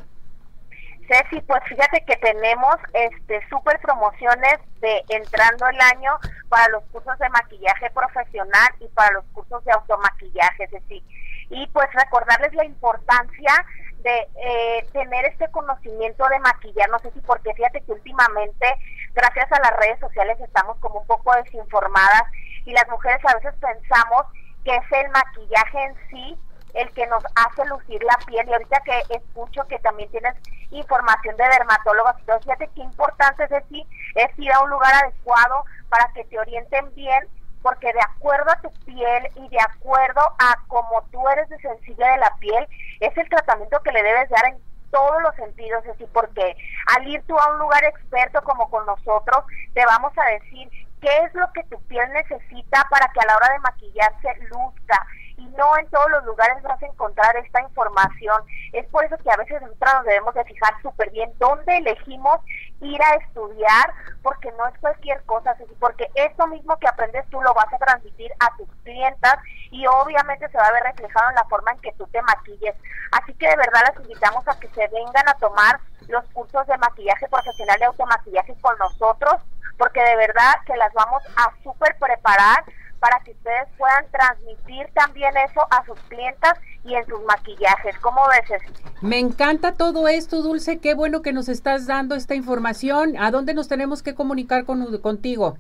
Ceci, 1.08 1.42
pues 1.42 1.64
fíjate 1.70 2.04
que 2.06 2.18
tenemos 2.18 2.76
este 2.94 3.42
súper 3.50 3.80
promociones 3.80 4.60
de 4.82 5.04
entrando 5.10 5.68
el 5.68 5.80
año 5.80 6.12
para 6.50 6.68
los 6.70 6.84
cursos 6.86 7.18
de 7.20 7.30
maquillaje 7.30 7.90
profesional 7.92 8.70
y 8.80 8.88
para 8.90 9.12
los 9.12 9.26
cursos 9.34 9.64
de 9.64 9.72
automaquillaje, 9.72 10.68
Ceci. 10.68 11.04
Y 11.50 11.68
pues 11.68 11.88
recordarles 11.94 12.54
la 12.54 12.66
importancia 12.66 13.66
de 14.00 14.28
eh, 14.36 14.88
tener 14.92 15.26
este 15.26 15.50
conocimiento 15.52 16.28
de 16.28 16.40
maquillar, 16.40 16.90
no 16.90 17.00
sé 17.00 17.12
si 17.12 17.22
porque 17.22 17.54
fíjate 17.54 17.82
que 17.82 17.94
últimamente, 17.94 18.76
gracias 19.14 19.52
a 19.52 19.60
las 19.60 19.78
redes 19.78 20.00
sociales, 20.00 20.38
estamos 20.42 20.78
como 20.80 21.00
un 21.00 21.08
poco 21.08 21.34
desinformadas 21.36 22.24
y 22.66 22.74
las 22.74 22.88
mujeres 22.90 23.20
a 23.26 23.36
veces 23.36 23.54
pensamos 23.60 24.24
que 24.64 24.76
es 24.76 24.92
el 24.92 25.10
maquillaje 25.10 25.84
en 25.84 25.96
sí 26.10 26.38
el 26.78 26.92
que 26.92 27.08
nos 27.08 27.24
hace 27.36 27.66
lucir 27.66 28.02
la 28.04 28.18
piel. 28.26 28.48
Y 28.48 28.54
ahorita 28.54 28.82
que 28.82 29.16
escucho 29.16 29.64
que 29.68 29.80
también 29.80 30.10
tienes 30.12 30.36
información 30.72 31.36
de 31.38 31.44
dermatólogos, 31.44 32.16
entonces 32.20 32.46
fíjate 32.46 32.70
qué 32.76 32.82
importante 32.82 33.44
es 33.44 33.50
decir, 33.50 33.86
es 34.16 34.40
ir 34.40 34.52
a 34.52 34.62
un 34.62 34.70
lugar 34.70 34.94
adecuado 34.94 35.66
para 35.90 36.12
que 36.14 36.24
te 36.26 36.40
orienten 36.40 36.94
bien 36.96 37.28
porque 37.62 37.92
de 37.92 38.02
acuerdo 38.02 38.52
a 38.52 38.62
tu 38.62 38.72
piel 38.86 39.30
y 39.36 39.50
de 39.50 39.60
acuerdo 39.60 40.22
a 40.40 40.56
cómo 40.68 41.04
tú 41.12 41.28
eres 41.30 41.50
de 41.50 41.60
sensible 41.60 42.06
de 42.06 42.18
la 42.18 42.34
piel, 42.40 42.68
es 43.00 43.18
el 43.18 43.28
tratamiento 43.30 43.82
que 43.84 43.92
le 43.92 44.04
debes 44.04 44.30
dar 44.30 44.46
en 44.46 44.58
todos 44.92 45.22
los 45.22 45.36
sentidos, 45.36 45.84
decir, 45.84 46.08
porque 46.14 46.56
al 46.96 47.08
ir 47.08 47.22
tú 47.28 47.38
a 47.38 47.52
un 47.52 47.60
lugar 47.60 47.84
experto 47.84 48.42
como 48.44 48.70
con 48.70 48.86
nosotros, 48.86 49.44
te 49.74 49.86
vamos 49.86 50.14
a 50.18 50.26
decir 50.32 50.70
qué 51.02 51.18
es 51.26 51.34
lo 51.34 51.52
que 51.52 51.64
tu 51.64 51.80
piel 51.88 52.10
necesita 52.14 52.88
para 52.90 53.08
que 53.10 53.20
a 53.20 53.26
la 53.26 53.36
hora 53.36 53.54
de 53.54 53.60
maquillarse 53.60 54.36
luzca 54.50 55.06
y 55.38 55.46
no 55.50 55.78
en 55.78 55.88
todos 55.90 56.10
los 56.12 56.26
lugares 56.26 56.62
vas 56.64 56.82
a 56.82 56.86
encontrar 56.88 57.36
esta 57.38 57.62
información. 57.62 58.44
Es 58.74 58.86
por 58.88 59.06
eso 59.06 59.18
que 59.18 59.32
a 59.32 59.38
veces 59.38 59.62
nosotros 59.62 59.94
nos 59.94 60.06
debemos 60.06 60.34
de 60.34 60.44
fijar 60.46 60.74
súper 60.82 61.12
bien 61.12 61.32
dónde 61.38 61.78
elegimos 61.78 62.42
ir 62.82 63.02
a 63.02 63.16
estudiar, 63.16 63.94
porque 64.22 64.52
no 64.54 64.68
es 64.68 64.78
cualquier 64.80 65.24
cosa, 65.24 65.56
porque 65.80 66.08
esto 66.16 66.48
mismo 66.48 66.78
que 66.78 66.88
aprendes 66.88 67.28
tú 67.30 67.42
lo 67.42 67.54
vas 67.54 67.72
a 67.72 67.78
transmitir 67.78 68.32
a 68.40 68.56
tus 68.58 68.68
clientas 68.84 69.38
y 69.72 69.86
obviamente 69.88 70.50
se 70.50 70.58
va 70.58 70.66
a 70.66 70.72
ver 70.72 70.84
reflejado 70.84 71.30
en 71.30 71.36
la 71.36 71.46
forma 71.46 71.72
en 71.72 71.80
que 71.80 71.94
tú 71.94 72.08
te 72.08 72.22
maquilles. 72.22 72.76
Así 73.12 73.34
que 73.36 73.48
de 73.48 73.56
verdad 73.56 73.82
las 73.88 74.04
invitamos 74.04 74.48
a 74.48 74.60
que 74.60 74.68
se 74.70 74.88
vengan 74.88 75.28
a 75.28 75.34
tomar 75.36 75.80
los 76.08 76.26
cursos 76.30 76.66
de 76.68 76.78
maquillaje 76.78 77.28
profesional 77.28 77.78
y 77.80 77.84
automaquillaje 77.84 78.56
con 78.62 78.78
nosotros, 78.78 79.36
porque 79.78 80.02
de 80.02 80.16
verdad 80.16 80.54
que 80.66 80.76
las 80.78 80.94
vamos 80.94 81.24
a 81.36 81.52
súper 81.64 81.98
preparar 81.98 82.64
para 83.00 83.20
que 83.22 83.32
ustedes 83.32 83.68
puedan 83.78 84.06
transmitir 84.12 84.88
también 84.94 85.32
eso 85.38 85.62
a 85.72 85.86
sus 85.86 86.00
clientas 86.02 86.54
y 86.84 86.96
en 86.96 87.06
sus 87.06 87.22
maquillajes. 87.26 87.98
¿Cómo 88.00 88.22
ves? 88.28 88.62
Me 89.02 89.20
encanta 89.20 89.74
todo 89.74 90.08
esto, 90.08 90.42
Dulce. 90.42 90.80
Qué 90.80 90.94
bueno 90.94 91.22
que 91.22 91.34
nos 91.34 91.50
estás 91.50 91.86
dando 91.88 92.16
esta 92.16 92.36
información. 92.36 93.16
¿A 93.18 93.32
dónde 93.32 93.54
nos 93.54 93.68
tenemos 93.68 94.02
que 94.02 94.16
comunicar 94.16 94.66
con, 94.66 94.98
contigo? 95.02 95.58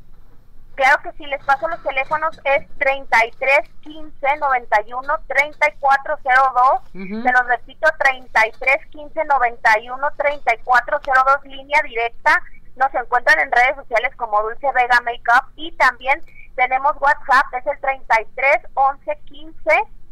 Claro 0.77 1.01
que 1.01 1.11
sí, 1.13 1.25
les 1.25 1.43
paso 1.43 1.67
los 1.67 1.81
teléfonos, 1.81 2.39
es 2.43 2.67
33 2.77 3.67
15 3.81 4.37
91 4.39 5.01
3402. 5.27 6.81
Se 6.91 7.31
los 7.31 7.47
repito, 7.47 7.89
33 7.97 8.85
15 8.91 9.25
91 9.25 10.07
3402, 10.15 11.45
línea 11.45 11.81
directa. 11.81 12.43
Nos 12.75 12.93
encuentran 12.93 13.39
en 13.39 13.51
redes 13.51 13.75
sociales 13.75 14.15
como 14.17 14.39
Dulce 14.43 14.67
Vega 14.71 15.01
Makeup 15.01 15.51
y 15.55 15.71
también 15.77 16.21
tenemos 16.57 16.95
WhatsApp, 16.99 17.53
es 17.53 17.65
el 17.67 17.79
33 17.79 18.57
11 18.73 19.19
15 19.25 19.53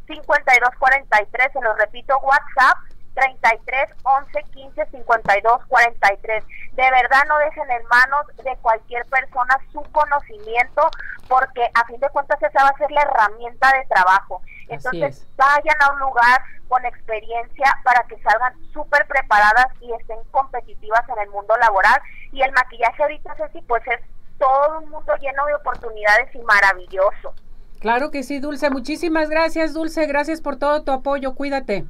52 0.08 0.70
43. 0.80 1.52
Se 1.52 1.62
lo 1.62 1.74
repito, 1.74 2.18
WhatsApp 2.20 2.78
33 3.16 3.90
11 4.04 4.44
15 4.54 4.86
52 4.92 5.66
43. 5.68 6.44
De 6.74 6.92
verdad 6.92 7.24
no 7.28 7.38
dejen 7.40 7.70
en 7.72 7.84
manos 7.88 8.28
de 8.44 8.56
cualquier 8.62 9.06
persona 9.06 9.58
su 9.74 9.82
conocimiento 9.92 10.90
porque 11.28 11.68
a 11.74 11.86
fin 11.86 12.00
de 12.00 12.10
cuentas 12.10 12.42
esa 12.42 12.64
va 12.64 12.70
a 12.70 12.78
ser 12.78 12.92
la 12.92 13.02
herramienta 13.02 13.72
de 13.74 13.86
trabajo. 13.88 14.42
Entonces 14.70 15.26
vayan 15.36 15.82
a 15.82 15.94
un 15.94 16.00
lugar 16.00 16.44
con 16.68 16.86
experiencia 16.86 17.76
para 17.84 18.04
que 18.04 18.22
salgan 18.22 18.54
súper 18.72 19.08
preparadas 19.08 19.68
y 19.82 19.92
estén 19.94 20.20
competitivas 20.30 21.08
en 21.10 21.20
el 21.24 21.30
mundo 21.30 21.56
laboral. 21.58 22.00
Y 22.32 22.44
el 22.44 22.52
maquillaje 22.52 23.02
ahorita, 23.02 23.36
Ceci, 23.36 23.62
pues 23.62 23.82
es 23.88 24.00
todo 24.38 24.80
un 24.80 24.90
mundo 24.90 25.14
lleno 25.22 25.46
de 25.46 25.56
oportunidades 25.56 26.34
y 26.36 26.40
maravilloso. 26.40 27.34
Claro 27.80 28.12
que 28.12 28.24
sí, 28.24 28.40
Dulce. 28.40 28.70
Muchísimas 28.70 29.30
gracias, 29.30 29.74
Dulce. 29.74 30.06
Gracias 30.08 30.42
por 30.42 30.58
todo 30.58 30.84
tu 30.84 30.92
apoyo. 30.92 31.36
Cuídate. 31.36 31.86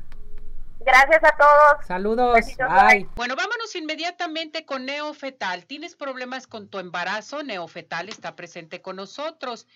Gracias 0.86 1.24
a 1.24 1.36
todos. 1.36 1.86
Saludos. 1.88 2.36
Bye. 2.58 3.08
Bueno, 3.16 3.36
vámonos 3.36 3.76
inmediatamente 3.76 4.66
con 4.66 4.86
Neofetal. 4.86 5.66
¿Tienes 5.66 5.96
problemas 5.96 6.46
con 6.46 6.68
tu 6.68 6.78
embarazo? 6.78 7.44
Neofetal 7.44 8.10
está 8.10 8.36
presente 8.36 8.82
con 8.82 8.98
nosotros. 8.98 9.68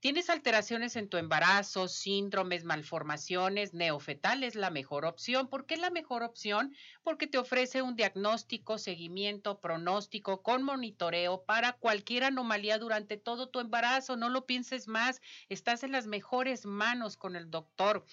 ¿Tienes 0.00 0.30
alteraciones 0.30 0.94
en 0.94 1.08
tu 1.08 1.16
embarazo, 1.16 1.88
síndromes, 1.88 2.62
malformaciones? 2.62 3.74
Neofetal 3.74 4.44
es 4.44 4.54
la 4.54 4.70
mejor 4.70 5.04
opción. 5.04 5.48
¿Por 5.48 5.66
qué 5.66 5.74
es 5.74 5.80
la 5.80 5.90
mejor 5.90 6.22
opción? 6.22 6.72
Porque 7.02 7.26
te 7.26 7.36
ofrece 7.36 7.82
un 7.82 7.96
diagnóstico, 7.96 8.78
seguimiento, 8.78 9.58
pronóstico 9.58 10.40
con 10.40 10.62
monitoreo 10.62 11.42
para 11.42 11.72
cualquier 11.72 12.22
anomalía 12.22 12.78
durante 12.78 13.16
todo 13.16 13.48
tu 13.48 13.58
embarazo. 13.58 14.16
No 14.16 14.28
lo 14.28 14.46
pienses 14.46 14.86
más. 14.86 15.20
Estás 15.48 15.82
en 15.82 15.90
las 15.90 16.06
mejores 16.06 16.64
manos 16.64 17.16
con 17.16 17.34
el 17.34 17.50
doctor. 17.50 18.04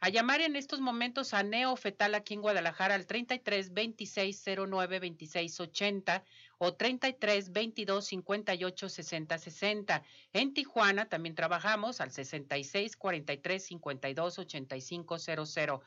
A 0.00 0.10
llamar 0.10 0.42
en 0.42 0.56
estos 0.56 0.80
momentos 0.80 1.32
a 1.32 1.42
Neofetal 1.42 2.14
aquí 2.16 2.34
en 2.34 2.42
Guadalajara 2.42 2.94
al 2.94 3.06
33 3.06 3.72
26 3.72 4.44
09 4.68 4.98
26 4.98 5.58
80 5.58 6.22
o 6.62 6.74
33 6.74 7.52
22 7.52 8.04
58 8.04 8.88
60 8.90 9.38
60. 9.38 10.02
En 10.34 10.52
Tijuana 10.52 11.08
también 11.08 11.34
trabajamos 11.34 12.02
al 12.02 12.10
66 12.10 12.96
43 12.96 13.64
52 13.64 14.38
85 14.38 15.18
00. 15.18 15.82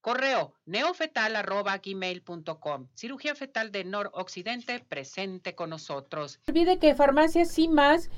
Correo 0.00 0.52
neofetal 0.66 1.36
arroba 1.36 1.78
gmail.com. 1.78 2.88
Cirugía 2.94 3.36
fetal 3.36 3.70
de 3.70 3.84
noroccidente 3.84 4.80
presente 4.80 5.54
con 5.54 5.70
nosotros. 5.70 6.40
No 6.46 6.52
olvide 6.52 6.80
que 6.80 6.96
Farmacia 6.96 7.44
Sin 7.44 7.72
Más 7.72 8.10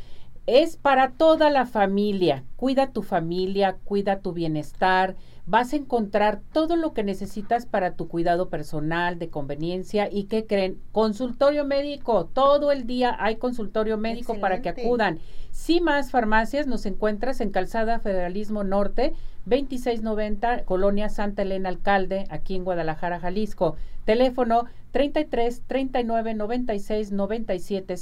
es 0.46 0.78
para 0.78 1.12
toda 1.12 1.50
la 1.50 1.66
familia. 1.66 2.42
Cuida 2.56 2.90
tu 2.94 3.02
familia, 3.02 3.76
cuida 3.84 4.22
tu 4.22 4.32
bienestar 4.32 5.14
vas 5.48 5.72
a 5.72 5.76
encontrar 5.76 6.42
todo 6.52 6.76
lo 6.76 6.92
que 6.92 7.02
necesitas 7.02 7.64
para 7.64 7.94
tu 7.94 8.06
cuidado 8.06 8.50
personal, 8.50 9.18
de 9.18 9.30
conveniencia 9.30 10.06
y 10.12 10.24
que 10.24 10.44
creen, 10.44 10.78
consultorio 10.92 11.64
médico, 11.64 12.26
todo 12.26 12.70
el 12.70 12.86
día 12.86 13.16
hay 13.18 13.36
consultorio 13.36 13.96
médico 13.96 14.38
para 14.40 14.60
que 14.60 14.68
acudan. 14.68 15.20
Si 15.50 15.80
más 15.80 16.10
farmacias 16.10 16.66
nos 16.66 16.84
encuentras 16.84 17.40
en 17.40 17.50
Calzada 17.50 17.98
Federalismo 17.98 18.62
Norte, 18.62 19.14
2690, 19.46 20.64
Colonia 20.66 21.08
Santa 21.08 21.42
Elena 21.42 21.70
Alcalde, 21.70 22.26
aquí 22.28 22.54
en 22.54 22.64
Guadalajara, 22.64 23.18
Jalisco. 23.18 23.76
Teléfono 24.04 24.66
33 24.90 25.62
39 25.66 26.34
96 26.34 27.10
97 27.12 27.94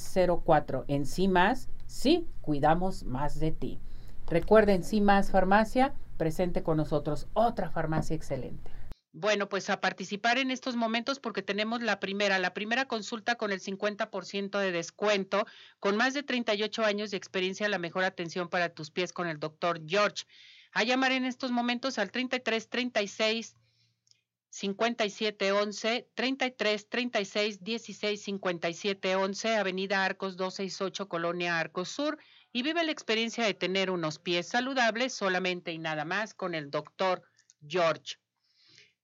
04. 0.45 0.85
En 0.89 1.07
Sí 1.07 1.29
Más, 1.29 1.69
sí, 1.87 2.27
cuidamos 2.41 3.05
más 3.05 3.39
de 3.39 3.53
ti. 3.53 3.79
Recuerden, 4.27 4.83
Sí 4.83 5.01
Más 5.01 5.31
Farmacia, 5.31 5.93
presente 6.17 6.63
con 6.63 6.77
nosotros. 6.77 7.29
Otra 7.35 7.71
farmacia 7.71 8.17
excelente. 8.17 8.71
Bueno, 9.19 9.49
pues 9.49 9.71
a 9.71 9.81
participar 9.81 10.37
en 10.37 10.51
estos 10.51 10.77
momentos 10.77 11.21
porque 11.21 11.41
tenemos 11.41 11.81
la 11.81 12.01
primera, 12.01 12.39
la 12.39 12.53
primera 12.53 12.85
consulta 12.85 13.37
con 13.37 13.51
el 13.51 13.61
50% 13.61 14.59
de 14.59 14.73
descuento, 14.73 15.47
con 15.81 15.97
más 15.97 16.13
de 16.13 16.23
38 16.23 16.85
años 16.85 17.11
de 17.11 17.17
experiencia, 17.17 17.67
la 17.71 17.79
mejor 17.79 18.05
atención 18.05 18.51
para 18.51 18.69
tus 18.69 18.91
pies 18.91 19.15
con 19.15 19.27
el 19.27 19.39
doctor 19.39 19.81
George. 19.87 20.25
A 20.73 20.85
llamar 20.85 21.13
en 21.13 21.25
estos 21.25 21.51
momentos 21.51 21.99
al 21.99 22.11
33 22.11 22.69
36 22.69 23.57
57 24.51 25.53
11 25.53 26.09
33 26.15 26.89
36 26.89 27.65
16 27.65 28.23
57 28.23 29.17
11 29.17 29.57
Avenida 29.57 30.05
Arcos 30.05 30.37
268 30.37 31.09
Colonia 31.09 31.59
Arcos 31.59 31.89
Sur 31.89 32.19
y 32.53 32.63
vive 32.63 32.85
la 32.85 32.93
experiencia 32.93 33.45
de 33.45 33.55
tener 33.55 33.91
unos 33.91 34.19
pies 34.19 34.49
saludables 34.49 35.15
solamente 35.15 35.73
y 35.73 35.79
nada 35.79 36.05
más 36.05 36.35
con 36.35 36.55
el 36.55 36.71
doctor 36.71 37.23
George. 37.67 38.17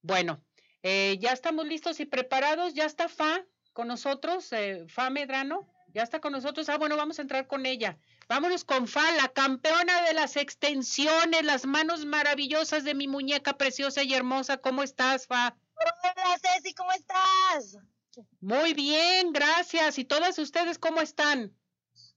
Bueno, 0.01 0.45
eh, 0.82 1.18
ya 1.20 1.32
estamos 1.32 1.66
listos 1.66 2.01
y 2.01 2.07
preparados. 2.07 2.74
Ya 2.74 2.86
está 2.86 3.09
Fa 3.09 3.45
con 3.72 3.88
nosotros, 3.88 4.53
eh, 4.53 4.86
Fa 4.88 5.11
Medrano. 5.11 5.68
Ya 5.95 6.03
está 6.03 6.20
con 6.20 6.32
nosotros. 6.32 6.68
Ah, 6.68 6.78
bueno, 6.78 6.97
vamos 6.97 7.18
a 7.18 7.22
entrar 7.22 7.47
con 7.47 7.66
ella. 7.66 7.99
Vámonos 8.28 8.64
con 8.64 8.88
Fa, 8.88 9.12
la 9.12 9.28
campeona 9.28 10.03
de 10.03 10.14
las 10.14 10.36
extensiones, 10.36 11.45
las 11.45 11.66
manos 11.66 12.07
maravillosas 12.07 12.82
de 12.84 12.95
mi 12.95 13.09
muñeca 13.09 13.59
preciosa 13.59 14.03
y 14.03 14.14
hermosa. 14.14 14.57
¿Cómo 14.57 14.82
estás, 14.82 15.26
Fa? 15.26 15.55
Hola, 15.74 16.38
Ceci, 16.40 16.74
¿cómo 16.74 16.93
estás? 16.93 17.76
Muy 18.40 18.72
bien, 18.72 19.32
gracias. 19.32 19.99
¿Y 19.99 20.05
todas 20.05 20.38
ustedes 20.38 20.78
cómo 20.78 21.01
están? 21.01 21.55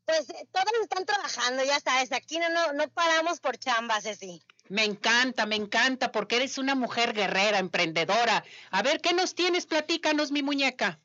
Pues 0.05 0.29
eh, 0.29 0.47
todas 0.51 0.67
están 0.81 1.05
trabajando, 1.05 1.63
ya 1.63 1.79
sabes, 1.79 2.11
aquí 2.11 2.37
no, 2.37 2.49
no, 2.49 2.73
no 2.73 2.87
paramos 2.89 3.39
por 3.39 3.57
chambas, 3.57 4.05
así. 4.05 4.41
Me 4.69 4.83
encanta, 4.83 5.45
me 5.45 5.55
encanta, 5.55 6.11
porque 6.11 6.37
eres 6.37 6.57
una 6.57 6.75
mujer 6.75 7.13
guerrera, 7.13 7.59
emprendedora. 7.59 8.43
A 8.71 8.81
ver, 8.81 9.01
¿qué 9.01 9.13
nos 9.13 9.35
tienes? 9.35 9.65
Platícanos, 9.65 10.31
mi 10.31 10.43
muñeca. 10.43 10.99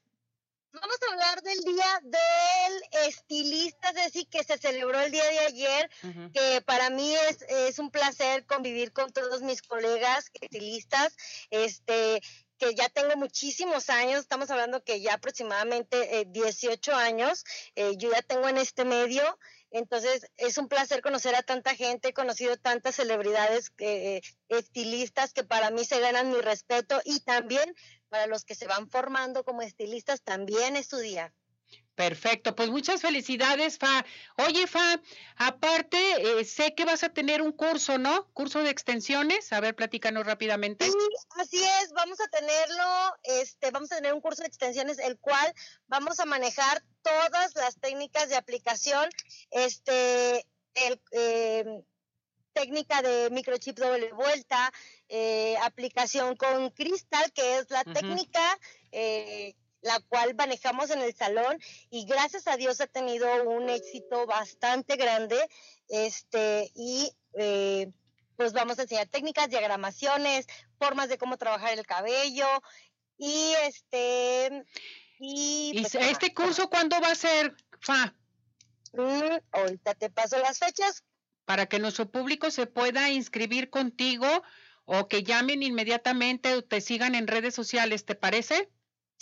Vamos 0.73 0.97
a 1.03 1.13
hablar 1.13 1.43
del 1.43 1.59
día 1.65 2.01
del 2.05 3.07
estilista, 3.09 3.89
es 3.89 3.95
decir, 3.97 4.29
que 4.29 4.45
se 4.45 4.57
celebró 4.57 5.01
el 5.01 5.11
día 5.11 5.25
de 5.25 5.39
ayer, 5.41 5.91
que 6.33 6.63
para 6.65 6.91
mí 6.91 7.13
es, 7.29 7.43
es 7.49 7.79
un 7.81 7.91
placer 7.91 8.47
convivir 8.47 8.93
con 8.93 9.13
todos 9.13 9.43
mis 9.43 9.63
colegas 9.63 10.31
estilistas, 10.41 11.17
este, 11.51 12.23
que 12.61 12.75
ya 12.75 12.91
tengo 12.91 13.17
muchísimos 13.17 13.89
años, 13.89 14.21
estamos 14.21 14.51
hablando 14.51 14.85
que 14.85 15.01
ya 15.01 15.15
aproximadamente 15.15 16.27
18 16.29 16.91
eh, 16.93 16.95
años, 16.95 17.45
eh, 17.75 17.95
yo 17.97 18.13
ya 18.13 18.21
tengo 18.21 18.49
en 18.49 18.59
este 18.59 18.85
medio, 18.85 19.23
entonces 19.71 20.27
es 20.37 20.59
un 20.59 20.69
placer 20.69 21.01
conocer 21.01 21.35
a 21.35 21.43
tanta 21.43 21.75
gente, 21.75 22.09
he 22.09 22.13
conocido 22.13 22.59
tantas 22.59 22.97
celebridades 22.97 23.73
eh, 23.79 24.21
estilistas 24.49 25.33
que 25.33 25.43
para 25.43 25.71
mí 25.71 25.87
se 25.87 26.01
ganan 26.01 26.31
mi 26.31 26.41
respeto 26.43 27.01
y 27.05 27.21
también 27.21 27.75
para 28.11 28.27
los 28.27 28.45
que 28.45 28.55
se 28.55 28.67
van 28.67 28.91
formando 28.91 29.43
como 29.43 29.63
estilistas 29.63 30.23
también 30.23 30.77
es 30.77 30.87
su 30.87 30.99
día. 30.99 31.33
Perfecto, 32.01 32.57
pues 32.57 32.71
muchas 32.71 33.03
felicidades, 33.03 33.77
Fa. 33.77 34.07
Oye, 34.39 34.67
Fa, 34.67 34.99
aparte, 35.37 35.99
eh, 36.41 36.47
sé 36.47 36.75
que 36.75 36.87
vas 36.87 37.05
a 37.05 37.11
tener 37.11 37.43
un 37.43 37.53
curso, 37.53 37.99
¿no? 37.99 38.25
Curso 38.33 38.63
de 38.63 38.71
extensiones. 38.71 39.53
A 39.53 39.61
ver, 39.61 39.77
platícanos 39.77 40.25
rápidamente. 40.25 40.87
Sí, 40.87 40.97
así 41.39 41.63
es, 41.63 41.93
vamos 41.93 42.19
a 42.19 42.29
tenerlo, 42.29 43.17
este, 43.25 43.71
vamos 43.71 43.93
a 43.93 43.97
tener 43.97 44.15
un 44.15 44.23
curso 44.23 44.41
de 44.41 44.49
extensiones, 44.49 44.99
el 44.99 45.19
cual 45.19 45.53
vamos 45.89 46.21
a 46.21 46.25
manejar 46.25 46.83
todas 47.03 47.55
las 47.55 47.79
técnicas 47.79 48.31
de 48.31 48.37
aplicación, 48.37 49.11
este, 49.51 50.47
el, 50.73 51.03
eh, 51.13 51.83
técnica 52.55 53.03
de 53.03 53.29
microchip 53.29 53.79
doble 53.79 54.11
vuelta, 54.13 54.73
eh, 55.11 55.59
aplicación 55.59 56.35
con 56.37 56.71
cristal, 56.71 57.31
que 57.35 57.59
es 57.59 57.71
la 57.71 57.85
técnica 57.85 58.59
eh, 58.91 59.55
la 59.83 60.01
cual 60.01 60.35
manejamos 60.35 60.91
en 60.91 61.01
el 61.01 61.15
salón 61.15 61.59
y 61.91 62.05
gracias 62.07 62.47
a 62.47 62.57
Dios 62.57 62.81
ha 62.81 62.87
tenido 62.87 63.27
un 63.45 63.69
éxito 63.69 64.27
bastante 64.27 64.97
grande 64.97 65.39
este 65.89 66.71
y 66.75 67.11
eh, 67.35 67.91
pues 68.37 68.53
vamos 68.53 68.79
a 68.79 68.83
enseñar 68.83 69.07
técnicas, 69.09 69.51
diagramaciones, 69.51 70.47
formas 70.79 71.09
de 71.09 71.19
cómo 71.19 71.37
trabajar 71.37 71.79
el 71.79 71.87
cabello 71.87 72.47
y 73.19 73.53
este 73.65 74.65
y, 75.19 75.79
pues, 75.81 75.95
este 75.95 76.33
curso 76.33 76.71
cuándo 76.71 77.01
va 77.01 77.09
a 77.09 77.15
ser 77.15 77.55
fa 77.81 78.15
mm, 78.93 79.39
ahorita 79.53 79.95
te 79.95 80.11
paso 80.11 80.39
las 80.39 80.59
fechas 80.59 81.05
para 81.45 81.67
que 81.67 81.79
nuestro 81.79 82.11
público 82.11 82.51
se 82.51 82.67
pueda 82.67 83.11
inscribir 83.11 83.71
contigo 83.71 84.27
o 84.85 85.09
que 85.09 85.23
llamen 85.23 85.63
inmediatamente 85.63 86.55
o 86.55 86.63
te 86.63 86.81
sigan 86.81 87.15
en 87.15 87.27
redes 87.27 87.55
sociales, 87.55 88.05
¿te 88.05 88.15
parece? 88.15 88.71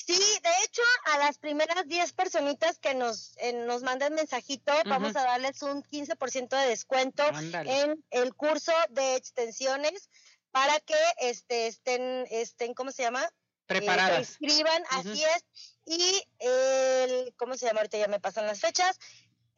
Sí, 0.07 0.15
de 0.15 0.65
hecho, 0.65 0.83
a 1.07 1.19
las 1.19 1.39
primeras 1.39 1.87
10 1.87 2.13
personitas 2.13 2.79
que 2.79 2.95
nos, 2.95 3.37
eh, 3.39 3.53
nos 3.53 3.83
manden 3.83 4.15
mensajito, 4.15 4.73
vamos 4.87 5.17
a 5.17 5.25
darles 5.25 5.63
un 5.63 5.83
15% 5.83 6.57
de 6.57 6.69
descuento 6.69 7.25
en 7.65 8.05
el 8.11 8.35
curso 8.35 8.73
de 8.91 9.17
extensiones 9.17 10.09
para 10.51 10.79
que 10.81 10.95
este, 11.19 11.67
estén, 11.67 12.27
estén, 12.31 12.75
¿cómo 12.75 12.93
se 12.93 13.03
llama? 13.03 13.29
Preparadas. 13.67 14.29
se 14.29 14.45
inscriban, 14.45 14.83
así 14.91 15.23
es. 15.25 15.45
Y 15.85 16.23
el, 16.39 17.35
¿cómo 17.37 17.57
se 17.57 17.67
llama? 17.67 17.81
Ahorita 17.81 17.99
ya 17.99 18.09
me 18.09 18.21
pasan 18.21 18.47
las 18.47 18.61
fechas. 18.61 18.99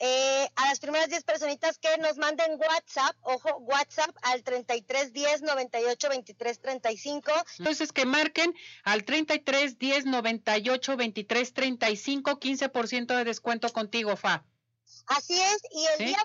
Eh, 0.02 0.48
a 0.56 0.68
las 0.68 0.80
primeras 0.80 1.10
10 1.10 1.24
personitas 1.24 1.78
que 1.78 1.98
nos 1.98 2.16
manden 2.16 2.58
WhatsApp, 2.58 3.14
ojo, 3.20 3.58
WhatsApp 3.58 4.16
al 4.22 4.42
33 4.42 5.12
10 5.12 5.42
98 5.42 6.08
23 6.08 6.58
35. 6.58 7.32
Entonces 7.58 7.92
que 7.92 8.06
marquen 8.06 8.54
al 8.82 9.04
33 9.04 9.78
10 9.78 10.06
98 10.06 10.96
23 10.96 11.52
35, 11.52 12.40
15% 12.40 13.16
de 13.16 13.24
descuento 13.24 13.68
contigo, 13.68 14.16
Fa. 14.16 14.42
Así 15.10 15.34
es, 15.34 15.62
y 15.72 15.84
el 15.86 16.06
día 16.06 16.24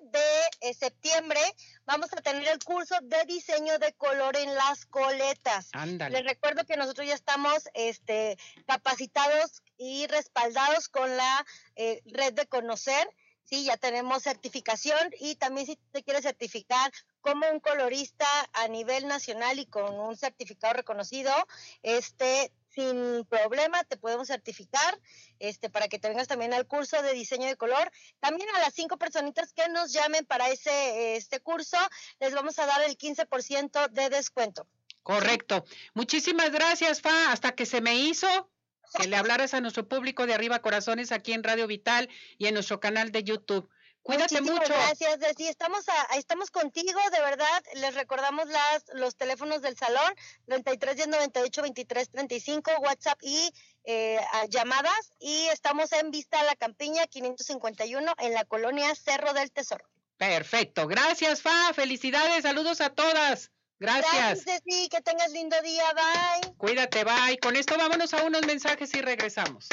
20 0.00 0.16
de 0.16 0.68
eh, 0.68 0.74
septiembre 0.74 1.40
vamos 1.84 2.12
a 2.12 2.22
tener 2.22 2.46
el 2.46 2.60
curso 2.60 2.94
de 3.02 3.24
diseño 3.24 3.80
de 3.80 3.92
color 3.94 4.36
en 4.36 4.54
las 4.54 4.86
coletas. 4.86 5.70
Ándale. 5.72 6.18
Les 6.18 6.30
recuerdo 6.30 6.64
que 6.64 6.76
nosotros 6.76 7.04
ya 7.04 7.14
estamos 7.14 7.68
este, 7.74 8.38
capacitados 8.64 9.64
y 9.76 10.06
respaldados 10.06 10.88
con 10.88 11.16
la 11.16 11.44
eh, 11.74 12.00
red 12.06 12.32
de 12.34 12.46
conocer. 12.46 13.10
Sí, 13.42 13.64
ya 13.64 13.76
tenemos 13.76 14.22
certificación 14.22 15.10
y 15.18 15.34
también 15.34 15.66
si 15.66 15.76
te 15.90 16.04
quieres 16.04 16.22
certificar 16.22 16.92
como 17.22 17.50
un 17.50 17.58
colorista 17.58 18.28
a 18.52 18.68
nivel 18.68 19.08
nacional 19.08 19.58
y 19.58 19.66
con 19.66 19.98
un 19.98 20.16
certificado 20.16 20.74
reconocido, 20.74 21.34
este 21.82 22.52
sin 22.74 23.24
problema 23.26 23.84
te 23.84 23.96
podemos 23.96 24.28
certificar 24.28 24.98
este 25.38 25.70
para 25.70 25.88
que 25.88 25.98
te 25.98 26.08
vengas 26.08 26.28
también 26.28 26.54
al 26.54 26.66
curso 26.66 27.02
de 27.02 27.12
diseño 27.12 27.46
de 27.46 27.56
color. 27.56 27.90
También 28.20 28.48
a 28.54 28.60
las 28.60 28.74
cinco 28.74 28.96
personitas 28.98 29.52
que 29.52 29.68
nos 29.68 29.92
llamen 29.92 30.24
para 30.24 30.48
ese 30.48 31.16
este 31.16 31.40
curso 31.40 31.76
les 32.20 32.34
vamos 32.34 32.58
a 32.58 32.66
dar 32.66 32.82
el 32.82 32.96
15% 32.96 33.90
de 33.90 34.08
descuento. 34.08 34.66
Correcto. 35.02 35.64
Muchísimas 35.94 36.50
gracias, 36.52 37.00
Fa, 37.00 37.32
hasta 37.32 37.52
que 37.52 37.66
se 37.66 37.80
me 37.80 37.96
hizo 37.96 38.50
que 38.94 39.08
le 39.08 39.16
hablaras 39.16 39.54
a 39.54 39.60
nuestro 39.60 39.88
público 39.88 40.26
de 40.26 40.34
Arriba 40.34 40.60
Corazones 40.60 41.12
aquí 41.12 41.32
en 41.32 41.42
Radio 41.42 41.66
Vital 41.66 42.08
y 42.38 42.46
en 42.46 42.54
nuestro 42.54 42.78
canal 42.78 43.10
de 43.10 43.24
YouTube. 43.24 43.68
Cuídate 44.02 44.40
Muchísimas 44.40 44.68
mucho. 44.68 44.80
Gracias, 44.80 45.36
sí, 45.36 45.46
estamos, 45.46 45.84
estamos 46.16 46.50
contigo, 46.50 47.00
de 47.12 47.20
verdad. 47.20 47.62
Les 47.74 47.94
recordamos 47.94 48.48
las, 48.48 48.84
los 48.94 49.16
teléfonos 49.16 49.62
del 49.62 49.76
salón, 49.76 50.14
33 50.46 50.96
10 50.96 51.08
98 51.08 51.62
23 51.62 52.10
35, 52.10 52.72
WhatsApp 52.80 53.18
y 53.22 53.52
eh, 53.84 54.20
llamadas. 54.48 55.12
Y 55.20 55.46
estamos 55.52 55.92
en 55.92 56.10
Vista 56.10 56.40
a 56.40 56.44
la 56.44 56.56
Campiña 56.56 57.06
551 57.06 58.12
en 58.18 58.34
la 58.34 58.44
colonia 58.44 58.92
Cerro 58.96 59.32
del 59.34 59.52
Tesoro. 59.52 59.84
Perfecto. 60.16 60.86
Gracias, 60.88 61.40
Fa. 61.40 61.72
Felicidades. 61.72 62.42
Saludos 62.42 62.80
a 62.80 62.90
todas. 62.90 63.52
Gracias. 63.78 64.44
Gracias, 64.44 64.62
sí, 64.64 64.88
que 64.88 65.00
tengas 65.00 65.30
lindo 65.32 65.60
día. 65.62 65.84
Bye. 65.92 66.54
Cuídate, 66.56 67.04
bye. 67.04 67.38
Con 67.38 67.56
esto 67.56 67.76
vámonos 67.76 68.14
a 68.14 68.22
unos 68.24 68.46
mensajes 68.46 68.94
y 68.94 69.00
regresamos. 69.00 69.68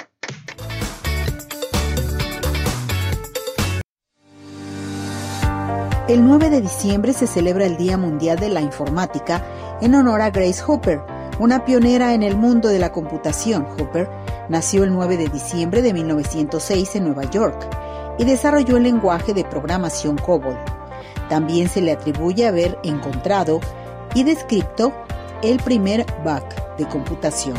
El 6.09 6.25
9 6.25 6.49
de 6.49 6.61
diciembre 6.61 7.13
se 7.13 7.27
celebra 7.27 7.67
el 7.67 7.77
Día 7.77 7.95
Mundial 7.95 8.39
de 8.39 8.49
la 8.49 8.61
Informática 8.61 9.45
en 9.79 9.93
honor 9.93 10.21
a 10.21 10.31
Grace 10.31 10.63
Hopper, 10.65 10.99
una 11.37 11.65
pionera 11.65 12.15
en 12.15 12.23
el 12.23 12.35
mundo 12.35 12.69
de 12.69 12.79
la 12.79 12.91
computación. 12.91 13.67
Hopper 13.77 14.09
nació 14.49 14.85
el 14.85 14.91
9 14.91 15.17
de 15.17 15.27
diciembre 15.27 15.83
de 15.83 15.93
1906 15.93 16.95
en 16.95 17.03
Nueva 17.03 17.25
York 17.25 17.63
y 18.17 18.25
desarrolló 18.25 18.77
el 18.77 18.83
lenguaje 18.83 19.35
de 19.35 19.43
programación 19.43 20.17
COBOL. 20.17 20.57
También 21.29 21.69
se 21.69 21.79
le 21.79 21.91
atribuye 21.91 22.47
haber 22.47 22.79
encontrado 22.81 23.59
y 24.15 24.23
descrito 24.23 24.91
el 25.43 25.57
primer 25.59 26.07
bug 26.23 26.41
de 26.79 26.87
computación. 26.87 27.55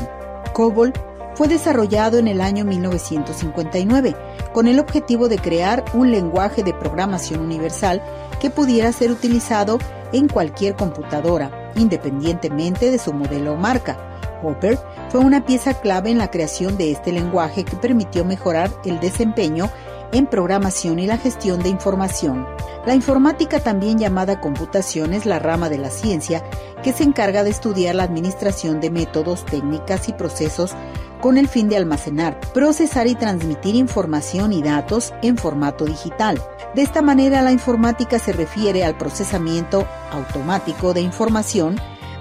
COBOL 0.55 0.93
fue 1.35 1.47
desarrollado 1.47 2.19
en 2.19 2.27
el 2.27 2.41
año 2.41 2.65
1959 2.65 4.17
con 4.53 4.67
el 4.67 4.81
objetivo 4.81 5.29
de 5.29 5.39
crear 5.39 5.85
un 5.95 6.11
lenguaje 6.11 6.65
de 6.65 6.75
programación 6.75 7.41
universal 7.41 8.03
que 8.41 8.51
pudiera 8.51 8.93
ser 8.93 9.13
utilizado 9.13 9.79
en 10.13 10.27
cualquier 10.27 10.75
computadora, 10.75 11.71
independientemente 11.77 12.91
de 12.91 12.99
su 12.99 13.13
modelo 13.13 13.53
o 13.53 13.57
marca. 13.57 13.97
Hopper 14.43 14.79
fue 15.11 15.21
una 15.21 15.45
pieza 15.45 15.75
clave 15.75 16.11
en 16.11 16.19
la 16.19 16.31
creación 16.31 16.77
de 16.77 16.91
este 16.91 17.13
lenguaje 17.13 17.65
que 17.65 17.77
permitió 17.77 18.25
mejorar 18.25 18.71
el 18.85 18.99
desempeño 18.99 19.71
en 20.13 20.27
programación 20.27 20.99
y 20.99 21.07
la 21.07 21.19
gestión 21.19 21.63
de 21.63 21.69
información. 21.69 22.47
La 22.87 22.95
informática, 22.95 23.61
también 23.61 23.99
llamada 23.99 24.41
computación, 24.41 25.13
es 25.13 25.27
la 25.27 25.39
rama 25.39 25.69
de 25.69 25.79
la 25.79 25.91
ciencia 25.91 26.43
que 26.83 26.93
se 26.93 27.05
encarga 27.05 27.45
de 27.45 27.51
estudiar 27.51 27.95
la 27.95 28.05
administración 28.05 28.81
de 28.81 28.91
métodos, 28.91 29.45
técnicas 29.45 30.09
y 30.09 30.15
procesos 30.15 30.75
con 31.21 31.39
el 31.39 31.49
fin 31.49 31.69
de 31.69 31.77
almacenar, 31.77 32.41
procesar 32.53 33.07
y 33.07 33.15
transmitir 33.15 33.75
información 33.75 34.53
y 34.53 34.63
datos 34.63 35.13
en 35.23 35.37
formato 35.37 35.85
digital. 35.85 36.41
De 36.75 36.83
esta 36.83 37.03
manera, 37.03 37.43
la 37.43 37.53
informática 37.53 38.19
se 38.19 38.33
refiere 38.33 38.85
al 38.85 38.97
procesamiento 38.97 39.87
automático 40.13 40.95
de 40.95 41.01
información 41.01 41.77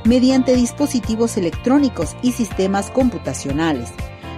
mediante 0.06 0.56
dispositivos 0.56 1.38
electrónicos 1.38 2.16
y 2.22 2.32
sistemas 2.32 2.90
computacionales. 2.92 3.90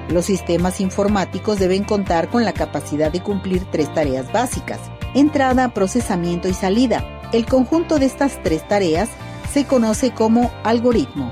Los 0.10 0.26
sistemas 0.26 0.82
informáticos 0.82 1.60
deben 1.60 1.84
contar 1.84 2.30
con 2.30 2.44
la 2.44 2.54
capacidad 2.54 3.12
de 3.12 3.22
cumplir 3.22 3.66
tres 3.72 3.94
tareas 3.94 4.32
básicas. 4.32 4.80
Entrada, 5.14 5.74
procesamiento 5.74 6.48
y 6.48 6.54
salida. 6.54 7.22
El 7.32 7.46
conjunto 7.46 8.00
de 8.00 8.08
estas 8.08 8.42
tres 8.44 8.68
tareas 8.68 9.10
se 9.54 9.66
conoce 9.66 10.12
como 10.12 10.52
algoritmo. 10.64 11.32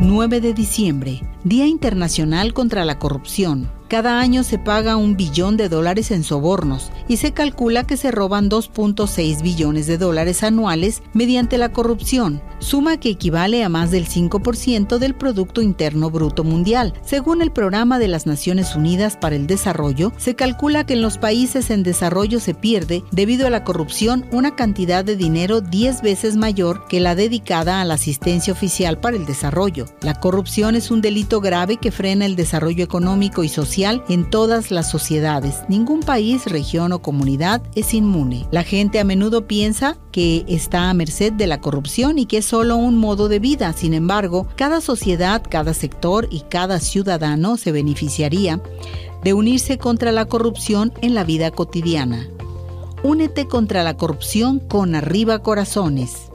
9 0.00 0.40
de 0.40 0.54
diciembre, 0.54 1.22
Día 1.42 1.66
Internacional 1.66 2.54
contra 2.54 2.84
la 2.84 3.00
Corrupción. 3.00 3.77
Cada 3.88 4.20
año 4.20 4.44
se 4.44 4.58
paga 4.58 4.96
un 4.96 5.16
billón 5.16 5.56
de 5.56 5.70
dólares 5.70 6.10
en 6.10 6.22
sobornos 6.22 6.92
y 7.08 7.16
se 7.16 7.32
calcula 7.32 7.84
que 7.84 7.96
se 7.96 8.10
roban 8.10 8.50
2.6 8.50 9.40
billones 9.40 9.86
de 9.86 9.96
dólares 9.96 10.42
anuales 10.42 11.02
mediante 11.14 11.56
la 11.56 11.72
corrupción, 11.72 12.42
suma 12.58 12.98
que 12.98 13.08
equivale 13.08 13.64
a 13.64 13.70
más 13.70 13.90
del 13.90 14.06
5% 14.06 14.98
del 14.98 15.14
Producto 15.14 15.62
Interno 15.62 16.10
Bruto 16.10 16.44
Mundial. 16.44 16.92
Según 17.02 17.40
el 17.40 17.50
Programa 17.50 17.98
de 17.98 18.08
las 18.08 18.26
Naciones 18.26 18.76
Unidas 18.76 19.16
para 19.16 19.36
el 19.36 19.46
Desarrollo, 19.46 20.12
se 20.18 20.36
calcula 20.36 20.84
que 20.84 20.92
en 20.92 21.00
los 21.00 21.16
países 21.16 21.70
en 21.70 21.82
desarrollo 21.82 22.40
se 22.40 22.52
pierde, 22.52 23.04
debido 23.10 23.46
a 23.46 23.50
la 23.50 23.64
corrupción, 23.64 24.26
una 24.32 24.54
cantidad 24.54 25.02
de 25.02 25.16
dinero 25.16 25.62
10 25.62 26.02
veces 26.02 26.36
mayor 26.36 26.86
que 26.88 27.00
la 27.00 27.14
dedicada 27.14 27.80
a 27.80 27.86
la 27.86 27.94
asistencia 27.94 28.52
oficial 28.52 28.98
para 28.98 29.16
el 29.16 29.24
desarrollo. 29.24 29.86
La 30.02 30.20
corrupción 30.20 30.74
es 30.74 30.90
un 30.90 31.00
delito 31.00 31.40
grave 31.40 31.78
que 31.78 31.90
frena 31.90 32.26
el 32.26 32.36
desarrollo 32.36 32.84
económico 32.84 33.44
y 33.44 33.48
social 33.48 33.77
en 33.86 34.28
todas 34.28 34.72
las 34.72 34.90
sociedades. 34.90 35.62
Ningún 35.68 36.00
país, 36.00 36.46
región 36.46 36.92
o 36.92 37.00
comunidad 37.00 37.62
es 37.76 37.94
inmune. 37.94 38.46
La 38.50 38.64
gente 38.64 38.98
a 38.98 39.04
menudo 39.04 39.46
piensa 39.46 39.96
que 40.10 40.44
está 40.48 40.90
a 40.90 40.94
merced 40.94 41.32
de 41.32 41.46
la 41.46 41.60
corrupción 41.60 42.18
y 42.18 42.26
que 42.26 42.38
es 42.38 42.44
solo 42.44 42.74
un 42.74 42.96
modo 42.96 43.28
de 43.28 43.38
vida. 43.38 43.72
Sin 43.72 43.94
embargo, 43.94 44.48
cada 44.56 44.80
sociedad, 44.80 45.44
cada 45.48 45.74
sector 45.74 46.26
y 46.28 46.40
cada 46.40 46.80
ciudadano 46.80 47.56
se 47.56 47.70
beneficiaría 47.70 48.60
de 49.22 49.32
unirse 49.32 49.78
contra 49.78 50.10
la 50.10 50.24
corrupción 50.24 50.92
en 51.00 51.14
la 51.14 51.22
vida 51.22 51.52
cotidiana. 51.52 52.26
Únete 53.04 53.46
contra 53.46 53.84
la 53.84 53.96
corrupción 53.96 54.58
con 54.58 54.96
Arriba 54.96 55.38
Corazones. 55.38 56.27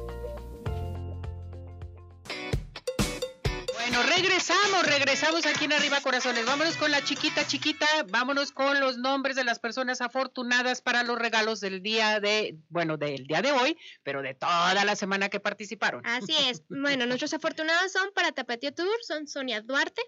Regresamos 5.14 5.46
aquí 5.46 5.66
en 5.66 5.74
Arriba 5.74 6.02
Corazones. 6.02 6.44
Vámonos 6.44 6.76
con 6.76 6.90
la 6.90 7.00
chiquita, 7.04 7.46
chiquita. 7.46 7.86
Vámonos 8.10 8.52
con 8.52 8.80
los 8.80 8.98
nombres 8.98 9.36
de 9.36 9.44
las 9.44 9.60
personas 9.60 10.02
afortunadas 10.02 10.82
para 10.82 11.04
los 11.04 11.20
regalos 11.20 11.60
del 11.60 11.84
día 11.84 12.20
de, 12.20 12.58
bueno, 12.70 12.98
del 12.98 13.28
día 13.28 13.44
de 13.44 13.52
hoy, 13.52 13.78
pero 14.02 14.24
de 14.24 14.34
toda 14.34 14.84
la 14.84 14.96
semana 14.96 15.30
que 15.30 15.40
participaron. 15.40 16.04
Así 16.04 16.36
es. 16.50 16.64
Bueno, 16.70 17.06
nuestros 17.06 17.32
afortunados 17.32 17.92
son 17.92 18.10
para 18.16 18.32
Tapatio 18.32 18.74
Tour, 18.74 18.88
son 19.08 19.28
Sonia 19.28 19.62
Duarte. 19.62 20.02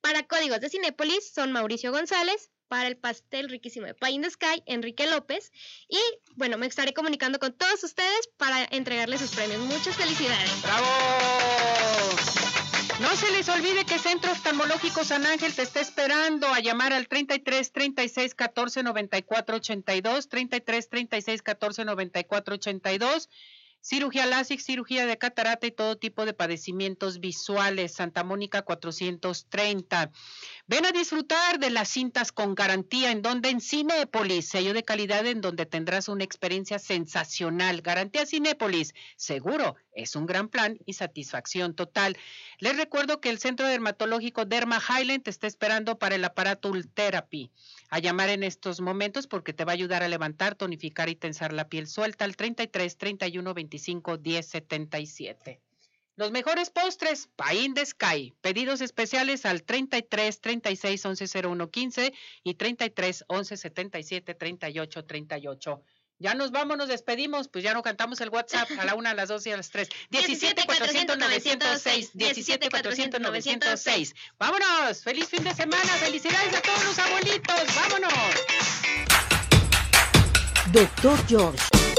Para 0.00 0.24
Códigos 0.24 0.60
de 0.60 0.68
Cinépolis, 0.68 1.32
son 1.32 1.52
Mauricio 1.52 1.92
González. 1.92 2.50
Para 2.66 2.88
el 2.88 2.96
pastel 2.96 3.48
riquísimo 3.50 3.86
de 3.86 3.94
Pie 3.94 4.10
in 4.10 4.22
the 4.22 4.30
Sky, 4.30 4.64
Enrique 4.66 5.06
López. 5.06 5.52
Y 5.88 6.00
bueno, 6.34 6.58
me 6.58 6.66
estaré 6.66 6.92
comunicando 6.92 7.38
con 7.38 7.52
todos 7.52 7.84
ustedes 7.84 8.28
para 8.36 8.64
entregarles 8.72 9.20
sus 9.20 9.30
premios. 9.30 9.60
Muchas 9.60 9.94
felicidades. 9.96 10.60
¡Bravo! 10.62 12.59
Se 13.20 13.30
les 13.32 13.50
olvide 13.50 13.84
que 13.84 13.98
Centro 13.98 14.32
Oftalmológico 14.32 15.04
San 15.04 15.26
Ángel 15.26 15.54
te 15.54 15.60
está 15.60 15.82
esperando 15.82 16.46
a 16.46 16.60
llamar 16.60 16.94
al 16.94 17.06
33 17.06 17.70
36 17.70 18.34
14 18.34 18.82
94 18.82 19.56
82, 19.56 20.28
33 20.30 20.88
36 20.88 21.42
14 21.42 21.84
94 21.84 22.54
82 22.54 23.28
cirugía 23.80 24.26
láser, 24.26 24.60
cirugía 24.60 25.06
de 25.06 25.18
catarata 25.18 25.66
y 25.66 25.70
todo 25.70 25.96
tipo 25.96 26.26
de 26.26 26.34
padecimientos 26.34 27.20
visuales. 27.20 27.94
Santa 27.94 28.24
Mónica 28.24 28.62
430. 28.62 30.10
Ven 30.66 30.86
a 30.86 30.92
disfrutar 30.92 31.58
de 31.58 31.70
las 31.70 31.88
cintas 31.88 32.30
con 32.30 32.54
garantía 32.54 33.10
en 33.10 33.22
donde 33.22 33.48
en 33.48 33.60
Cinépolis, 33.60 34.48
sello 34.48 34.74
de 34.74 34.84
calidad 34.84 35.26
en 35.26 35.40
donde 35.40 35.66
tendrás 35.66 36.08
una 36.08 36.24
experiencia 36.24 36.78
sensacional. 36.78 37.80
Garantía 37.80 38.26
Cinépolis, 38.26 38.94
seguro, 39.16 39.76
es 39.92 40.14
un 40.14 40.26
gran 40.26 40.48
plan 40.48 40.78
y 40.86 40.92
satisfacción 40.92 41.74
total. 41.74 42.16
Les 42.58 42.76
recuerdo 42.76 43.20
que 43.20 43.30
el 43.30 43.38
Centro 43.38 43.66
Dermatológico 43.66 44.44
Derma 44.44 44.80
Highland 44.80 45.24
te 45.24 45.30
está 45.30 45.46
esperando 45.46 45.98
para 45.98 46.14
el 46.14 46.24
aparato 46.24 46.70
Ultherapy. 46.70 47.50
A 47.88 47.98
llamar 47.98 48.28
en 48.28 48.44
estos 48.44 48.80
momentos 48.80 49.26
porque 49.26 49.52
te 49.52 49.64
va 49.64 49.72
a 49.72 49.74
ayudar 49.74 50.04
a 50.04 50.08
levantar, 50.08 50.54
tonificar 50.54 51.08
y 51.08 51.16
tensar 51.16 51.52
la 51.52 51.68
piel 51.68 51.88
suelta 51.88 52.24
al 52.24 52.36
33 52.36 52.96
31 52.96 53.52
25 53.52 53.69
10 53.70 54.46
77. 54.46 55.60
Los 56.16 56.32
mejores 56.32 56.68
postres, 56.68 57.28
Pain 57.34 57.72
de 57.72 57.86
Sky. 57.86 58.34
Pedidos 58.42 58.82
especiales 58.82 59.46
al 59.46 59.62
33 59.62 60.40
36 60.40 61.06
11 61.06 61.48
01 61.48 61.70
15 61.70 62.12
y 62.42 62.54
33 62.54 63.24
11 63.28 63.56
77 63.56 64.34
38 64.34 65.04
38. 65.06 65.82
Ya 66.18 66.34
nos 66.34 66.50
vamos, 66.50 66.76
nos 66.76 66.88
despedimos, 66.88 67.48
pues 67.48 67.64
ya 67.64 67.72
no 67.72 67.82
cantamos 67.82 68.20
el 68.20 68.28
WhatsApp 68.28 68.68
a 68.78 68.84
la 68.84 68.94
una, 68.94 69.12
a 69.12 69.14
las 69.14 69.30
dos 69.30 69.46
y 69.46 69.52
a 69.52 69.56
las 69.56 69.70
tres. 69.70 69.88
17 70.10 70.64
400 70.66 71.16
906, 71.16 72.10
17 72.12 72.68
400 72.68 73.20
906. 73.22 74.14
Vámonos, 74.38 75.02
feliz 75.02 75.26
fin 75.26 75.42
de 75.42 75.54
semana, 75.54 75.90
felicidades 75.94 76.54
a 76.54 76.60
todos 76.60 76.84
los 76.84 76.98
abuelitos, 76.98 77.62
vámonos. 77.74 78.12
Doctor 80.70 81.26
George. 81.26 81.89